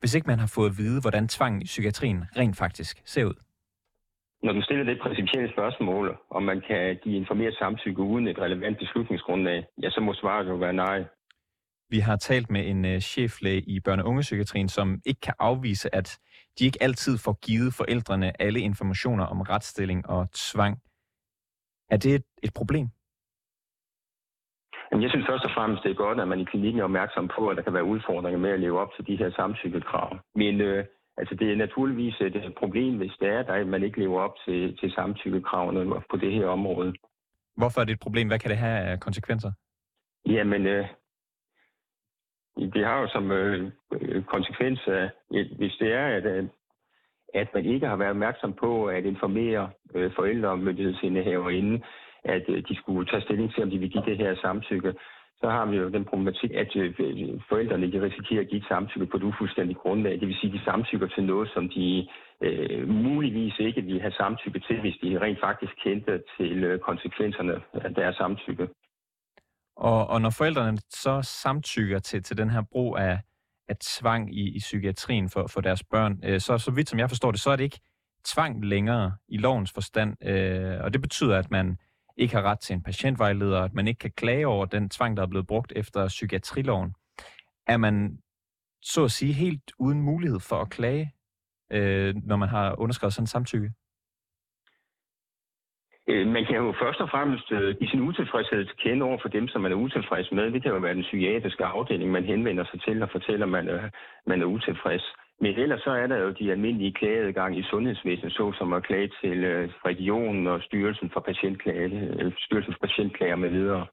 hvis 0.00 0.14
ikke 0.14 0.26
man 0.26 0.38
har 0.38 0.46
fået 0.46 0.70
at 0.70 0.78
vide, 0.78 1.00
hvordan 1.00 1.28
tvangen 1.28 1.62
i 1.62 1.64
psykiatrien 1.64 2.24
rent 2.36 2.56
faktisk 2.56 3.02
ser 3.04 3.24
ud. 3.24 3.34
Når 4.46 4.52
du 4.52 4.62
stiller 4.62 4.84
det 4.84 5.00
principielle 5.00 5.52
spørgsmål, 5.52 6.18
om 6.30 6.42
man 6.42 6.60
kan 6.68 6.98
give 7.02 7.16
informeret 7.16 7.54
samtykke 7.58 8.02
uden 8.02 8.28
et 8.28 8.38
relevant 8.38 8.78
beslutningsgrundlag, 8.78 9.66
ja, 9.82 9.90
så 9.90 10.00
må 10.00 10.14
svaret 10.14 10.48
jo 10.48 10.54
være 10.54 10.72
nej. 10.72 11.04
Vi 11.90 11.98
har 11.98 12.16
talt 12.16 12.50
med 12.50 12.66
en 12.66 12.84
uh, 12.84 12.98
cheflæge 12.98 13.62
i 13.62 13.80
børne- 13.88 14.02
og 14.02 14.08
ungepsykiatrien, 14.08 14.68
som 14.68 15.00
ikke 15.06 15.20
kan 15.20 15.34
afvise, 15.38 15.94
at 15.94 16.18
de 16.58 16.64
ikke 16.64 16.82
altid 16.82 17.18
får 17.24 17.38
givet 17.46 17.74
forældrene 17.74 18.42
alle 18.42 18.60
informationer 18.60 19.24
om 19.24 19.40
retsstilling 19.40 20.06
og 20.08 20.28
tvang. 20.34 20.78
Er 21.90 21.96
det 21.96 22.24
et, 22.42 22.54
problem? 22.54 22.86
Jeg 25.04 25.10
synes 25.10 25.26
først 25.30 25.44
og 25.44 25.50
fremmest, 25.54 25.82
det 25.82 25.90
er 25.90 26.04
godt, 26.06 26.20
at 26.20 26.28
man 26.28 26.40
i 26.40 26.44
klinikken 26.44 26.80
er 26.80 26.84
opmærksom 26.84 27.30
på, 27.36 27.48
at 27.48 27.56
der 27.56 27.62
kan 27.62 27.74
være 27.74 27.90
udfordringer 27.92 28.38
med 28.38 28.50
at 28.50 28.60
leve 28.60 28.80
op 28.80 28.90
til 28.96 29.06
de 29.06 29.16
her 29.16 29.30
samtykkekrav. 29.30 30.18
Men 30.34 30.60
øh, 30.60 30.84
Altså 31.18 31.34
det 31.34 31.52
er 31.52 31.56
naturligvis 31.56 32.20
et 32.20 32.54
problem, 32.58 32.96
hvis 32.96 33.12
det 33.20 33.28
er, 33.28 33.52
at 33.52 33.66
man 33.66 33.82
ikke 33.82 34.00
lever 34.00 34.20
op 34.20 34.34
til, 34.46 34.76
til 34.76 34.92
samtykkekravene 34.92 36.02
på 36.10 36.16
det 36.16 36.32
her 36.32 36.46
område. 36.46 36.94
Hvorfor 37.56 37.80
er 37.80 37.84
det 37.84 37.92
et 37.92 38.00
problem? 38.00 38.28
Hvad 38.28 38.38
kan 38.38 38.50
det 38.50 38.58
have 38.58 38.78
af 38.80 39.00
konsekvenser? 39.00 39.52
Jamen, 40.26 40.66
øh, 40.66 40.86
det 42.58 42.84
har 42.84 43.00
jo 43.00 43.08
som 43.08 43.32
øh, 43.32 43.72
konsekvens, 44.24 44.80
at 44.86 45.10
hvis 45.30 45.76
det 45.80 45.92
er, 45.92 46.06
at, 46.06 46.24
øh, 46.24 46.48
at 47.34 47.48
man 47.54 47.64
ikke 47.64 47.86
har 47.86 47.96
været 47.96 48.10
opmærksom 48.10 48.52
på 48.52 48.86
at 48.86 49.04
informere 49.04 49.70
øh, 49.94 50.12
forældre 50.16 50.48
og 50.48 50.58
myndighedsindehaver 50.58 51.50
inden, 51.50 51.84
at 52.24 52.44
øh, 52.48 52.62
de 52.68 52.76
skulle 52.76 53.06
tage 53.06 53.22
stilling 53.22 53.54
til, 53.54 53.62
om 53.62 53.70
de 53.70 53.78
vil 53.78 53.90
give 53.90 54.04
det 54.04 54.16
her 54.18 54.36
samtykke, 54.36 54.94
så 55.40 55.46
har 55.50 55.66
vi 55.66 55.76
jo 55.76 55.88
den 55.88 56.04
problematik, 56.04 56.50
at 56.62 56.76
øh, 56.76 56.94
forældrene 57.48 57.92
de 57.92 58.02
risikerer 58.02 58.40
at 58.40 58.48
give 58.48 58.60
et 58.62 58.68
samtykke 58.68 59.06
på 59.06 59.16
et 59.16 59.22
ufuldstændigt 59.22 59.78
grundlag. 59.78 60.12
Det 60.20 60.28
vil 60.28 60.36
sige, 60.40 60.52
at 60.52 60.58
de 60.58 60.64
samtykker 60.64 61.08
til 61.08 61.24
noget, 61.24 61.48
som 61.54 61.68
de 61.68 62.08
øh, 62.40 62.88
muligvis 62.88 63.58
ikke 63.58 63.82
ville 63.82 64.00
have 64.00 64.12
samtykke 64.12 64.60
til, 64.60 64.80
hvis 64.80 64.96
de 65.02 65.20
rent 65.20 65.40
faktisk 65.40 65.72
kendte 65.84 66.22
til 66.36 66.64
øh, 66.64 66.78
konsekvenserne 66.78 67.54
af 67.74 67.94
deres 67.94 68.16
samtykke. 68.16 68.68
Og, 69.76 70.06
og 70.06 70.20
når 70.20 70.30
forældrene 70.38 70.78
så 70.90 71.22
samtykker 71.22 71.98
til, 71.98 72.22
til 72.22 72.38
den 72.38 72.50
her 72.50 72.62
brug 72.72 72.98
af, 72.98 73.18
af 73.68 73.76
tvang 73.76 74.38
i, 74.38 74.56
i 74.56 74.58
psykiatrien 74.58 75.30
for, 75.30 75.46
for 75.46 75.60
deres 75.60 75.82
børn. 75.90 76.20
Øh, 76.24 76.40
så, 76.40 76.58
så 76.58 76.70
vidt 76.70 76.88
som 76.88 76.98
jeg 76.98 77.08
forstår 77.08 77.30
det, 77.30 77.40
så 77.40 77.50
er 77.50 77.56
det 77.56 77.64
ikke 77.64 77.80
tvang 78.24 78.64
længere 78.64 79.12
i 79.28 79.36
lovens 79.36 79.72
forstand, 79.72 80.26
øh, 80.28 80.84
og 80.84 80.92
det 80.92 81.00
betyder, 81.00 81.38
at 81.38 81.50
man 81.50 81.78
ikke 82.16 82.34
har 82.34 82.42
ret 82.42 82.60
til 82.60 82.74
en 82.74 82.82
patientvejleder, 82.82 83.60
at 83.62 83.74
man 83.74 83.88
ikke 83.88 83.98
kan 83.98 84.12
klage 84.16 84.46
over 84.46 84.66
den 84.66 84.90
tvang, 84.90 85.16
der 85.16 85.22
er 85.22 85.26
blevet 85.26 85.46
brugt 85.46 85.72
efter 85.76 86.08
psykiatriloven. 86.08 86.94
Er 87.66 87.76
man 87.76 88.18
så 88.82 89.04
at 89.04 89.10
sige 89.10 89.32
helt 89.32 89.72
uden 89.78 90.00
mulighed 90.02 90.40
for 90.40 90.56
at 90.56 90.70
klage, 90.70 91.12
øh, 91.72 92.14
når 92.24 92.36
man 92.36 92.48
har 92.48 92.80
underskrevet 92.80 93.14
sådan 93.14 93.22
en 93.22 93.26
samtykke? 93.26 93.72
Øh, 96.08 96.26
man 96.26 96.44
kan 96.46 96.56
jo 96.56 96.74
først 96.82 97.00
og 97.00 97.10
fremmest 97.10 97.52
øh, 97.52 97.70
i 97.70 97.74
give 97.74 97.90
sin 97.90 98.00
utilfredshed 98.00 98.64
til 98.64 98.76
kende 98.76 99.04
over 99.04 99.18
for 99.22 99.28
dem, 99.28 99.48
som 99.48 99.60
man 99.60 99.72
er 99.72 99.76
utilfreds 99.76 100.32
med. 100.32 100.50
Det 100.50 100.62
kan 100.62 100.72
jo 100.72 100.78
være 100.78 100.94
den 100.94 101.02
psykiatriske 101.02 101.64
afdeling, 101.64 102.10
man 102.10 102.24
henvender 102.24 102.64
sig 102.64 102.80
til 102.82 103.02
og 103.02 103.10
fortæller, 103.12 103.46
at 103.46 103.52
man 103.52 103.68
er, 103.68 103.90
man 104.26 104.42
er 104.42 104.46
utilfreds. 104.46 105.06
Men 105.40 105.58
ellers 105.58 105.80
så 105.80 105.90
er 105.90 106.06
der 106.06 106.16
jo 106.16 106.30
de 106.30 106.50
almindelige 106.50 106.92
klageadgang 106.92 107.58
i 107.58 107.62
sundhedsvæsenet, 107.62 108.32
såsom 108.32 108.72
at 108.72 108.86
klage 108.86 109.10
til 109.22 109.44
øh, 109.44 109.68
regionen 109.84 110.46
og 110.46 110.62
Styrelsen 110.62 111.10
for 111.10 111.20
Patientklage, 111.20 111.90
Styrelsen 112.38 112.72
for 112.72 112.86
Patientklager 112.86 113.36
med 113.36 113.50
videre. 113.50 113.86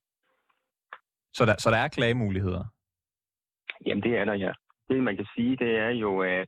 Så 1.33 1.45
der, 1.45 1.55
så 1.57 1.71
der 1.71 1.77
er 1.77 1.87
klagemuligheder? 1.87 2.63
Jamen 3.85 4.03
det 4.03 4.17
er 4.17 4.25
der, 4.25 4.33
ja. 4.33 4.51
Det 4.89 5.03
man 5.03 5.15
kan 5.15 5.27
sige, 5.35 5.57
det 5.57 5.77
er 5.77 5.89
jo, 5.89 6.21
at 6.21 6.47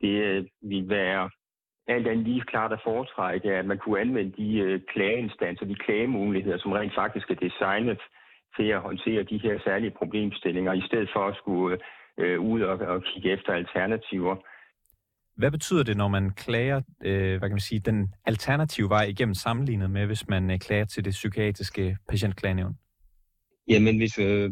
det 0.00 0.48
vil 0.62 0.88
være 0.88 1.30
alt 1.88 2.06
andet 2.06 2.24
lige 2.26 2.40
klart 2.40 2.72
at 2.72 2.80
foretrække, 2.84 3.52
at 3.52 3.64
man 3.64 3.78
kunne 3.78 4.00
anvende 4.00 4.32
de 4.42 4.58
øh, 4.58 4.80
klageinstanser, 4.88 5.66
de 5.66 5.74
klagemuligheder, 5.74 6.58
som 6.58 6.72
rent 6.72 6.94
faktisk 6.94 7.30
er 7.30 7.34
designet 7.34 8.00
til 8.56 8.68
at 8.68 8.80
håndtere 8.80 9.22
de 9.22 9.38
her 9.38 9.58
særlige 9.64 9.90
problemstillinger, 9.90 10.72
i 10.72 10.86
stedet 10.86 11.10
for 11.12 11.26
at 11.28 11.36
skulle 11.36 11.78
øh, 12.18 12.40
ud 12.40 12.60
og, 12.60 12.78
og 12.78 13.02
kigge 13.02 13.32
efter 13.32 13.52
alternativer. 13.52 14.36
Hvad 15.36 15.50
betyder 15.50 15.82
det, 15.82 15.96
når 15.96 16.08
man 16.08 16.30
klager, 16.30 16.80
øh, 17.04 17.38
hvad 17.38 17.48
kan 17.48 17.50
man 17.50 17.60
sige, 17.60 17.80
den 17.80 18.14
alternative 18.26 18.88
vej 18.88 19.04
igennem 19.04 19.34
sammenlignet 19.34 19.90
med, 19.90 20.06
hvis 20.06 20.28
man 20.28 20.50
øh, 20.50 20.58
klager 20.58 20.84
til 20.84 21.04
det 21.04 21.10
psykiatriske 21.10 21.96
patientklagenævn? 22.08 22.74
Jamen, 23.68 23.96
hvis 23.96 24.18
øh, 24.18 24.50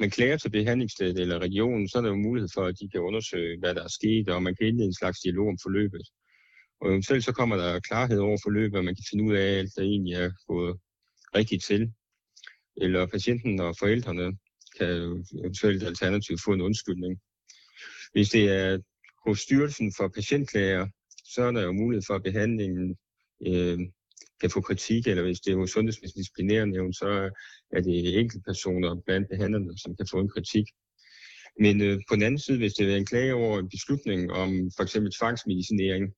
man 0.00 0.10
klager 0.10 0.36
til 0.36 0.50
behandlingsstedet 0.50 1.18
eller 1.18 1.38
regionen, 1.38 1.88
så 1.88 1.98
er 1.98 2.02
der 2.02 2.08
jo 2.08 2.16
mulighed 2.16 2.48
for, 2.54 2.64
at 2.64 2.74
de 2.80 2.88
kan 2.88 3.00
undersøge, 3.00 3.58
hvad 3.58 3.74
der 3.74 3.84
er 3.84 3.94
sket, 3.98 4.28
og 4.28 4.42
man 4.42 4.54
kan 4.54 4.66
indlede 4.66 4.86
en 4.86 5.00
slags 5.00 5.20
dialog 5.20 5.48
om 5.48 5.58
forløbet. 5.62 6.02
Og 6.80 6.90
eventuelt 6.90 7.24
så 7.24 7.32
kommer 7.32 7.56
der 7.56 7.80
klarhed 7.80 8.18
over 8.18 8.38
forløbet, 8.44 8.78
og 8.78 8.84
man 8.84 8.94
kan 8.94 9.04
finde 9.10 9.24
ud 9.24 9.34
af 9.34 9.58
alt, 9.58 9.72
der 9.76 9.82
egentlig 9.82 10.14
er 10.14 10.30
gået 10.46 10.76
rigtigt 11.36 11.64
til. 11.64 11.92
Eller 12.76 13.06
patienten 13.06 13.60
og 13.60 13.74
forældrene 13.80 14.36
kan 14.78 15.24
eventuelt 15.38 15.82
alternativt 15.82 16.40
få 16.44 16.52
en 16.52 16.60
undskyldning. 16.60 17.20
Hvis 18.12 18.28
det 18.28 18.44
er 18.50 18.78
hos 19.26 19.40
Styrelsen 19.40 19.92
for 19.96 20.08
Patientklager, 20.08 20.86
så 21.24 21.42
er 21.42 21.50
der 21.50 21.62
jo 21.62 21.72
mulighed 21.72 22.02
for, 22.06 22.14
at 22.14 22.22
behandlingen 22.22 22.96
øh, 23.46 23.78
kan 24.40 24.50
få 24.50 24.60
kritik, 24.60 25.06
eller 25.06 25.22
hvis 25.22 25.40
det 25.40 25.52
er 25.52 25.56
hos 25.56 25.70
Sundhedsmæssigt 25.70 26.18
Disciplinærnævn, 26.18 26.92
så 26.92 27.30
er 27.76 27.80
det 27.80 28.18
enkeltpersoner 28.20 29.02
blandt 29.06 29.28
behandlerne, 29.28 29.78
som 29.78 29.96
kan 29.96 30.06
få 30.10 30.18
en 30.20 30.28
kritik. 30.28 30.66
Men 31.60 31.80
øh, 31.80 32.00
på 32.08 32.14
den 32.14 32.22
anden 32.22 32.38
side, 32.38 32.58
hvis 32.58 32.74
det 32.74 32.92
er 32.92 32.96
en 32.96 33.06
klage 33.06 33.34
over 33.34 33.58
en 33.58 33.68
beslutning 33.68 34.32
om 34.32 34.70
for 34.76 34.82
eksempel 34.82 35.12
tvangsmedicinering, 35.12 36.14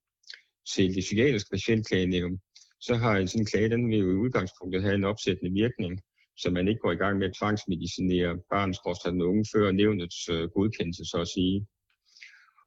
til 0.75 0.95
det 0.95 1.01
psykiatriske 1.01 1.51
patientklagenævn, 1.51 2.41
så 2.81 2.95
har 2.95 3.17
en 3.17 3.29
sådan 3.29 3.47
klage, 3.47 3.69
den 3.69 3.89
vil 3.91 3.99
jo 3.99 4.11
i 4.11 4.23
udgangspunktet 4.25 4.83
have 4.83 4.95
en 4.95 5.05
opsættende 5.05 5.53
virkning, 5.53 6.01
så 6.37 6.51
man 6.51 6.69
ikke 6.69 6.81
går 6.81 6.93
i 6.93 7.03
gang 7.03 7.19
med 7.19 7.27
at 7.27 7.37
tvangsmedicinere 7.39 8.31
og 8.87 8.95
den 9.05 9.23
unge 9.23 9.45
før 9.55 9.73
nævnets 9.73 10.29
øh, 10.29 10.49
godkendelse, 10.57 11.05
så 11.05 11.19
at 11.21 11.29
sige. 11.29 11.67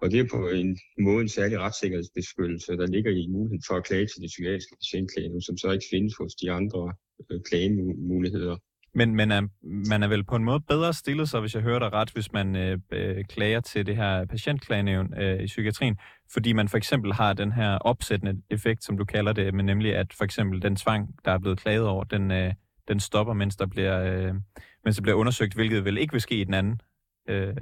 Og 0.02 0.12
det 0.12 0.20
er 0.20 0.28
på 0.36 0.50
en 0.50 0.78
måde 1.00 1.22
en 1.22 1.30
særlig 1.30 1.60
retssikkerhedsbeskyttelse, 1.60 2.72
der 2.72 2.88
ligger 2.88 3.12
i 3.12 3.28
muligheden 3.28 3.64
for 3.68 3.76
at 3.76 3.84
klage 3.84 4.08
til 4.08 4.22
det 4.22 4.30
psykiatriske 4.34 4.76
patientklagenævn, 4.82 5.42
som 5.42 5.58
så 5.58 5.72
ikke 5.72 5.86
findes 5.94 6.14
hos 6.20 6.34
de 6.36 6.52
andre 6.52 6.94
øh, 7.32 7.42
klagemuligheder. 7.50 8.58
Men, 8.94 9.16
men 9.16 9.32
er, 9.32 9.42
man 9.90 10.04
er 10.04 10.08
vel 10.08 10.24
på 10.24 10.36
en 10.36 10.44
måde 10.44 10.60
bedre 10.60 10.94
stillet 10.94 11.30
så, 11.30 11.40
hvis 11.40 11.56
jeg 11.56 11.64
hører 11.64 11.80
dig 11.80 11.94
ret, 11.94 12.12
hvis 12.12 12.32
man 12.32 12.56
øh, 12.56 12.78
øh, 12.92 13.26
klager 13.26 13.60
til 13.60 13.86
det 13.86 13.96
her 13.96 14.26
patientklagenævn 14.26 15.14
øh, 15.22 15.44
i 15.44 15.46
psykiatrien, 15.46 15.98
fordi 16.34 16.54
man 16.54 16.70
for 16.70 16.78
eksempel 16.78 17.14
har 17.14 17.34
den 17.34 17.52
her 17.52 17.78
opsættende 17.78 18.42
effekt, 18.50 18.84
som 18.84 18.98
du 18.98 19.06
kalder 19.06 19.34
det, 19.34 19.54
men 19.54 19.66
nemlig 19.66 19.96
at 19.96 20.14
for 20.18 20.24
eksempel 20.24 20.62
den 20.62 20.76
tvang, 20.76 21.16
der 21.26 21.32
er 21.32 21.40
blevet 21.40 21.60
klaget 21.60 21.88
over, 21.88 22.04
den, 22.04 22.32
øh, 22.32 22.54
den 22.90 23.00
stopper, 23.00 23.34
mens 23.34 23.56
der 23.56 23.66
bliver, 23.66 24.04
øh, 24.04 24.36
mens 24.84 24.96
der 24.96 25.02
bliver 25.02 25.16
undersøgt, 25.16 25.54
hvilket 25.54 25.86
vel 25.86 25.98
ikke 25.98 26.12
vil 26.12 26.22
ske 26.22 26.36
i 26.36 26.44
den 26.44 26.54
anden 26.54 26.82
øh, 27.30 27.56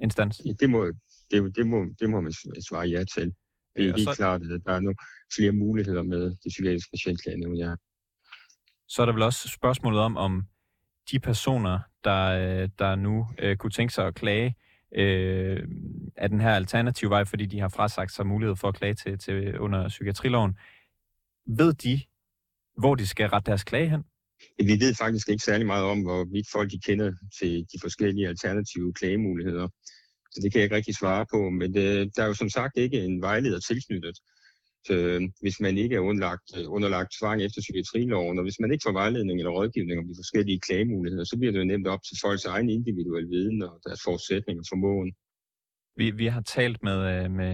instans. 0.00 0.42
Det 0.60 0.70
må, 0.70 0.92
det, 1.30 1.56
det, 1.56 1.66
må, 1.66 1.86
det 2.00 2.10
må 2.10 2.20
man 2.20 2.32
svare 2.68 2.86
ja 2.86 3.04
til. 3.14 3.24
Det 3.24 3.82
er 3.82 3.84
ja, 3.84 3.92
helt 3.96 4.08
så... 4.08 4.14
klart, 4.16 4.42
at 4.42 4.60
der 4.66 4.72
er 4.72 4.80
nogle 4.80 4.96
flere 5.36 5.52
muligheder 5.52 6.02
med 6.02 6.20
det 6.20 6.48
psykiatriske 6.48 6.90
patientklagenævn, 6.90 7.56
ja 7.56 7.74
så 8.88 9.02
er 9.02 9.06
der 9.06 9.12
vel 9.12 9.22
også 9.22 9.48
spørgsmålet 9.48 10.00
om, 10.00 10.16
om 10.16 10.46
de 11.10 11.18
personer, 11.18 11.78
der, 12.04 12.24
øh, 12.26 12.68
der 12.78 12.94
nu 12.94 13.26
øh, 13.38 13.56
kunne 13.56 13.70
tænke 13.70 13.94
sig 13.94 14.06
at 14.06 14.14
klage, 14.14 14.56
øh, 14.94 15.68
af 16.16 16.28
den 16.28 16.40
her 16.40 16.50
alternative 16.50 17.10
vej, 17.10 17.24
fordi 17.24 17.46
de 17.46 17.60
har 17.60 17.68
frasagt 17.68 18.12
sig 18.12 18.26
mulighed 18.26 18.56
for 18.56 18.68
at 18.68 18.74
klage 18.74 18.94
til, 18.94 19.18
til 19.18 19.58
under 19.58 19.88
psykiatriloven. 19.88 20.58
Ved 21.46 21.72
de, 21.72 22.00
hvor 22.78 22.94
de 22.94 23.06
skal 23.06 23.28
rette 23.28 23.46
deres 23.46 23.64
klage 23.64 23.88
hen? 23.88 24.04
Vi 24.58 24.74
ved 24.80 24.94
faktisk 24.94 25.28
ikke 25.28 25.44
særlig 25.44 25.66
meget 25.66 25.84
om, 25.84 26.02
hvorvidt 26.02 26.48
folk 26.52 26.70
de 26.70 26.80
kender 26.86 27.12
til 27.38 27.52
de 27.72 27.78
forskellige 27.82 28.28
alternative 28.28 28.92
klagemuligheder. 28.92 29.68
Så 30.32 30.40
det 30.42 30.52
kan 30.52 30.58
jeg 30.58 30.64
ikke 30.64 30.76
rigtig 30.76 30.96
svare 30.96 31.26
på, 31.32 31.50
men 31.50 31.74
det, 31.74 32.16
der 32.16 32.22
er 32.22 32.26
jo 32.26 32.34
som 32.34 32.50
sagt 32.50 32.76
ikke 32.76 32.98
en 33.04 33.22
vejleder 33.22 33.60
tilknyttet 33.60 34.16
øh, 34.90 35.22
hvis 35.40 35.60
man 35.60 35.78
ikke 35.78 35.94
er 35.96 36.00
underlagt, 36.00 36.48
øh, 36.58 36.64
underlagt 36.76 37.10
tvang 37.18 37.42
efter 37.42 37.60
psykiatriloven, 37.60 38.38
og 38.38 38.44
hvis 38.44 38.60
man 38.60 38.72
ikke 38.72 38.86
får 38.86 38.92
vejledning 38.92 39.38
eller 39.38 39.52
rådgivning 39.58 39.98
om 39.98 40.08
de 40.08 40.20
forskellige 40.20 40.60
klagemuligheder, 40.60 41.24
så 41.24 41.36
bliver 41.38 41.52
det 41.52 41.58
jo 41.58 41.64
nemt 41.64 41.88
op 41.88 42.02
til 42.08 42.16
folks 42.24 42.44
egen 42.44 42.68
individuelle 42.70 43.28
viden 43.28 43.62
og 43.62 43.80
deres 43.86 44.00
forudsætninger 44.04 44.64
for 44.70 44.76
måden. 44.76 45.12
Vi, 45.96 46.10
vi 46.10 46.26
har 46.26 46.40
talt 46.40 46.82
med, 46.82 46.98
øh, 47.14 47.30
med 47.30 47.52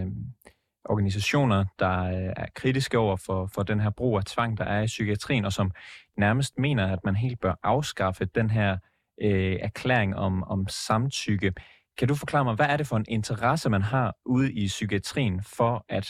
organisationer, 0.84 1.64
der 1.78 2.04
øh, 2.04 2.32
er 2.36 2.46
kritiske 2.54 2.98
over 2.98 3.16
for, 3.16 3.46
for 3.54 3.62
den 3.62 3.80
her 3.80 3.90
brug 3.90 4.16
af 4.16 4.24
tvang, 4.24 4.58
der 4.58 4.64
er 4.64 4.82
i 4.82 4.86
psykiatrien, 4.86 5.44
og 5.44 5.52
som 5.52 5.70
nærmest 6.16 6.58
mener, 6.58 6.92
at 6.92 7.04
man 7.04 7.16
helt 7.16 7.40
bør 7.40 7.54
afskaffe 7.62 8.24
den 8.24 8.50
her 8.50 8.78
øh, 9.22 9.56
erklæring 9.60 10.16
om, 10.16 10.44
om 10.44 10.68
samtykke. 10.68 11.52
Kan 11.98 12.08
du 12.08 12.14
forklare 12.14 12.44
mig, 12.44 12.54
hvad 12.54 12.66
er 12.66 12.76
det 12.76 12.86
for 12.86 12.96
en 12.96 13.06
interesse, 13.08 13.70
man 13.70 13.82
har 13.82 14.16
ude 14.26 14.52
i 14.52 14.66
psykiatrien 14.66 15.42
for 15.42 15.84
at 15.88 16.06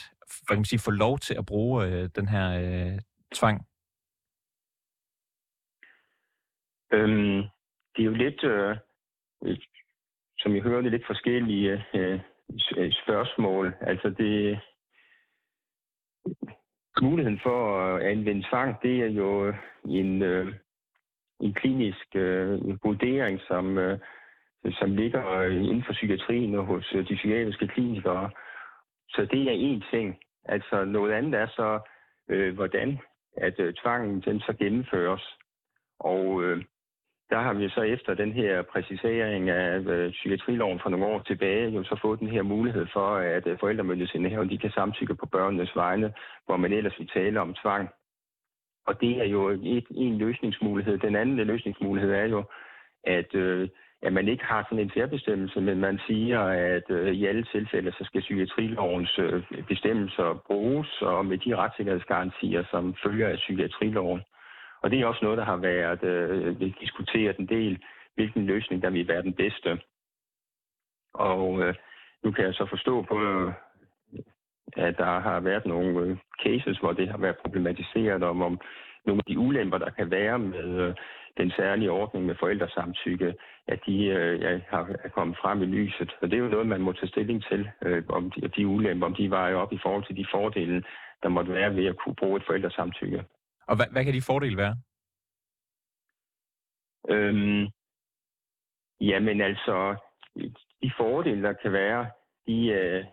hvad 0.46 0.56
kan 0.56 0.58
man 0.58 0.64
sige, 0.64 0.78
få 0.78 0.90
lov 0.90 1.18
til 1.18 1.35
at 1.35 1.46
bruge 1.46 1.87
øh, 1.87 2.08
den 2.16 2.28
her 2.28 2.46
øh, 2.62 2.98
tvang? 3.35 3.66
Øhm, 6.92 7.42
det 7.92 8.00
er 8.02 8.11
jo 8.11 8.14
lidt, 8.14 8.44
øh, 8.44 8.76
som 10.38 10.54
jeg 10.54 10.62
hører, 10.62 10.82
det 10.82 10.90
lidt 10.90 11.06
forskellige 11.06 11.85
øh, 11.94 12.20
Øh, 12.76 12.92
spørgsmål. 12.92 13.74
Altså 13.80 14.10
det, 14.10 14.60
muligheden 17.02 17.40
for 17.42 17.80
at 17.80 18.02
anvende 18.02 18.46
tvang, 18.48 18.82
det 18.82 19.00
er 19.00 19.06
jo 19.06 19.54
en, 19.84 20.22
øh, 20.22 20.54
en 21.40 21.54
klinisk 21.54 22.06
øh, 22.14 22.84
vurdering, 22.84 23.40
som, 23.48 23.78
øh, 23.78 23.98
som 24.72 24.96
ligger 24.96 25.42
inden 25.42 25.84
for 25.86 25.92
psykiatrien 25.92 26.54
og 26.54 26.64
hos 26.64 26.92
øh, 26.94 27.08
de 27.08 27.14
psykiatriske 27.14 27.68
klinikere. 27.68 28.30
Så 29.08 29.26
det 29.30 29.42
er 29.42 29.76
én 29.76 29.90
ting. 29.90 30.18
Altså 30.44 30.84
noget 30.84 31.12
andet 31.12 31.34
er 31.40 31.46
så, 31.46 31.80
øh, 32.28 32.54
hvordan 32.54 32.98
at 33.36 33.60
øh, 33.60 33.74
tvangen 33.74 34.20
den 34.20 34.40
så 34.40 34.54
gennemføres. 34.58 35.36
Og 36.00 36.42
øh, 36.42 36.64
der 37.33 37.40
har 37.40 37.53
vi 37.53 37.68
så 37.68 37.83
efter 37.83 38.14
den 38.14 38.33
her 38.33 38.62
præcisering 38.62 39.51
af 39.51 39.79
øh, 39.79 40.11
psykiatriloven 40.11 40.81
for 40.83 40.90
nogle 40.90 41.07
år 41.07 41.23
tilbage, 41.23 41.71
jo 41.71 41.85
så 41.85 41.99
fået 42.03 42.21
den 42.21 42.29
her 42.29 42.42
mulighed 42.42 42.87
for, 42.92 43.09
at 43.16 43.47
øh, 43.47 43.59
forældremyndighedsindhaverne 43.61 44.51
de 44.51 44.59
kan 44.59 44.71
samtykke 44.71 45.14
på 45.14 45.27
børnenes 45.27 45.77
vegne, 45.77 46.12
hvor 46.47 46.57
man 46.57 46.73
ellers 46.73 46.99
vil 46.99 47.09
tale 47.09 47.40
om 47.40 47.55
tvang. 47.55 47.88
Og 48.87 49.01
det 49.01 49.12
er 49.23 49.25
jo 49.25 49.49
et, 49.49 49.87
en 49.90 50.18
løsningsmulighed. 50.18 50.99
Den 50.99 51.16
anden 51.16 51.37
løsningsmulighed 51.37 52.12
er 52.12 52.25
jo, 52.25 52.45
at 53.05 53.35
øh, 53.35 53.68
at 54.03 54.12
man 54.12 54.29
ikke 54.29 54.45
har 54.45 54.62
sådan 54.62 54.79
en 54.79 54.90
særbestemmelse, 54.95 55.61
men 55.61 55.81
man 55.81 56.01
siger, 56.07 56.40
at 56.40 56.90
øh, 56.90 57.12
i 57.12 57.27
alle 57.27 57.45
tilfælde, 57.45 57.92
så 57.92 58.05
skal 58.05 58.21
psykiatrilovens 58.21 59.18
øh, 59.18 59.42
bestemmelser 59.68 60.42
bruges, 60.47 61.03
og 61.03 61.27
med 61.27 61.38
de 61.38 61.57
retssikkerhedsgarantier, 61.57 62.64
som 62.71 62.95
følger 63.05 63.29
af 63.29 63.37
psykiatriloven. 63.37 64.21
Og 64.83 64.90
det 64.90 65.01
er 65.01 65.07
også 65.07 65.25
noget, 65.25 65.38
der 65.38 65.45
har 65.45 65.57
været 65.57 66.03
øh, 66.03 66.61
diskuteret 66.81 67.37
en 67.37 67.47
del, 67.47 67.85
hvilken 68.14 68.47
løsning 68.47 68.83
der 68.83 68.90
vil 68.90 69.09
være 69.09 69.23
den 69.23 69.35
bedste. 69.35 69.81
Og 71.14 71.61
øh, 71.62 71.75
nu 72.25 72.31
kan 72.31 72.45
jeg 72.45 72.55
så 72.55 72.66
forstå 72.66 73.03
på, 73.03 73.23
øh, 73.23 73.53
at 74.77 74.99
der 74.99 75.21
har 75.21 75.40
været 75.40 75.66
nogle 75.66 76.01
øh, 76.01 76.16
cases, 76.45 76.79
hvor 76.79 76.92
det 76.92 77.09
har 77.09 77.18
været 77.18 77.37
problematiseret 77.37 78.23
om, 78.23 78.42
om 78.42 78.61
nogle 79.07 79.21
af 79.27 79.33
de 79.33 79.38
ulemper, 79.38 79.79
der 79.79 79.90
kan 79.90 80.11
være 80.11 80.38
med, 80.38 80.81
øh, 80.81 80.95
den 81.37 81.51
særlige 81.51 81.90
ordning 81.90 82.27
med 82.27 82.35
forældresamtykke, 82.40 83.35
at 83.66 83.81
de 83.87 84.05
øh, 84.05 84.40
ja, 84.40 84.61
har, 84.68 84.88
er 85.05 85.09
kommet 85.09 85.37
frem 85.42 85.62
i 85.62 85.66
lyset. 85.66 86.16
Og 86.21 86.31
det 86.31 86.37
er 86.37 86.42
jo 86.42 86.49
noget, 86.49 86.66
man 86.66 86.81
må 86.81 86.92
tage 86.92 87.09
stilling 87.09 87.45
til, 87.45 87.71
øh, 87.83 88.03
om 88.09 88.31
de, 88.31 88.49
de 88.49 88.66
ulemper, 88.66 89.07
om 89.07 89.14
de 89.14 89.31
vejer 89.31 89.55
op 89.55 89.73
i 89.73 89.79
forhold 89.83 90.05
til 90.05 90.16
de 90.16 90.27
fordele, 90.31 90.85
der 91.23 91.29
måtte 91.29 91.53
være 91.53 91.77
ved 91.77 91.87
at 91.87 91.97
kunne 91.97 92.14
bruge 92.14 92.37
et 92.37 92.47
forældresamtykke. 92.47 93.25
Og 93.66 93.77
hvad, 93.77 93.87
hvad 93.92 94.05
kan 94.05 94.14
de 94.14 94.22
fordele 94.22 94.57
være? 94.57 94.77
Øhm, 97.09 97.68
jamen 99.01 99.40
altså, 99.40 99.96
de 100.83 100.92
fordele, 100.96 101.42
der 101.42 101.53
kan 101.53 101.72
være, 101.72 102.11
de, 102.46 102.66
øh, 102.66 103.05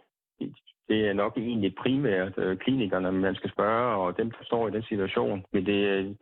det 0.90 1.08
er 1.08 1.14
nok 1.14 1.38
egentlig 1.38 1.76
primært 1.76 2.38
øh, 2.38 2.58
klinikerne, 2.58 3.12
man 3.12 3.36
skal 3.36 3.52
spørge, 3.52 3.96
og 3.96 4.18
dem 4.18 4.32
forstår 4.38 4.68
i 4.68 4.72
den 4.72 4.84
situation. 4.84 5.46
Men 5.54 5.66
det 5.66 5.88
øh, 5.88 6.16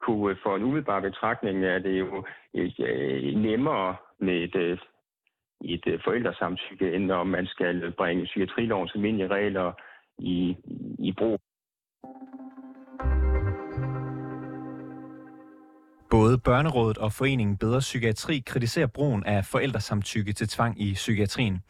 kunne 0.00 0.30
øh, 0.30 0.36
for 0.42 0.56
en 0.56 0.62
umiddelbar 0.62 1.00
betragtning 1.00 1.64
er 1.64 1.78
det 1.78 1.98
jo 1.98 2.24
øh, 2.54 2.70
øh, 2.78 3.34
nemmere 3.34 3.96
med 4.18 4.34
et, 4.34 4.56
øh, 4.56 4.78
et 5.64 5.86
øh, 5.86 6.00
forældresamtykke, 6.04 6.92
end 6.94 7.04
når 7.04 7.24
man 7.24 7.46
skal 7.46 7.92
bringe 7.92 8.24
psykiatrilovens 8.24 8.92
almindelige 8.94 9.28
regler 9.28 9.72
i, 10.18 10.56
i 10.98 11.12
brug. 11.18 11.40
Både 16.34 16.42
Børnerådet 16.42 16.98
og 16.98 17.12
Foreningen 17.12 17.56
Bedre 17.56 17.80
Psykiatri 17.80 18.42
kritiserer 18.46 18.86
brugen 18.86 19.24
af 19.24 19.44
forældresamtykke 19.44 20.32
til 20.32 20.48
tvang 20.48 20.80
i 20.80 20.94
psykiatrien. 20.94 21.62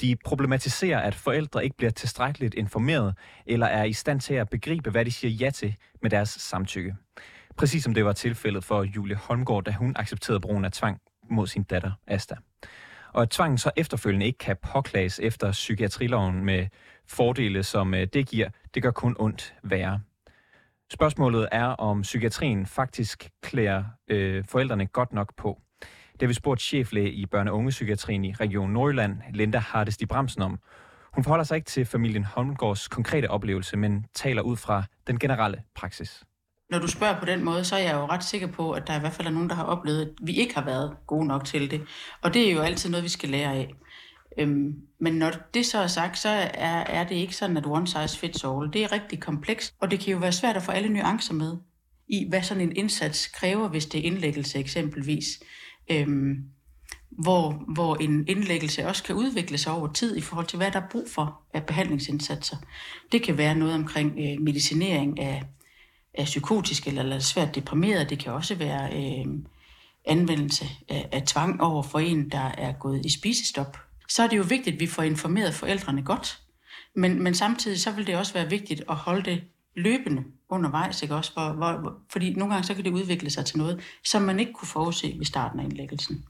De 0.00 0.16
problematiserer, 0.24 1.00
at 1.00 1.14
forældre 1.14 1.64
ikke 1.64 1.76
bliver 1.76 1.90
tilstrækkeligt 1.90 2.54
informeret 2.54 3.14
eller 3.46 3.66
er 3.66 3.84
i 3.84 3.92
stand 3.92 4.20
til 4.20 4.34
at 4.34 4.48
begribe, 4.48 4.90
hvad 4.90 5.04
de 5.04 5.12
siger 5.12 5.30
ja 5.30 5.50
til 5.50 5.76
med 6.02 6.10
deres 6.10 6.28
samtykke. 6.28 6.96
Præcis 7.56 7.84
som 7.84 7.94
det 7.94 8.04
var 8.04 8.12
tilfældet 8.12 8.64
for 8.64 8.82
Julie 8.82 9.16
Holmgaard, 9.16 9.64
da 9.64 9.72
hun 9.72 9.96
accepterede 9.96 10.40
brugen 10.40 10.64
af 10.64 10.72
tvang 10.72 11.00
mod 11.30 11.46
sin 11.46 11.62
datter 11.62 11.92
Asta. 12.06 12.34
Og 13.12 13.22
at 13.22 13.30
tvangen 13.30 13.58
så 13.58 13.70
efterfølgende 13.76 14.26
ikke 14.26 14.38
kan 14.38 14.56
påklages 14.72 15.20
efter 15.22 15.52
psykiatriloven 15.52 16.44
med 16.44 16.66
fordele, 17.08 17.62
som 17.62 17.94
øh, 17.94 18.06
det 18.12 18.28
giver, 18.28 18.48
det 18.74 18.82
gør 18.82 18.90
kun 18.90 19.16
ondt 19.18 19.54
værre. 19.62 20.00
Spørgsmålet 20.92 21.48
er, 21.52 21.66
om 21.66 22.02
psykiatrien 22.02 22.66
faktisk 22.66 23.30
klæder 23.42 23.84
øh, 24.08 24.44
forældrene 24.44 24.86
godt 24.86 25.12
nok 25.12 25.36
på. 25.36 25.60
Det 26.12 26.22
har 26.22 26.26
vi 26.26 26.34
spurgt 26.34 26.62
cheflæge 26.62 27.12
i 27.12 27.26
børne- 27.34 27.48
og 27.50 27.56
ungepsykiatrien 27.56 28.24
i 28.24 28.32
Region 28.32 28.70
Nordjylland, 28.70 29.18
Linda 29.32 29.58
Hardes 29.58 29.96
de 29.96 30.06
Bremsen 30.06 30.42
om. 30.42 30.58
Hun 31.14 31.24
forholder 31.24 31.44
sig 31.44 31.56
ikke 31.56 31.66
til 31.66 31.84
familien 31.84 32.24
Holmgårds 32.24 32.88
konkrete 32.88 33.30
oplevelse, 33.30 33.76
men 33.76 34.06
taler 34.14 34.42
ud 34.42 34.56
fra 34.56 34.82
den 35.06 35.18
generelle 35.18 35.62
praksis. 35.74 36.24
Når 36.70 36.78
du 36.78 36.86
spørger 36.86 37.18
på 37.20 37.24
den 37.24 37.44
måde, 37.44 37.64
så 37.64 37.76
er 37.76 37.80
jeg 37.80 37.94
jo 37.94 38.06
ret 38.06 38.24
sikker 38.24 38.46
på, 38.46 38.72
at 38.72 38.86
der 38.86 38.96
i 38.96 39.00
hvert 39.00 39.12
fald 39.12 39.26
er 39.26 39.32
nogen, 39.32 39.48
der 39.48 39.54
har 39.54 39.64
oplevet, 39.64 40.02
at 40.02 40.08
vi 40.22 40.32
ikke 40.32 40.54
har 40.54 40.64
været 40.64 40.96
gode 41.06 41.26
nok 41.26 41.44
til 41.44 41.70
det. 41.70 41.82
Og 42.22 42.34
det 42.34 42.48
er 42.48 42.52
jo 42.52 42.60
altid 42.60 42.90
noget, 42.90 43.04
vi 43.04 43.08
skal 43.08 43.28
lære 43.28 43.52
af. 43.52 43.74
Øhm, 44.38 44.74
men 45.00 45.12
når 45.12 45.32
det 45.54 45.66
så 45.66 45.78
er 45.78 45.86
sagt, 45.86 46.18
så 46.18 46.28
er, 46.28 46.80
er 46.80 47.04
det 47.04 47.14
ikke 47.14 47.36
sådan, 47.36 47.56
at 47.56 47.66
one 47.66 47.86
size 47.86 48.18
fits 48.18 48.44
all. 48.44 48.72
Det 48.72 48.84
er 48.84 48.92
rigtig 48.92 49.20
komplekst, 49.20 49.74
og 49.80 49.90
det 49.90 50.00
kan 50.00 50.12
jo 50.12 50.18
være 50.18 50.32
svært 50.32 50.56
at 50.56 50.62
få 50.62 50.72
alle 50.72 50.88
nuancer 50.88 51.34
med 51.34 51.56
i, 52.08 52.26
hvad 52.28 52.42
sådan 52.42 52.62
en 52.62 52.76
indsats 52.76 53.26
kræver, 53.26 53.68
hvis 53.68 53.86
det 53.86 54.00
er 54.00 54.04
indlæggelse 54.04 54.58
eksempelvis 54.58 55.26
øhm, 55.90 56.44
hvor, 57.10 57.64
hvor 57.74 57.96
en 57.96 58.24
indlæggelse 58.28 58.86
også 58.86 59.02
kan 59.02 59.14
udvikle 59.14 59.58
sig 59.58 59.72
over 59.72 59.92
tid 59.92 60.16
i 60.16 60.20
forhold 60.20 60.46
til, 60.46 60.56
hvad 60.56 60.70
der 60.70 60.80
er 60.80 60.88
brug 60.90 61.08
for 61.10 61.40
af 61.54 61.66
behandlingsindsatser. 61.66 62.56
Det 63.12 63.22
kan 63.22 63.38
være 63.38 63.54
noget 63.54 63.74
omkring 63.74 64.18
øh, 64.18 64.40
medicinering 64.40 65.20
af, 65.20 65.42
af 66.14 66.24
psykotisk 66.24 66.86
eller, 66.86 67.02
eller 67.02 67.18
svært 67.18 67.54
deprimeret. 67.54 68.10
Det 68.10 68.18
kan 68.18 68.32
også 68.32 68.54
være 68.54 68.92
øh, 68.92 69.26
anvendelse 70.04 70.64
af, 70.88 71.08
af 71.12 71.22
tvang 71.22 71.60
over 71.60 71.82
for 71.82 71.98
en, 71.98 72.28
der 72.28 72.50
er 72.58 72.72
gået 72.72 73.06
i 73.06 73.10
spisestop. 73.10 73.85
Så 74.08 74.22
er 74.22 74.26
det 74.26 74.36
jo 74.36 74.42
vigtigt, 74.42 74.74
at 74.74 74.80
vi 74.80 74.86
får 74.86 75.02
informeret 75.02 75.54
forældrene 75.54 76.02
godt. 76.02 76.38
Men, 76.96 77.22
men 77.22 77.34
samtidig 77.34 77.80
så 77.80 77.90
vil 77.90 78.06
det 78.06 78.16
også 78.16 78.32
være 78.32 78.50
vigtigt 78.50 78.82
at 78.88 78.96
holde 78.96 79.22
det 79.22 79.42
løbende 79.76 80.24
undervejs, 80.50 81.02
ikke 81.02 81.14
også? 81.14 81.32
Hvor, 81.32 81.52
hvor, 81.52 81.72
hvor, 81.72 81.92
fordi 82.12 82.34
nogle 82.34 82.54
gange 82.54 82.66
så 82.66 82.74
kan 82.74 82.84
det 82.84 82.90
udvikle 82.90 83.30
sig 83.30 83.44
til 83.44 83.58
noget, 83.58 83.80
som 84.04 84.22
man 84.22 84.40
ikke 84.40 84.52
kunne 84.52 84.68
forudse 84.68 85.14
ved 85.18 85.26
starten 85.26 85.60
af 85.60 85.64
indlæggelsen. 85.64 86.24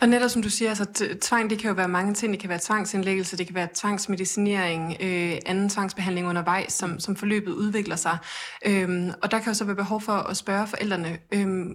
Og 0.00 0.08
netop 0.08 0.30
som 0.30 0.42
du 0.42 0.50
siger, 0.50 0.68
altså 0.68 1.16
tvang, 1.20 1.50
det 1.50 1.58
kan 1.58 1.68
jo 1.68 1.74
være 1.74 1.88
mange 1.88 2.14
ting. 2.14 2.32
Det 2.32 2.40
kan 2.40 2.48
være 2.48 2.58
tvangsindlæggelse, 2.62 3.36
det 3.36 3.46
kan 3.46 3.54
være 3.54 3.68
tvangsmedicinering, 3.74 4.96
øh, 5.00 5.38
anden 5.46 5.68
tvangsbehandling 5.68 6.28
undervejs, 6.28 6.72
som, 6.72 7.00
som 7.00 7.16
forløbet 7.16 7.52
udvikler 7.52 7.96
sig. 7.96 8.18
Øhm, 8.66 9.10
og 9.22 9.30
der 9.30 9.38
kan 9.38 9.52
jo 9.52 9.54
så 9.54 9.64
være 9.64 9.76
behov 9.76 10.00
for 10.00 10.12
at 10.12 10.36
spørge 10.36 10.66
forældrene, 10.66 11.18
øhm, 11.32 11.72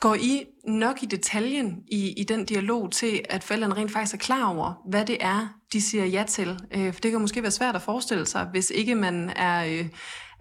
går 0.00 0.14
I 0.14 0.44
nok 0.64 1.02
i 1.02 1.06
detaljen 1.06 1.82
i, 1.88 2.12
i 2.12 2.24
den 2.24 2.44
dialog 2.44 2.92
til, 2.92 3.20
at 3.28 3.44
forældrene 3.44 3.74
rent 3.74 3.92
faktisk 3.92 4.14
er 4.14 4.18
klar 4.18 4.54
over, 4.54 4.82
hvad 4.88 5.04
det 5.04 5.16
er, 5.20 5.48
de 5.72 5.80
siger 5.80 6.04
ja 6.04 6.24
til? 6.28 6.60
Øh, 6.76 6.92
for 6.92 7.00
det 7.00 7.10
kan 7.10 7.20
måske 7.20 7.42
være 7.42 7.50
svært 7.50 7.76
at 7.76 7.82
forestille 7.82 8.26
sig, 8.26 8.44
hvis 8.44 8.70
ikke 8.70 8.94
man 8.94 9.30
er... 9.36 9.64
Øh, 9.64 9.88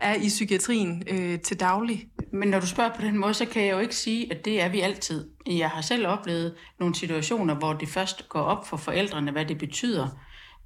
er 0.01 0.15
i 0.15 0.27
psykiatrien 0.27 1.03
øh, 1.07 1.39
til 1.39 1.59
daglig. 1.59 2.07
Men 2.33 2.49
når 2.49 2.59
du 2.59 2.67
spørger 2.67 2.95
på 2.95 3.01
den 3.01 3.17
måde, 3.17 3.33
så 3.33 3.45
kan 3.45 3.65
jeg 3.65 3.71
jo 3.71 3.79
ikke 3.79 3.95
sige, 3.95 4.31
at 4.31 4.45
det 4.45 4.61
er 4.61 4.69
vi 4.69 4.79
altid. 4.79 5.29
Jeg 5.47 5.69
har 5.69 5.81
selv 5.81 6.07
oplevet 6.07 6.55
nogle 6.79 6.95
situationer, 6.95 7.55
hvor 7.55 7.73
det 7.73 7.89
først 7.89 8.29
går 8.29 8.41
op 8.41 8.67
for 8.67 8.77
forældrene, 8.77 9.31
hvad 9.31 9.45
det 9.45 9.57
betyder, 9.57 10.07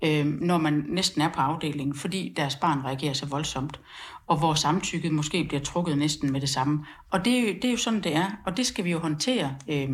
øh, 0.03 0.25
når 0.25 0.57
man 0.57 0.85
næsten 0.87 1.21
er 1.21 1.29
på 1.29 1.39
afdelingen, 1.41 1.95
fordi 1.95 2.33
deres 2.37 2.55
barn 2.55 2.85
reagerer 2.85 3.13
så 3.13 3.25
voldsomt, 3.25 3.79
og 4.27 4.39
hvor 4.39 4.53
samtykket 4.53 5.11
måske 5.11 5.43
bliver 5.43 5.61
trukket 5.61 5.97
næsten 5.97 6.31
med 6.31 6.41
det 6.41 6.49
samme. 6.49 6.85
Og 7.11 7.25
det, 7.25 7.33
er 7.33 7.41
jo, 7.41 7.47
det 7.47 7.65
er 7.65 7.71
jo 7.71 7.77
sådan, 7.77 8.03
det 8.03 8.15
er, 8.15 8.31
og 8.45 8.57
det 8.57 8.65
skal 8.65 8.85
vi 8.85 8.91
jo 8.91 8.99
håndtere 8.99 9.55
øh, 9.67 9.89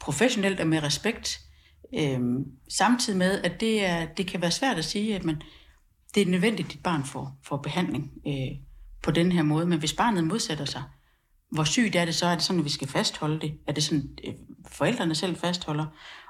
professionelt 0.00 0.60
og 0.60 0.66
med 0.66 0.82
respekt, 0.82 1.40
øh, 1.98 2.20
samtidig 2.68 3.18
med, 3.18 3.40
at 3.42 3.60
det, 3.60 3.86
er, 3.86 4.06
det 4.06 4.26
kan 4.26 4.40
være 4.40 4.50
svært 4.50 4.76
at 4.76 4.84
sige, 4.84 5.14
at 5.14 5.24
man, 5.24 5.42
det 6.14 6.22
er 6.22 6.26
nødvendigt, 6.26 6.66
at 6.66 6.72
dit 6.72 6.82
barn 6.82 7.04
får, 7.04 7.38
får 7.42 7.56
behandling. 7.56 8.12
Øh, 8.26 8.66
på 9.06 9.10
den 9.10 9.32
her 9.32 9.42
måde. 9.42 9.66
Men 9.66 9.78
hvis 9.78 9.92
barnet 9.92 10.24
modsætter 10.24 10.64
sig, 10.64 10.82
hvor 11.50 11.64
sygt 11.64 11.96
er 11.96 12.04
det 12.04 12.14
så? 12.14 12.26
Er 12.26 12.34
det 12.34 12.42
sådan, 12.42 12.60
at 12.60 12.64
vi 12.64 12.70
skal 12.70 12.88
fastholde 12.88 13.40
det? 13.40 13.54
Er 13.66 13.72
det 13.72 13.84
sådan, 13.84 14.08
at 14.24 14.34
forældrene 14.72 15.14
selv 15.14 15.36
fastholder? 15.36 15.86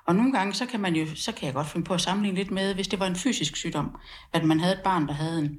Og 0.07 0.15
nogle 0.15 0.33
gange, 0.33 0.55
så 0.55 0.67
kan, 0.67 0.81
man 0.81 0.97
jo, 0.97 1.07
så 1.15 1.33
kan 1.33 1.47
jeg 1.47 1.55
godt 1.55 1.67
finde 1.67 1.87
på 1.87 1.95
at 1.95 2.01
sammenligne 2.01 2.39
lidt 2.39 2.51
med, 2.51 2.75
hvis 2.75 2.89
det 2.89 3.01
var 3.01 3.07
en 3.07 3.17
fysisk 3.17 3.57
sygdom, 3.57 3.97
at 4.33 4.45
man 4.45 4.61
havde 4.61 4.75
et 4.75 4.83
barn, 4.85 5.09
der 5.09 5.15
havde 5.15 5.39
en, 5.39 5.59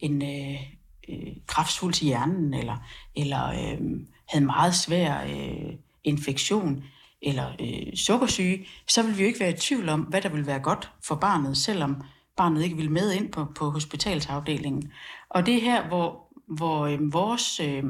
en 0.00 0.22
øh, 0.22 0.60
øh, 1.08 1.32
kraftsvulst 1.46 2.02
i 2.02 2.04
hjernen, 2.04 2.54
eller, 2.54 2.76
eller 3.16 3.48
øh, 3.48 3.80
havde 4.28 4.44
meget 4.44 4.74
svær 4.74 5.24
øh, 5.24 5.74
infektion, 6.04 6.84
eller 7.22 7.52
øh, 7.60 7.96
sukkersyge, 7.96 8.66
så 8.88 9.02
vil 9.02 9.18
vi 9.18 9.22
jo 9.22 9.26
ikke 9.26 9.40
være 9.40 9.50
i 9.50 9.56
tvivl 9.56 9.88
om, 9.88 10.00
hvad 10.00 10.22
der 10.22 10.28
vil 10.28 10.46
være 10.46 10.60
godt 10.60 10.90
for 11.04 11.14
barnet, 11.14 11.56
selvom 11.56 12.02
barnet 12.36 12.62
ikke 12.64 12.76
vil 12.76 12.90
med 12.90 13.12
ind 13.12 13.32
på, 13.32 13.46
på 13.56 13.70
hospitalsafdelingen. 13.70 14.92
Og 15.28 15.46
det 15.46 15.54
er 15.54 15.60
her, 15.60 15.88
hvor, 15.88 16.32
hvor 16.46 16.86
øh, 16.86 17.12
vores 17.12 17.60
øh, 17.60 17.84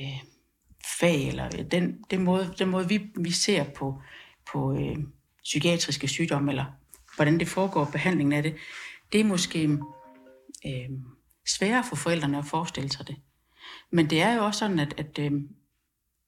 øh, 0.00 0.22
fag, 1.00 1.28
eller 1.28 1.46
øh, 1.58 1.64
den, 1.70 2.04
den, 2.10 2.22
måde, 2.22 2.54
den 2.58 2.68
måde, 2.68 2.88
vi, 2.88 3.00
vi 3.16 3.30
ser 3.30 3.64
på, 3.64 4.02
på 4.52 4.72
øh, 4.72 4.96
psykiatriske 5.42 6.08
sygdomme, 6.08 6.50
eller 6.50 6.64
hvordan 7.16 7.38
det 7.38 7.48
foregår, 7.48 7.84
behandlingen 7.84 8.32
af 8.32 8.42
det, 8.42 8.54
det 9.12 9.20
er 9.20 9.24
måske 9.24 9.64
øh, 10.66 10.90
sværere 11.48 11.84
for 11.88 11.96
forældrene 11.96 12.38
at 12.38 12.44
forestille 12.44 12.90
sig 12.90 13.08
det. 13.08 13.16
Men 13.90 14.10
det 14.10 14.22
er 14.22 14.34
jo 14.34 14.44
også 14.44 14.58
sådan, 14.58 14.78
at, 14.78 14.94
at, 14.96 15.18
øh, 15.18 15.32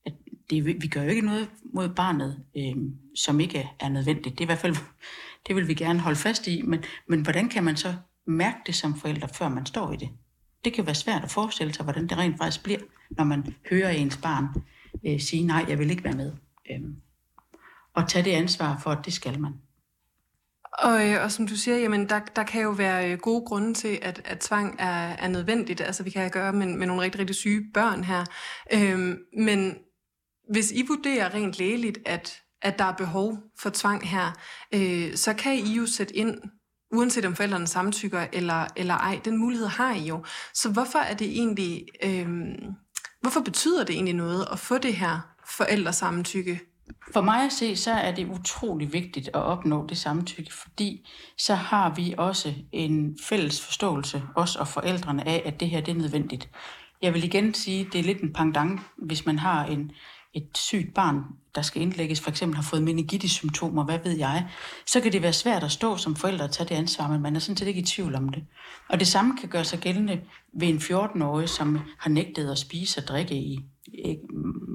at 0.06 0.12
det, 0.50 0.66
vi 0.66 0.88
gør 0.88 1.02
jo 1.02 1.08
ikke 1.08 1.26
noget 1.26 1.50
mod 1.64 1.88
barnet, 1.88 2.44
øh, 2.56 2.76
som 3.16 3.40
ikke 3.40 3.70
er 3.80 3.88
nødvendigt. 3.88 4.38
Det 4.38 4.40
er 4.40 4.44
i 4.44 4.52
hvert 4.52 4.58
fald, 4.58 4.76
det 5.46 5.56
vil 5.56 5.68
vi 5.68 5.74
gerne 5.74 6.00
holde 6.00 6.18
fast 6.18 6.46
i, 6.46 6.62
men, 6.62 6.84
men 7.08 7.22
hvordan 7.22 7.48
kan 7.48 7.64
man 7.64 7.76
så 7.76 7.94
mærke 8.26 8.58
det 8.66 8.74
som 8.74 9.00
forældre, 9.00 9.28
før 9.28 9.48
man 9.48 9.66
står 9.66 9.92
i 9.92 9.96
det? 9.96 10.08
det 10.64 10.72
kan 10.72 10.86
være 10.86 10.94
svært 10.94 11.24
at 11.24 11.30
forestille 11.30 11.72
sig, 11.72 11.84
hvordan 11.84 12.06
det 12.06 12.18
rent 12.18 12.38
faktisk 12.38 12.64
bliver, 12.64 12.78
når 13.10 13.24
man 13.24 13.54
hører 13.70 13.90
ens 13.90 14.16
barn 14.16 14.46
øh, 15.06 15.20
sige, 15.20 15.46
nej, 15.46 15.64
jeg 15.68 15.78
vil 15.78 15.90
ikke 15.90 16.04
være 16.04 16.16
med. 16.16 16.32
Øhm, 16.70 16.96
og 17.94 18.08
tage 18.08 18.24
det 18.24 18.30
ansvar 18.30 18.80
for, 18.82 18.90
at 18.90 19.04
det 19.04 19.12
skal 19.12 19.40
man. 19.40 19.52
Og, 20.78 21.08
øh, 21.08 21.22
og 21.24 21.32
som 21.32 21.48
du 21.48 21.56
siger, 21.56 21.78
jamen, 21.78 22.08
der, 22.08 22.20
der 22.36 22.42
kan 22.42 22.62
jo 22.62 22.70
være 22.70 23.12
øh, 23.12 23.18
gode 23.18 23.44
grunde 23.46 23.74
til, 23.74 23.98
at, 24.02 24.22
at 24.24 24.38
tvang 24.38 24.76
er, 24.78 25.08
er 25.08 25.28
nødvendigt. 25.28 25.80
Altså 25.80 26.02
vi 26.02 26.10
kan 26.10 26.20
have 26.20 26.30
gøre 26.30 26.52
med, 26.52 26.66
med 26.66 26.86
nogle 26.86 27.02
rigtig, 27.02 27.18
rigtig 27.18 27.36
syge 27.36 27.62
børn 27.74 28.04
her. 28.04 28.24
Øhm, 28.72 29.18
men 29.38 29.74
hvis 30.50 30.72
I 30.72 30.86
vurderer 30.86 31.34
rent 31.34 31.58
lægeligt, 31.58 31.98
at, 32.06 32.42
at 32.62 32.78
der 32.78 32.84
er 32.84 32.92
behov 32.92 33.38
for 33.58 33.70
tvang 33.74 34.08
her, 34.08 34.32
øh, 34.74 35.16
så 35.16 35.34
kan 35.34 35.54
I 35.54 35.74
jo 35.76 35.86
sætte 35.86 36.16
ind 36.16 36.38
uanset 36.92 37.24
om 37.24 37.36
forældrene 37.36 37.66
samtykker 37.66 38.26
eller, 38.32 38.66
eller 38.76 38.94
ej. 38.94 39.20
Den 39.24 39.38
mulighed 39.38 39.66
har 39.66 39.94
I 39.94 40.02
jo. 40.02 40.24
Så 40.54 40.72
hvorfor 40.72 40.98
er 40.98 41.14
det 41.14 41.26
egentlig, 41.26 41.86
øh, 42.04 42.28
hvorfor 43.20 43.40
betyder 43.40 43.84
det 43.84 43.94
egentlig 43.94 44.14
noget 44.14 44.46
at 44.52 44.58
få 44.58 44.78
det 44.78 44.94
her 44.94 45.34
forældresamtykke? 45.46 46.60
For 47.12 47.20
mig 47.20 47.44
at 47.44 47.52
se, 47.52 47.76
så 47.76 47.92
er 47.92 48.14
det 48.14 48.26
utrolig 48.26 48.92
vigtigt 48.92 49.28
at 49.28 49.42
opnå 49.42 49.86
det 49.86 49.98
samtykke, 49.98 50.54
fordi 50.54 51.08
så 51.38 51.54
har 51.54 51.94
vi 51.94 52.14
også 52.18 52.54
en 52.72 53.18
fælles 53.22 53.64
forståelse, 53.64 54.22
os 54.36 54.56
og 54.56 54.68
forældrene, 54.68 55.28
af, 55.28 55.42
at 55.44 55.60
det 55.60 55.70
her 55.70 55.80
det 55.80 55.92
er 55.92 55.98
nødvendigt. 55.98 56.50
Jeg 57.02 57.14
vil 57.14 57.24
igen 57.24 57.54
sige, 57.54 57.88
det 57.92 58.00
er 58.00 58.04
lidt 58.04 58.20
en 58.20 58.32
pangdang, 58.32 58.86
hvis 58.96 59.26
man 59.26 59.38
har 59.38 59.64
en, 59.64 59.92
et 60.34 60.48
sygt 60.54 60.94
barn, 60.94 61.24
der 61.54 61.62
skal 61.62 61.82
indlægges, 61.82 62.20
for 62.20 62.30
eksempel 62.30 62.56
har 62.56 62.62
fået 62.62 62.82
meningitis-symptomer, 62.82 63.84
hvad 63.84 63.98
ved 64.04 64.16
jeg, 64.16 64.48
så 64.86 65.00
kan 65.00 65.12
det 65.12 65.22
være 65.22 65.32
svært 65.32 65.64
at 65.64 65.72
stå 65.72 65.96
som 65.96 66.16
forældre 66.16 66.44
og 66.44 66.50
tage 66.50 66.68
det 66.68 66.74
ansvar, 66.74 67.08
men 67.08 67.22
man 67.22 67.36
er 67.36 67.40
sådan 67.40 67.56
set 67.56 67.66
ikke 67.66 67.80
i 67.80 67.84
tvivl 67.84 68.14
om 68.14 68.28
det. 68.28 68.44
Og 68.88 69.00
det 69.00 69.06
samme 69.06 69.36
kan 69.40 69.48
gøre 69.48 69.64
sig 69.64 69.78
gældende 69.78 70.20
ved 70.60 70.68
en 70.68 70.76
14-årig, 70.76 71.48
som 71.48 71.78
har 71.98 72.10
nægtet 72.10 72.50
at 72.50 72.58
spise 72.58 73.00
og 73.00 73.08
drikke 73.08 73.34
i 73.34 73.60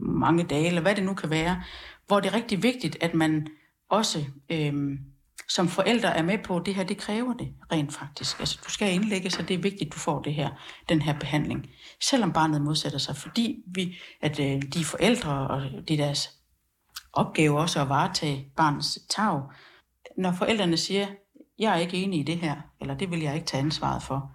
mange 0.04 0.44
dage, 0.44 0.68
eller 0.68 0.82
hvad 0.82 0.96
det 0.96 1.04
nu 1.04 1.14
kan 1.14 1.30
være, 1.30 1.64
hvor 2.10 2.20
det 2.20 2.30
er 2.30 2.34
rigtig 2.34 2.64
vigtigt, 2.64 2.98
at 3.02 3.14
man 3.14 3.48
også 3.90 4.26
øhm, 4.50 4.98
som 5.50 5.68
forældre 5.68 6.18
er 6.18 6.24
med 6.24 6.38
på, 6.38 6.58
at 6.58 6.66
det 6.66 6.76
her, 6.76 6.84
det 6.84 6.98
kræver 6.98 7.34
det 7.34 7.54
rent 7.72 7.94
faktisk. 7.94 8.40
Altså, 8.40 8.60
du 8.66 8.70
skal 8.72 8.94
indlægge, 8.94 9.30
så 9.30 9.42
det 9.42 9.54
er 9.54 9.58
vigtigt, 9.58 9.88
at 9.88 9.94
du 9.94 10.00
får 10.00 10.22
det 10.22 10.34
her, 10.34 10.50
den 10.90 11.02
her 11.02 11.20
behandling. 11.20 11.70
Selvom 12.02 12.34
barnet 12.34 12.62
modsætter 12.62 13.00
sig, 13.00 13.16
fordi 13.16 13.64
vi, 13.76 13.96
at 14.22 14.40
øh, 14.40 14.62
de 14.74 14.86
forældre, 14.86 15.48
og 15.48 15.62
det 15.88 15.92
er 15.92 16.06
deres 16.06 16.30
opgave 17.14 17.60
også 17.60 17.82
at 17.82 17.90
varetage 17.90 18.52
barnets 18.58 19.00
tag. 19.10 19.42
Når 20.18 20.32
forældrene 20.32 20.78
siger, 20.78 21.08
jeg 21.60 21.74
er 21.74 21.80
ikke 21.80 21.98
enig 21.98 22.20
i 22.20 22.24
det 22.24 22.38
her, 22.38 22.56
eller 22.82 22.98
det 22.98 23.12
vil 23.12 23.22
jeg 23.22 23.36
ikke 23.36 23.48
tage 23.48 23.64
ansvaret 23.64 24.04
for, 24.04 24.32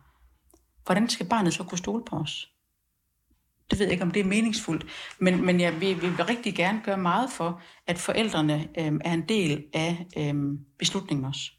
hvordan 0.85 1.09
skal 1.09 1.29
barnet 1.29 1.55
så 1.55 1.65
kunne 1.65 1.79
stole 1.79 2.05
på 2.05 2.17
os? 2.17 2.54
Det 3.71 3.79
ved 3.79 3.87
jeg 3.87 3.93
ikke, 3.93 4.05
om 4.05 4.11
det 4.11 4.21
er 4.21 4.25
meningsfuldt, 4.25 4.87
men, 5.19 5.47
men 5.47 5.61
jeg 5.61 5.81
vil, 5.81 6.03
vil 6.03 6.11
rigtig 6.11 6.55
gerne 6.55 6.81
gøre 6.85 6.99
meget 6.99 7.31
for, 7.31 7.63
at 7.87 7.99
forældrene 7.99 8.69
øh, 8.79 8.93
er 9.05 9.13
en 9.13 9.29
del 9.29 9.65
af 9.73 10.07
øh, 10.19 10.35
beslutningen 10.79 11.27
også. 11.27 11.51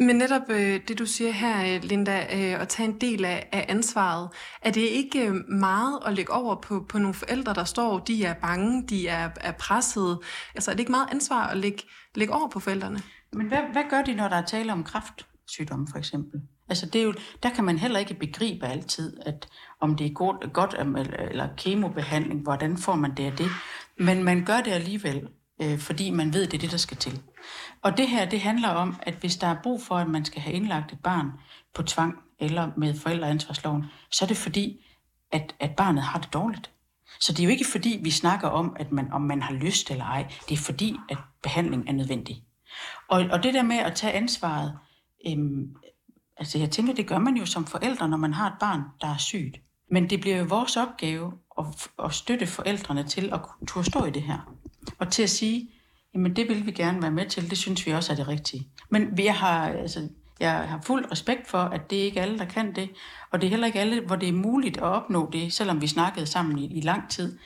Men 0.00 0.16
netop 0.16 0.42
øh, 0.50 0.80
det, 0.88 0.98
du 0.98 1.06
siger 1.06 1.30
her, 1.30 1.74
øh, 1.76 1.84
Linda, 1.84 2.20
øh, 2.20 2.60
at 2.60 2.68
tage 2.68 2.88
en 2.88 3.00
del 3.00 3.24
af, 3.24 3.48
af 3.52 3.66
ansvaret, 3.68 4.28
er 4.62 4.70
det 4.70 4.80
ikke 4.80 5.26
øh, 5.26 5.34
meget 5.48 5.98
at 6.06 6.14
lægge 6.14 6.32
over 6.32 6.60
på, 6.60 6.86
på 6.88 6.98
nogle 6.98 7.14
forældre, 7.14 7.54
der 7.54 7.64
står, 7.64 7.98
de 7.98 8.24
er 8.24 8.34
bange, 8.34 8.86
de 8.88 9.08
er, 9.08 9.30
er 9.40 9.52
pressede? 9.52 10.20
Altså 10.54 10.70
er 10.70 10.74
det 10.74 10.80
ikke 10.80 10.92
meget 10.92 11.08
ansvar 11.10 11.46
at 11.46 11.56
lægge, 11.56 11.82
lægge 12.14 12.34
over 12.34 12.48
på 12.48 12.60
forældrene? 12.60 13.00
Men 13.32 13.46
hvad, 13.46 13.58
hvad 13.72 13.82
gør 13.90 14.02
de, 14.02 14.14
når 14.14 14.28
der 14.28 14.36
er 14.36 14.44
tale 14.44 14.72
om 14.72 14.84
kræftsygdom, 14.84 15.86
for 15.86 15.98
eksempel? 15.98 16.40
Altså 16.68 16.86
det 16.86 17.00
er 17.00 17.04
jo, 17.04 17.14
der 17.42 17.50
kan 17.50 17.64
man 17.64 17.78
heller 17.78 17.98
ikke 17.98 18.14
begribe 18.14 18.66
altid, 18.66 19.16
at 19.26 19.48
om 19.80 19.96
det 19.96 20.06
er 20.06 20.10
godt, 20.10 20.36
øh, 20.44 20.50
godt 20.50 20.74
eller 21.30 21.48
kemobehandling, 21.56 22.42
hvordan 22.42 22.76
får 22.76 22.94
man 22.94 23.14
det 23.16 23.24
af 23.24 23.32
det. 23.32 23.50
Men 23.98 24.24
man 24.24 24.44
gør 24.44 24.60
det 24.60 24.70
alligevel, 24.70 25.28
øh, 25.62 25.78
fordi 25.78 26.10
man 26.10 26.32
ved, 26.32 26.46
det 26.46 26.54
er 26.54 26.58
det, 26.58 26.70
der 26.70 26.76
skal 26.76 26.96
til. 26.96 27.22
Og 27.82 27.96
det 27.96 28.08
her, 28.08 28.28
det 28.28 28.40
handler 28.40 28.68
om, 28.68 28.96
at 29.02 29.14
hvis 29.14 29.36
der 29.36 29.46
er 29.46 29.56
brug 29.62 29.82
for, 29.82 29.94
at 29.94 30.08
man 30.08 30.24
skal 30.24 30.42
have 30.42 30.54
indlagt 30.54 30.92
et 30.92 31.00
barn 31.00 31.30
på 31.74 31.82
tvang 31.82 32.14
eller 32.40 32.70
med 32.76 32.94
forældreansvarsloven, 32.94 33.84
så 34.10 34.24
er 34.24 34.26
det 34.26 34.36
fordi, 34.36 34.84
at, 35.32 35.54
at 35.60 35.76
barnet 35.76 36.02
har 36.02 36.18
det 36.18 36.32
dårligt. 36.32 36.70
Så 37.20 37.32
det 37.32 37.40
er 37.40 37.44
jo 37.44 37.50
ikke 37.50 37.66
fordi, 37.72 38.00
vi 38.02 38.10
snakker 38.10 38.48
om, 38.48 38.76
at 38.80 38.92
man, 38.92 39.12
om 39.12 39.22
man 39.22 39.42
har 39.42 39.54
lyst 39.54 39.90
eller 39.90 40.04
ej. 40.04 40.32
Det 40.48 40.54
er 40.54 40.62
fordi, 40.62 40.96
at 41.08 41.18
behandling 41.42 41.88
er 41.88 41.92
nødvendig. 41.92 42.44
Og, 43.08 43.24
og 43.30 43.42
det 43.42 43.54
der 43.54 43.62
med 43.62 43.76
at 43.76 43.94
tage 43.94 44.12
ansvaret, 44.12 44.78
øhm, 45.28 45.76
altså 46.36 46.58
jeg 46.58 46.70
tænker, 46.70 46.94
det 46.94 47.06
gør 47.06 47.18
man 47.18 47.36
jo 47.36 47.46
som 47.46 47.66
forældre, 47.66 48.08
når 48.08 48.16
man 48.16 48.32
har 48.32 48.46
et 48.46 48.58
barn, 48.60 48.82
der 49.00 49.08
er 49.08 49.16
sygt. 49.16 49.60
Men 49.90 50.10
det 50.10 50.20
bliver 50.20 50.36
jo 50.36 50.44
vores 50.44 50.76
opgave 50.76 51.32
at, 51.58 51.64
at 52.04 52.14
støtte 52.14 52.46
forældrene 52.46 53.02
til 53.02 53.32
at 53.32 53.40
turde 53.66 53.86
stå 53.86 54.04
i 54.04 54.10
det 54.10 54.22
her. 54.22 54.54
Og 54.98 55.12
til 55.12 55.22
at 55.22 55.30
sige, 55.30 55.70
jamen 56.14 56.36
det 56.36 56.48
vil 56.48 56.66
vi 56.66 56.72
gerne 56.72 57.02
være 57.02 57.10
med 57.10 57.26
til, 57.26 57.50
det 57.50 57.58
synes 57.58 57.86
vi 57.86 57.92
også 57.92 58.12
er 58.12 58.16
det 58.16 58.28
rigtige. 58.28 58.68
Men 58.90 59.16
vi 59.16 59.26
har, 59.26 59.68
altså, 59.68 60.08
jeg 60.40 60.52
har 60.52 60.80
fuld 60.80 61.12
respekt 61.12 61.48
for, 61.48 61.58
at 61.58 61.90
det 61.90 62.00
er 62.00 62.04
ikke 62.04 62.20
alle, 62.20 62.38
der 62.38 62.44
kan 62.44 62.74
det, 62.74 62.90
og 63.30 63.40
det 63.40 63.46
er 63.46 63.50
heller 63.50 63.66
ikke 63.66 63.80
alle, 63.80 64.00
hvor 64.00 64.16
det 64.16 64.28
er 64.28 64.32
muligt 64.32 64.76
at 64.76 64.82
opnå 64.82 65.30
det, 65.32 65.52
selvom 65.52 65.80
vi 65.80 65.86
snakkede 65.86 66.26
sammen 66.26 66.58
i, 66.58 66.78
i 66.78 66.80
lang 66.80 67.10
tid. 67.10 67.38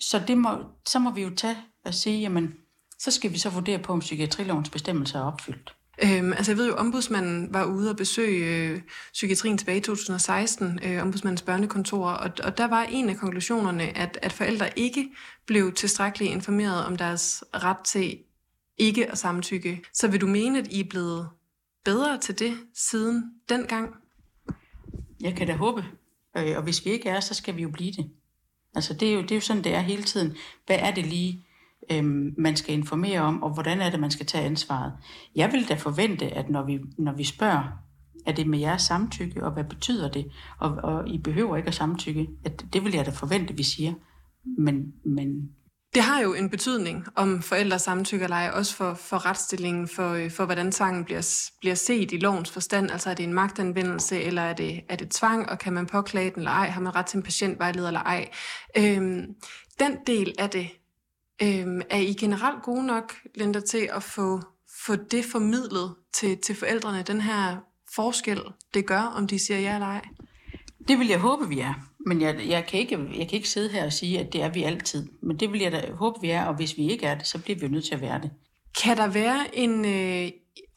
Så, 0.00 0.22
det 0.28 0.38
må, 0.38 0.50
så 0.86 0.98
må 0.98 1.10
vi 1.10 1.22
jo 1.22 1.30
tage 1.36 1.56
og 1.84 1.94
sige, 1.94 2.20
jamen, 2.20 2.54
så 2.98 3.10
skal 3.10 3.32
vi 3.32 3.38
så 3.38 3.50
vurdere 3.50 3.78
på, 3.78 3.92
om 3.92 4.00
psykiatrilovens 4.00 4.70
bestemmelser 4.70 5.18
er 5.18 5.24
opfyldt. 5.24 5.74
Øhm, 6.02 6.32
altså 6.32 6.52
jeg 6.52 6.58
ved 6.58 6.68
jo, 6.68 6.74
ombudsmanden 6.74 7.54
var 7.54 7.64
ude 7.64 7.90
og 7.90 7.96
besøge 7.96 8.46
øh, 8.46 8.80
psykiatrien 9.12 9.58
tilbage 9.58 9.78
i 9.78 9.80
2016, 9.80 10.80
øh, 10.82 11.02
ombudsmandens 11.02 11.42
børnekontor, 11.42 12.08
og, 12.08 12.30
og 12.44 12.58
der 12.58 12.66
var 12.66 12.82
en 12.82 13.08
af 13.08 13.16
konklusionerne, 13.16 13.98
at, 13.98 14.18
at 14.22 14.32
forældre 14.32 14.78
ikke 14.78 15.08
blev 15.46 15.72
tilstrækkeligt 15.72 16.32
informeret 16.32 16.84
om 16.84 16.96
deres 16.96 17.44
ret 17.54 17.78
til 17.84 18.18
ikke 18.78 19.10
at 19.10 19.18
samtykke. 19.18 19.82
Så 19.92 20.08
vil 20.08 20.20
du 20.20 20.26
mene, 20.26 20.58
at 20.58 20.66
I 20.70 20.80
er 20.80 20.88
blevet 20.90 21.28
bedre 21.84 22.18
til 22.18 22.38
det 22.38 22.58
siden 22.74 23.24
dengang? 23.48 23.94
Jeg 25.20 25.36
kan 25.36 25.46
da 25.46 25.52
håbe, 25.52 25.84
øh, 26.36 26.56
og 26.56 26.62
hvis 26.62 26.84
vi 26.84 26.90
ikke 26.90 27.08
er, 27.08 27.20
så 27.20 27.34
skal 27.34 27.56
vi 27.56 27.62
jo 27.62 27.70
blive 27.70 27.92
det. 27.92 28.10
Altså 28.74 28.94
det 28.94 29.08
er 29.08 29.12
jo, 29.12 29.22
det 29.22 29.30
er 29.30 29.34
jo 29.34 29.40
sådan, 29.40 29.64
det 29.64 29.74
er 29.74 29.80
hele 29.80 30.02
tiden. 30.02 30.36
Hvad 30.66 30.76
er 30.78 30.94
det 30.94 31.06
lige, 31.06 31.44
øhm, 31.92 32.34
man 32.38 32.56
skal 32.56 32.74
informere 32.74 33.20
om, 33.20 33.42
og 33.42 33.54
hvordan 33.54 33.80
er 33.80 33.90
det, 33.90 34.00
man 34.00 34.10
skal 34.10 34.26
tage 34.26 34.44
ansvaret. 34.44 34.92
Jeg 35.36 35.52
vil 35.52 35.68
da 35.68 35.74
forvente, 35.74 36.26
at 36.26 36.50
når 36.50 36.64
vi, 36.64 36.78
når 36.98 37.12
vi 37.12 37.24
spørger, 37.24 37.64
er 38.26 38.32
det 38.32 38.46
med 38.46 38.58
jeres 38.58 38.82
samtykke, 38.82 39.44
og 39.44 39.52
hvad 39.52 39.64
betyder 39.64 40.10
det, 40.10 40.26
og, 40.58 40.70
og 40.70 41.08
I 41.08 41.18
behøver 41.18 41.56
ikke 41.56 41.68
at 41.68 41.74
samtykke, 41.74 42.28
at 42.44 42.64
det 42.72 42.84
vil 42.84 42.92
jeg 42.94 43.06
da 43.06 43.10
forvente, 43.10 43.56
vi 43.56 43.62
siger. 43.62 43.94
Men, 44.58 44.92
men 45.04 45.48
det 45.94 46.02
har 46.02 46.22
jo 46.22 46.34
en 46.34 46.50
betydning, 46.50 47.06
om 47.16 47.42
forældre 47.42 47.78
samtykker 47.78 48.26
eller 48.26 48.36
ej, 48.36 48.50
også 48.54 48.76
for, 48.76 48.94
for 48.94 49.26
retsstillingen, 49.26 49.88
for, 49.88 50.12
øh, 50.12 50.30
for 50.30 50.44
hvordan 50.44 50.72
tvangen 50.72 51.04
bliver, 51.04 51.48
bliver 51.60 51.74
set 51.74 52.12
i 52.12 52.16
lovens 52.16 52.50
forstand. 52.50 52.90
Altså 52.90 53.10
er 53.10 53.14
det 53.14 53.24
en 53.24 53.34
magtanvendelse, 53.34 54.22
eller 54.22 54.42
er 54.42 54.52
det, 54.52 54.80
er 54.88 54.96
det 54.96 55.10
tvang, 55.10 55.48
og 55.48 55.58
kan 55.58 55.72
man 55.72 55.86
påklage 55.86 56.30
den 56.30 56.38
eller 56.38 56.50
ej? 56.50 56.68
Har 56.68 56.80
man 56.80 56.94
ret 56.94 57.06
til 57.06 57.16
en 57.16 57.22
patientvejleder 57.22 57.88
eller 57.88 58.00
ej? 58.00 58.28
Øhm, 58.76 59.26
den 59.78 59.96
del 60.06 60.34
af 60.38 60.50
det 60.50 60.68
Øhm, 61.42 61.80
er 61.90 61.98
I 61.98 62.12
generelt 62.12 62.62
gode 62.62 62.86
nok, 62.86 63.14
Linda, 63.34 63.60
til 63.60 63.90
at 63.92 64.02
få, 64.02 64.40
få 64.84 64.96
det 64.96 65.24
formidlet 65.24 65.94
til, 66.12 66.38
til 66.38 66.54
forældrene, 66.54 67.02
den 67.02 67.20
her 67.20 67.56
forskel, 67.94 68.40
det 68.74 68.86
gør, 68.86 69.00
om 69.00 69.26
de 69.26 69.38
siger 69.38 69.60
ja 69.60 69.74
eller 69.74 69.86
ej? 69.86 70.04
Det 70.88 70.98
vil 70.98 71.08
jeg 71.08 71.18
håbe, 71.18 71.48
vi 71.48 71.60
er. 71.60 71.74
Men 72.06 72.20
jeg, 72.20 72.48
jeg, 72.48 72.66
kan 72.66 72.80
ikke, 72.80 72.96
jeg 72.96 73.28
kan 73.28 73.36
ikke 73.36 73.48
sidde 73.48 73.68
her 73.68 73.84
og 73.84 73.92
sige, 73.92 74.20
at 74.20 74.32
det 74.32 74.42
er 74.42 74.48
vi 74.48 74.62
altid. 74.62 75.06
Men 75.22 75.40
det 75.40 75.52
vil 75.52 75.60
jeg 75.60 75.72
da 75.72 75.92
håbe, 75.92 76.20
vi 76.20 76.30
er, 76.30 76.44
og 76.44 76.54
hvis 76.54 76.76
vi 76.76 76.90
ikke 76.90 77.06
er 77.06 77.14
det, 77.14 77.26
så 77.26 77.38
bliver 77.38 77.58
vi 77.58 77.68
nødt 77.68 77.84
til 77.84 77.94
at 77.94 78.00
være 78.00 78.20
det. 78.22 78.30
Kan 78.82 78.96
der 78.96 79.08
være 79.08 79.56
en 79.56 79.84
øh, 79.84 80.30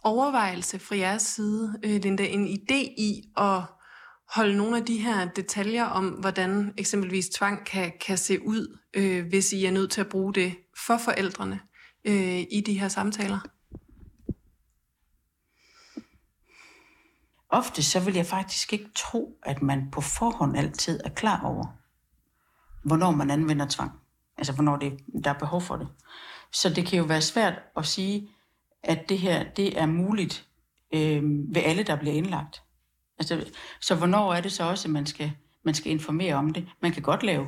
overvejelse 0.03 0.79
fra 0.79 0.95
jeres 0.95 1.21
side, 1.21 1.79
øh, 1.83 2.01
Linda, 2.03 2.25
en 2.25 2.47
idé 2.47 2.75
i 2.97 3.23
at 3.37 3.61
holde 4.35 4.57
nogle 4.57 4.77
af 4.77 4.85
de 4.85 4.97
her 4.97 5.29
detaljer 5.29 5.85
om, 5.85 6.07
hvordan 6.07 6.73
eksempelvis 6.77 7.29
tvang 7.29 7.65
kan, 7.65 7.93
kan 8.01 8.17
se 8.17 8.47
ud, 8.47 8.79
øh, 8.93 9.27
hvis 9.27 9.53
I 9.53 9.65
er 9.65 9.71
nødt 9.71 9.91
til 9.91 10.01
at 10.01 10.09
bruge 10.09 10.33
det 10.33 10.55
for 10.87 10.97
forældrene 10.97 11.59
øh, 12.05 12.39
i 12.51 12.63
de 12.65 12.79
her 12.79 12.87
samtaler? 12.87 13.39
Ofte 17.49 17.83
så 17.83 17.99
vil 17.99 18.13
jeg 18.13 18.25
faktisk 18.25 18.73
ikke 18.73 18.89
tro, 18.95 19.37
at 19.43 19.61
man 19.61 19.91
på 19.91 20.01
forhånd 20.01 20.57
altid 20.57 20.99
er 21.05 21.09
klar 21.09 21.41
over, 21.41 21.65
hvornår 22.83 23.11
man 23.11 23.31
anvender 23.31 23.65
tvang. 23.69 23.91
Altså 24.37 24.53
hvornår 24.53 24.77
det, 24.77 24.99
der 25.23 25.29
er 25.29 25.39
behov 25.39 25.61
for 25.61 25.75
det. 25.75 25.87
Så 26.51 26.69
det 26.69 26.85
kan 26.85 26.99
jo 26.99 27.05
være 27.05 27.21
svært 27.21 27.53
at 27.77 27.85
sige, 27.85 28.29
at 28.83 29.09
det 29.09 29.19
her 29.19 29.53
det 29.53 29.79
er 29.79 29.85
muligt 29.85 30.47
øh, 30.93 31.23
ved 31.55 31.61
alle, 31.65 31.83
der 31.83 31.95
bliver 31.95 32.13
indlagt. 32.15 32.63
Altså, 33.21 33.51
så 33.81 33.95
hvornår 33.95 34.33
er 34.33 34.41
det 34.41 34.51
så 34.51 34.63
også, 34.63 34.87
at 34.87 34.91
man 34.91 35.05
skal, 35.05 35.31
man 35.63 35.73
skal 35.73 35.91
informere 35.91 36.35
om 36.35 36.53
det? 36.53 36.67
Man 36.81 36.91
kan 36.91 37.01
godt 37.01 37.23
lave 37.23 37.47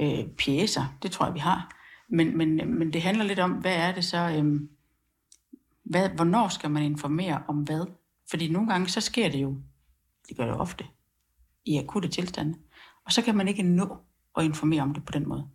øh, 0.00 0.26
pjæser, 0.38 0.84
det 1.02 1.10
tror 1.10 1.26
jeg, 1.26 1.34
vi 1.34 1.38
har. 1.38 1.76
Men, 2.08 2.36
men, 2.38 2.78
men 2.78 2.92
det 2.92 3.02
handler 3.02 3.24
lidt 3.24 3.38
om, 3.38 3.50
hvad 3.50 3.76
er 3.76 3.92
det 3.92 4.04
så, 4.04 4.18
øh, 4.18 4.60
hvad, 5.84 6.08
hvornår 6.08 6.48
skal 6.48 6.70
man 6.70 6.82
informere 6.82 7.42
om 7.48 7.56
hvad? 7.56 7.86
Fordi 8.30 8.48
nogle 8.48 8.68
gange, 8.68 8.88
så 8.88 9.00
sker 9.00 9.28
det 9.28 9.42
jo, 9.42 9.56
det 10.28 10.36
gør 10.36 10.46
det 10.46 10.54
ofte, 10.54 10.84
i 11.64 11.78
akutte 11.78 12.08
tilstande. 12.08 12.58
Og 13.06 13.12
så 13.12 13.22
kan 13.22 13.36
man 13.36 13.48
ikke 13.48 13.62
nå 13.62 13.96
at 14.36 14.44
informere 14.44 14.82
om 14.82 14.94
det 14.94 15.04
på 15.04 15.12
den 15.12 15.28
måde. 15.28 15.48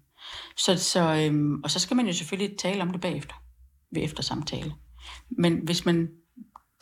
Så, 0.58 0.78
så, 0.78 1.16
øhm, 1.16 1.64
og 1.64 1.72
så 1.72 1.80
skal 1.80 1.98
man 1.98 2.08
jo 2.08 2.14
selvfølgelig 2.14 2.58
tale 2.58 2.82
om 2.82 2.92
det 2.92 3.02
bagefter, 3.02 3.36
ved 3.92 4.04
eftersamtale. 4.04 4.76
Men 5.30 5.58
hvis 5.58 5.86
man, 5.86 6.10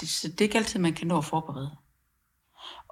det, 0.02 0.10
det 0.24 0.42
er 0.42 0.46
ikke 0.46 0.58
altid, 0.58 0.80
man 0.80 0.94
kan 0.94 1.08
nå 1.08 1.18
at 1.18 1.26
forberede. 1.26 1.78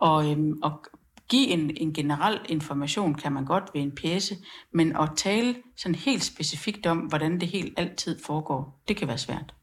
Og, 0.01 0.31
øhm, 0.31 0.59
og 0.63 0.85
give 1.29 1.47
en, 1.47 1.77
en 1.77 1.93
generel 1.93 2.39
information 2.45 3.15
kan 3.15 3.31
man 3.31 3.45
godt 3.45 3.63
ved 3.73 3.81
en 3.81 3.91
pjæse, 3.91 4.37
men 4.73 4.95
at 4.95 5.09
tale 5.15 5.55
sådan 5.77 5.95
helt 5.95 6.23
specifikt 6.23 6.85
om, 6.85 6.97
hvordan 6.97 7.39
det 7.39 7.47
helt 7.47 7.73
altid 7.79 8.19
foregår, 8.25 8.83
det 8.87 8.97
kan 8.97 9.07
være 9.07 9.17
svært. 9.17 9.53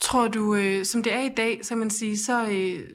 Tror 0.00 0.28
du, 0.28 0.54
øh, 0.54 0.84
som 0.84 1.02
det 1.02 1.12
er 1.12 1.20
i 1.20 1.34
dag, 1.36 1.64
så 1.64 1.76
man 1.76 1.90
sige, 1.90 2.18
så, 2.18 2.48
øh, 2.50 2.88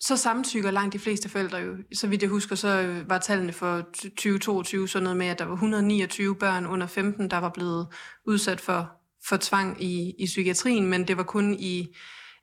så 0.00 0.16
samtykker 0.16 0.70
langt 0.70 0.92
de 0.92 0.98
fleste 0.98 1.28
forældre 1.28 1.58
jo. 1.58 1.76
Så 1.94 2.06
vidt 2.06 2.22
jeg 2.22 2.30
husker, 2.30 2.56
så 2.56 2.80
øh, 2.80 3.10
var 3.10 3.18
tallene 3.18 3.52
for 3.52 3.82
2022 3.92 4.88
sådan 4.88 5.02
noget 5.02 5.16
med, 5.16 5.26
at 5.26 5.38
der 5.38 5.44
var 5.44 5.54
129 5.54 6.36
børn 6.36 6.66
under 6.66 6.86
15, 6.86 7.30
der 7.30 7.38
var 7.38 7.50
blevet 7.50 7.86
udsat 8.26 8.60
for, 8.60 8.90
for 9.28 9.36
tvang 9.40 9.82
i, 9.82 10.14
i 10.18 10.26
psykiatrien, 10.26 10.86
men 10.86 11.08
det 11.08 11.16
var 11.16 11.22
kun 11.22 11.54
i 11.54 11.94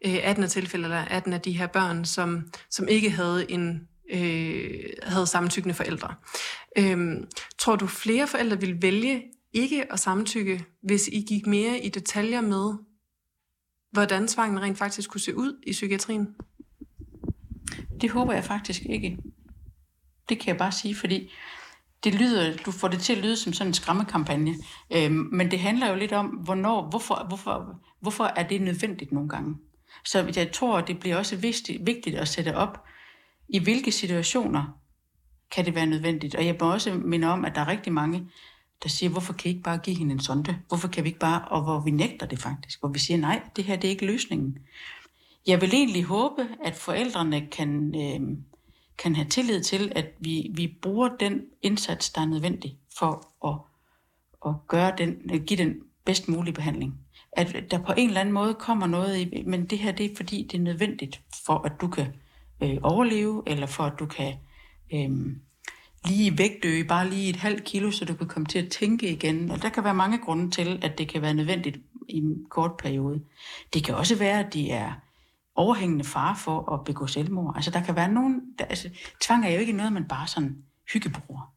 Øh, 0.06 0.20
18 0.24 0.48
tilfælde, 0.48 0.84
eller 0.84 0.98
18 0.98 1.34
af 1.34 1.42
de 1.42 1.58
her 1.58 1.68
børn, 1.68 2.06
som, 2.06 2.52
som 2.70 2.88
ikke 2.88 3.10
havde 3.10 3.52
en 3.52 3.88
øh, 4.14 4.84
havde 5.04 5.28
samtykkende 5.28 5.76
forældre. 5.76 6.16
Øhm, 6.78 7.28
tror 7.58 7.76
du, 7.76 7.88
flere 7.88 8.28
forældre 8.28 8.60
vil 8.60 8.82
vælge 8.82 9.24
ikke 9.54 9.94
at 9.94 10.00
samtykke, 10.00 10.66
hvis 10.84 11.08
I 11.08 11.26
gik 11.28 11.48
mere 11.48 11.80
i 11.80 11.90
detaljer 11.90 12.42
med, 12.42 12.74
hvordan 13.92 14.28
tvangen 14.28 14.62
rent 14.62 14.78
faktisk 14.78 15.10
kunne 15.10 15.22
se 15.22 15.36
ud 15.36 15.62
i 15.68 15.72
psykiatrien? 15.72 16.28
Det 18.02 18.12
håber 18.12 18.34
jeg 18.34 18.44
faktisk 18.44 18.82
ikke. 18.90 19.18
Det 20.30 20.40
kan 20.40 20.48
jeg 20.48 20.58
bare 20.58 20.72
sige, 20.72 20.96
fordi 20.96 21.32
det 22.04 22.16
lyder, 22.16 22.58
du 22.58 22.72
får 22.72 22.88
det 22.88 23.00
til 23.00 23.14
at 23.14 23.24
lyde 23.24 23.38
som 23.38 23.54
sådan 23.54 23.70
en 23.70 23.74
skræmmekampagne, 23.74 24.56
øhm, 24.94 25.30
men 25.32 25.52
det 25.52 25.60
handler 25.60 25.90
jo 25.90 25.96
lidt 25.96 26.12
om, 26.12 26.26
hvornår, 26.26 26.90
hvorfor, 26.90 27.26
hvorfor, 27.28 27.80
hvorfor 28.02 28.24
er 28.24 28.48
det 28.48 28.62
nødvendigt 28.62 29.12
nogle 29.12 29.30
gange. 29.30 29.56
Så 30.06 30.32
jeg 30.36 30.52
tror, 30.52 30.82
det 30.82 31.00
bliver 31.00 31.18
også 31.18 31.36
vigtigt, 31.36 31.86
vigtigt 31.86 32.16
at 32.16 32.28
sætte 32.28 32.56
op, 32.56 32.84
i 33.50 33.60
hvilke 33.60 33.92
situationer 33.92 34.80
kan 35.52 35.66
det 35.66 35.76
være 35.76 35.86
nødvendigt. 35.86 36.36
Og 36.36 36.46
jeg 36.46 36.56
må 36.60 36.74
også 36.74 36.94
minde 36.94 37.28
om, 37.28 37.46
at 37.46 37.56
der 37.56 37.62
er 37.62 37.68
rigtig 37.68 37.94
mange, 37.94 38.28
der 38.84 38.90
siger, 38.90 39.10
hvorfor 39.10 39.34
kan 39.34 39.52
I 39.52 39.54
ikke 39.54 39.64
bare 39.64 39.78
give 39.78 39.96
hende 39.98 40.12
en 40.12 40.20
sonde? 40.20 40.60
Hvorfor 40.68 40.88
kan 40.88 41.04
vi 41.04 41.10
ikke 41.10 41.20
bare, 41.20 41.48
og 41.48 41.64
hvor 41.64 41.80
vi 41.80 41.92
nægter 41.92 42.26
det 42.26 42.40
faktisk, 42.40 42.80
hvor 42.80 42.90
vi 42.90 43.00
siger, 43.00 43.18
nej, 43.18 43.42
det 43.56 43.64
her 43.64 43.76
det 43.76 43.88
er 43.88 43.92
ikke 43.92 44.06
løsningen. 44.06 44.58
Jeg 45.48 45.62
vil 45.62 45.74
egentlig 45.74 46.04
håbe, 46.04 46.48
at 46.64 46.76
forældrene 46.76 47.48
kan, 47.52 47.96
øh, 47.96 48.38
kan 48.98 49.16
have 49.16 49.28
tillid 49.30 49.64
til, 49.64 49.92
at 49.96 50.06
vi, 50.20 50.52
vi 50.54 50.78
bruger 50.82 51.10
den 51.20 51.42
indsats, 51.62 52.10
der 52.10 52.22
er 52.22 52.26
nødvendig 52.26 52.78
for 52.98 53.28
at, 53.48 53.60
at 54.50 54.68
gøre 54.68 54.94
den, 54.98 55.30
at 55.30 55.46
give 55.46 55.58
den 55.58 55.76
bedst 56.06 56.28
mulige 56.28 56.54
behandling. 56.54 57.00
At 57.36 57.56
der 57.72 57.78
på 57.78 57.94
en 57.98 58.08
eller 58.08 58.22
anden 58.22 58.34
måde 58.34 58.54
kommer 58.54 58.88
noget 58.88 59.18
i, 59.18 59.44
men 59.46 59.66
det 59.66 59.80
her 59.80 59.92
det 59.92 60.12
er 60.12 60.16
fordi, 60.16 60.48
det 60.52 60.58
er 60.58 60.62
nødvendigt 60.62 61.22
for, 61.46 61.66
at 61.66 61.72
du 61.82 61.88
kan 61.88 62.08
øh, 62.64 62.78
overleve, 62.84 63.44
eller 63.48 63.66
for 63.66 63.84
at 63.84 63.94
du 64.00 64.06
kan 64.06 64.34
øh, 64.94 65.36
lige 66.06 66.38
vægtøge 66.38 66.84
bare 66.84 67.10
lige 67.10 67.30
et 67.30 67.36
halvt 67.36 67.64
kilo, 67.64 67.92
så 67.92 68.06
du 68.06 68.14
kan 68.14 68.28
komme 68.28 68.46
til 68.46 68.60
at 68.60 68.72
tænke 68.72 69.12
igen. 69.12 69.52
Og 69.52 69.62
der 69.62 69.70
kan 69.70 69.84
være 69.84 69.94
mange 69.94 70.18
grunde 70.18 70.52
til, 70.52 70.80
at 70.82 70.98
det 70.98 71.08
kan 71.08 71.22
være 71.22 71.34
nødvendigt 71.34 71.78
i 72.10 72.18
en 72.18 72.46
kort 72.50 72.72
periode. 72.78 73.22
Det 73.74 73.84
kan 73.84 73.96
også 73.96 74.16
være, 74.16 74.46
at 74.46 74.54
de 74.54 74.72
er 74.72 74.94
overhængende 75.56 76.04
fare 76.04 76.36
for 76.36 76.74
at 76.74 76.84
begå 76.84 77.08
selvmord. 77.08 77.54
Altså 77.56 77.72
der 77.72 77.84
kan 77.84 77.96
være 77.96 78.12
nogen, 78.12 78.42
der, 78.60 78.66
altså 78.66 78.90
tvang 79.22 79.46
er 79.46 79.50
jo 79.50 79.60
ikke 79.60 79.74
noget, 79.74 79.94
man 79.94 80.08
bare 80.08 80.28
sådan 80.28 80.58
hyggebruger. 80.94 81.53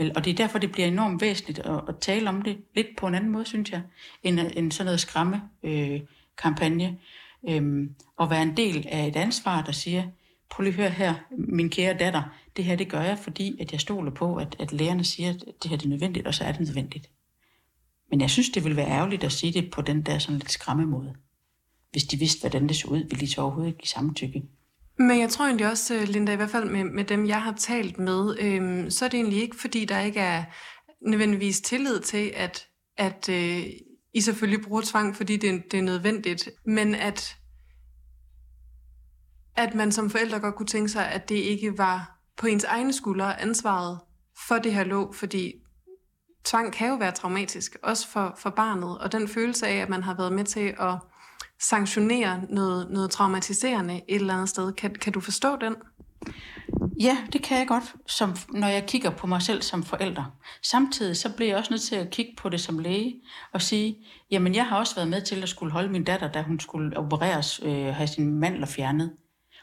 Vel, 0.00 0.12
og 0.16 0.24
det 0.24 0.30
er 0.30 0.34
derfor, 0.34 0.58
det 0.58 0.72
bliver 0.72 0.88
enormt 0.88 1.20
væsentligt 1.20 1.58
at, 1.58 1.80
at 1.88 1.98
tale 2.00 2.28
om 2.28 2.42
det 2.42 2.56
lidt 2.74 2.86
på 2.96 3.06
en 3.06 3.14
anden 3.14 3.30
måde, 3.30 3.44
synes 3.44 3.70
jeg, 3.70 3.82
end, 4.22 4.40
øh, 4.40 4.46
end 4.56 4.72
sådan 4.72 4.84
noget 4.84 5.00
skræmme 5.00 5.42
øh, 5.62 6.00
kampagne. 6.38 6.98
Øhm, 7.48 7.94
og 8.16 8.30
være 8.30 8.42
en 8.42 8.56
del 8.56 8.86
af 8.90 9.06
et 9.06 9.16
ansvar, 9.16 9.62
der 9.62 9.72
siger, 9.72 10.04
prøv 10.50 10.64
lige 10.64 10.72
at 10.72 10.78
høre 10.78 10.90
her, 10.90 11.14
min 11.30 11.70
kære 11.70 11.98
datter, 11.98 12.22
det 12.56 12.64
her 12.64 12.76
det 12.76 12.88
gør 12.88 13.00
jeg, 13.00 13.18
fordi 13.18 13.60
at 13.60 13.72
jeg 13.72 13.80
stoler 13.80 14.10
på, 14.10 14.36
at, 14.36 14.56
at 14.58 14.72
lærerne 14.72 15.04
siger, 15.04 15.30
at 15.30 15.44
det 15.62 15.70
her 15.70 15.76
det 15.76 15.84
er 15.84 15.90
nødvendigt, 15.90 16.26
og 16.26 16.34
så 16.34 16.44
er 16.44 16.52
det 16.52 16.60
nødvendigt. 16.60 17.10
Men 18.10 18.20
jeg 18.20 18.30
synes, 18.30 18.48
det 18.48 18.64
vil 18.64 18.76
være 18.76 18.88
ærgerligt 18.88 19.24
at 19.24 19.32
sige 19.32 19.52
det 19.52 19.70
på 19.70 19.82
den 19.82 20.02
der 20.02 20.18
sådan 20.18 20.38
lidt 20.38 20.52
skræmme 20.52 20.86
måde. 20.86 21.14
Hvis 21.90 22.04
de 22.04 22.16
vidste, 22.16 22.40
hvordan 22.40 22.68
det 22.68 22.76
så 22.76 22.88
ud, 22.88 22.98
ville 22.98 23.20
de 23.20 23.30
så 23.30 23.40
overhovedet 23.40 23.68
ikke 23.68 23.78
give 23.78 23.88
samtykke. 23.88 24.42
Men 25.00 25.20
jeg 25.20 25.30
tror 25.30 25.44
egentlig 25.44 25.66
også, 25.66 25.94
øh, 25.94 26.02
Linda, 26.02 26.32
i 26.32 26.36
hvert 26.36 26.50
fald 26.50 26.70
med, 26.70 26.84
med 26.84 27.04
dem, 27.04 27.26
jeg 27.26 27.42
har 27.42 27.52
talt 27.52 27.98
med, 27.98 28.36
øhm, 28.40 28.90
så 28.90 29.04
er 29.04 29.08
det 29.08 29.20
egentlig 29.20 29.42
ikke, 29.42 29.56
fordi 29.56 29.84
der 29.84 30.00
ikke 30.00 30.20
er 30.20 30.44
nødvendigvis 31.06 31.60
tillid 31.60 32.00
til, 32.00 32.32
at, 32.36 32.66
at 32.96 33.28
øh, 33.28 33.62
I 34.14 34.20
selvfølgelig 34.20 34.64
bruger 34.64 34.82
tvang, 34.84 35.16
fordi 35.16 35.36
det, 35.36 35.72
det 35.72 35.78
er 35.78 35.82
nødvendigt, 35.82 36.48
men 36.66 36.94
at, 36.94 37.36
at 39.56 39.74
man 39.74 39.92
som 39.92 40.10
forældre 40.10 40.40
godt 40.40 40.54
kunne 40.54 40.66
tænke 40.66 40.88
sig, 40.88 41.08
at 41.08 41.28
det 41.28 41.34
ikke 41.34 41.78
var 41.78 42.20
på 42.36 42.46
ens 42.46 42.64
egne 42.64 42.92
skuldre 42.92 43.40
ansvaret 43.40 44.00
for 44.48 44.58
det 44.58 44.74
her 44.74 44.84
lå, 44.84 45.12
fordi 45.12 45.52
tvang 46.44 46.72
kan 46.72 46.88
jo 46.88 46.94
være 46.94 47.12
traumatisk, 47.12 47.76
også 47.82 48.08
for, 48.08 48.34
for 48.38 48.50
barnet, 48.50 48.98
og 48.98 49.12
den 49.12 49.28
følelse 49.28 49.66
af, 49.66 49.76
at 49.76 49.88
man 49.88 50.02
har 50.02 50.14
været 50.14 50.32
med 50.32 50.44
til 50.44 50.74
at 50.80 50.98
sanktionere 51.60 52.40
noget, 52.48 52.90
noget 52.90 53.10
traumatiserende 53.10 54.00
et 54.08 54.20
eller 54.20 54.34
andet 54.34 54.48
sted. 54.48 54.72
Kan, 54.72 54.94
kan 54.94 55.12
du 55.12 55.20
forstå 55.20 55.56
den? 55.56 55.74
Ja, 57.00 57.16
det 57.32 57.42
kan 57.42 57.58
jeg 57.58 57.66
godt, 57.68 57.94
som, 58.06 58.36
når 58.52 58.68
jeg 58.68 58.86
kigger 58.86 59.10
på 59.10 59.26
mig 59.26 59.42
selv 59.42 59.62
som 59.62 59.82
forælder. 59.82 60.24
Samtidig 60.62 61.16
så 61.16 61.36
bliver 61.36 61.50
jeg 61.50 61.58
også 61.58 61.72
nødt 61.72 61.82
til 61.82 61.96
at 61.96 62.10
kigge 62.10 62.32
på 62.38 62.48
det 62.48 62.60
som 62.60 62.78
læge 62.78 63.14
og 63.52 63.62
sige, 63.62 63.96
jamen 64.30 64.54
jeg 64.54 64.66
har 64.66 64.78
også 64.78 64.94
været 64.94 65.08
med 65.08 65.22
til 65.22 65.42
at 65.42 65.48
skulle 65.48 65.72
holde 65.72 65.88
min 65.88 66.04
datter, 66.04 66.32
da 66.32 66.42
hun 66.42 66.60
skulle 66.60 66.96
opereres, 66.96 67.60
øh, 67.62 67.86
have 67.86 68.06
sin 68.06 68.34
mandler 68.34 68.66
fjernet. 68.66 69.12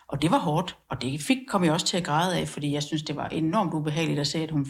Og 0.08 0.22
det 0.22 0.32
var 0.32 0.38
hårdt, 0.38 0.78
og 0.90 1.02
det 1.02 1.22
fik, 1.22 1.38
kom 1.48 1.64
jeg 1.64 1.74
også 1.74 1.86
til 1.86 1.98
at 1.98 2.04
græde 2.04 2.38
af, 2.38 2.48
fordi 2.48 2.74
jeg 2.74 2.84
synes, 2.84 3.04
det 3.04 3.16
var 3.16 3.28
enormt 3.28 3.74
ubehageligt 3.74 4.20
at 4.20 4.28
se, 4.28 4.40
at 4.40 4.52
hun 4.52 4.68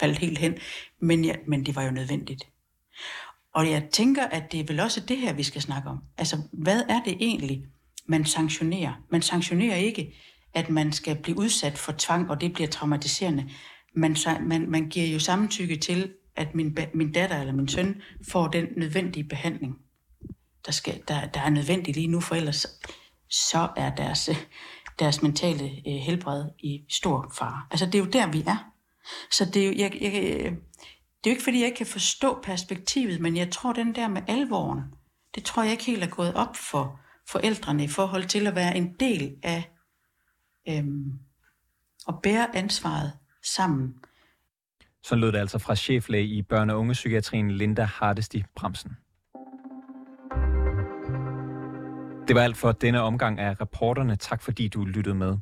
faldt 0.00 0.18
helt 0.18 0.38
hen. 0.38 0.54
Men, 1.00 1.24
ja, 1.24 1.34
men 1.46 1.66
det 1.66 1.76
var 1.76 1.82
jo 1.82 1.90
nødvendigt. 1.90 2.46
Og 3.54 3.70
jeg 3.70 3.88
tænker, 3.92 4.24
at 4.24 4.52
det 4.52 4.60
er 4.60 4.64
vel 4.64 4.80
også 4.80 5.00
det 5.00 5.16
her, 5.16 5.32
vi 5.32 5.42
skal 5.42 5.62
snakke 5.62 5.88
om. 5.88 5.98
Altså, 6.18 6.42
hvad 6.52 6.82
er 6.88 7.02
det 7.02 7.16
egentlig, 7.20 7.64
man 8.06 8.24
sanktionerer? 8.24 8.92
Man 9.10 9.22
sanktionerer 9.22 9.76
ikke, 9.76 10.14
at 10.54 10.70
man 10.70 10.92
skal 10.92 11.16
blive 11.22 11.38
udsat 11.38 11.78
for 11.78 11.94
tvang, 11.98 12.30
og 12.30 12.40
det 12.40 12.52
bliver 12.52 12.68
traumatiserende. 12.68 13.50
Man, 13.96 14.16
man, 14.40 14.70
man 14.70 14.88
giver 14.88 15.06
jo 15.06 15.18
samtykke 15.18 15.76
til, 15.76 16.12
at 16.36 16.54
min, 16.54 16.76
min 16.94 17.12
datter 17.12 17.40
eller 17.40 17.52
min 17.52 17.68
søn 17.68 18.02
får 18.30 18.48
den 18.48 18.66
nødvendige 18.76 19.24
behandling, 19.24 19.74
der, 20.66 20.72
skal, 20.72 21.02
der, 21.08 21.26
der 21.26 21.40
er 21.40 21.50
nødvendig 21.50 21.94
lige 21.94 22.06
nu, 22.06 22.20
for 22.20 22.34
ellers 22.34 22.66
så 23.30 23.68
er 23.76 23.94
deres, 23.94 24.30
deres 24.98 25.22
mentale 25.22 25.64
øh, 25.64 25.94
helbred 25.94 26.44
i 26.58 26.80
stor 26.88 27.32
fare. 27.38 27.62
Altså, 27.70 27.86
det 27.86 27.94
er 27.94 27.98
jo 27.98 28.10
der, 28.10 28.26
vi 28.26 28.42
er. 28.46 28.72
Så 29.32 29.44
det 29.44 29.62
er 29.62 29.66
jo, 29.66 29.72
jeg, 29.76 29.98
jeg, 30.00 30.52
det 31.24 31.30
er 31.30 31.34
jo 31.34 31.34
ikke, 31.34 31.44
fordi 31.44 31.58
jeg 31.58 31.66
ikke 31.66 31.76
kan 31.76 31.86
forstå 31.86 32.40
perspektivet, 32.42 33.20
men 33.20 33.36
jeg 33.36 33.50
tror, 33.50 33.72
den 33.72 33.94
der 33.94 34.08
med 34.08 34.22
alvoren, 34.28 34.80
det 35.34 35.44
tror 35.44 35.62
jeg 35.62 35.72
ikke 35.72 35.84
helt 35.84 36.04
er 36.04 36.08
gået 36.08 36.34
op 36.34 36.56
for 36.56 37.00
forældrene 37.28 37.84
i 37.84 37.88
forhold 37.88 38.24
til 38.24 38.46
at 38.46 38.54
være 38.54 38.76
en 38.76 38.94
del 39.00 39.36
af 39.42 39.70
øhm, 40.68 41.12
at 42.08 42.14
bære 42.22 42.56
ansvaret 42.56 43.12
sammen. 43.42 43.94
Så 45.02 45.14
lød 45.14 45.32
det 45.32 45.38
altså 45.38 45.58
fra 45.58 45.74
cheflæge 45.74 46.26
i 46.26 46.42
børne- 46.52 46.72
og 46.72 46.78
ungepsykiatrien 46.78 47.50
Linda 47.50 47.84
Hardesti 47.84 48.44
Bremsen. 48.56 48.96
Det 52.28 52.36
var 52.36 52.42
alt 52.42 52.56
for 52.56 52.72
denne 52.72 53.00
omgang 53.00 53.40
af 53.40 53.60
reporterne. 53.60 54.16
Tak 54.16 54.42
fordi 54.42 54.68
du 54.68 54.84
lyttede 54.84 55.14
med. 55.14 55.36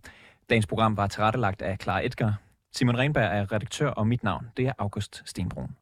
Dagens 0.51 0.67
program 0.67 0.97
var 0.97 1.07
tilrettelagt 1.07 1.63
af 1.63 1.79
Clara 1.83 2.07
Edgar. 2.07 2.48
Simon 2.73 2.99
Renberg 2.99 3.39
er 3.39 3.53
redaktør, 3.53 3.91
og 3.91 4.07
mit 4.07 4.23
navn 4.23 4.47
det 4.57 4.67
er 4.67 4.73
August 4.79 5.23
Stenbrun. 5.27 5.77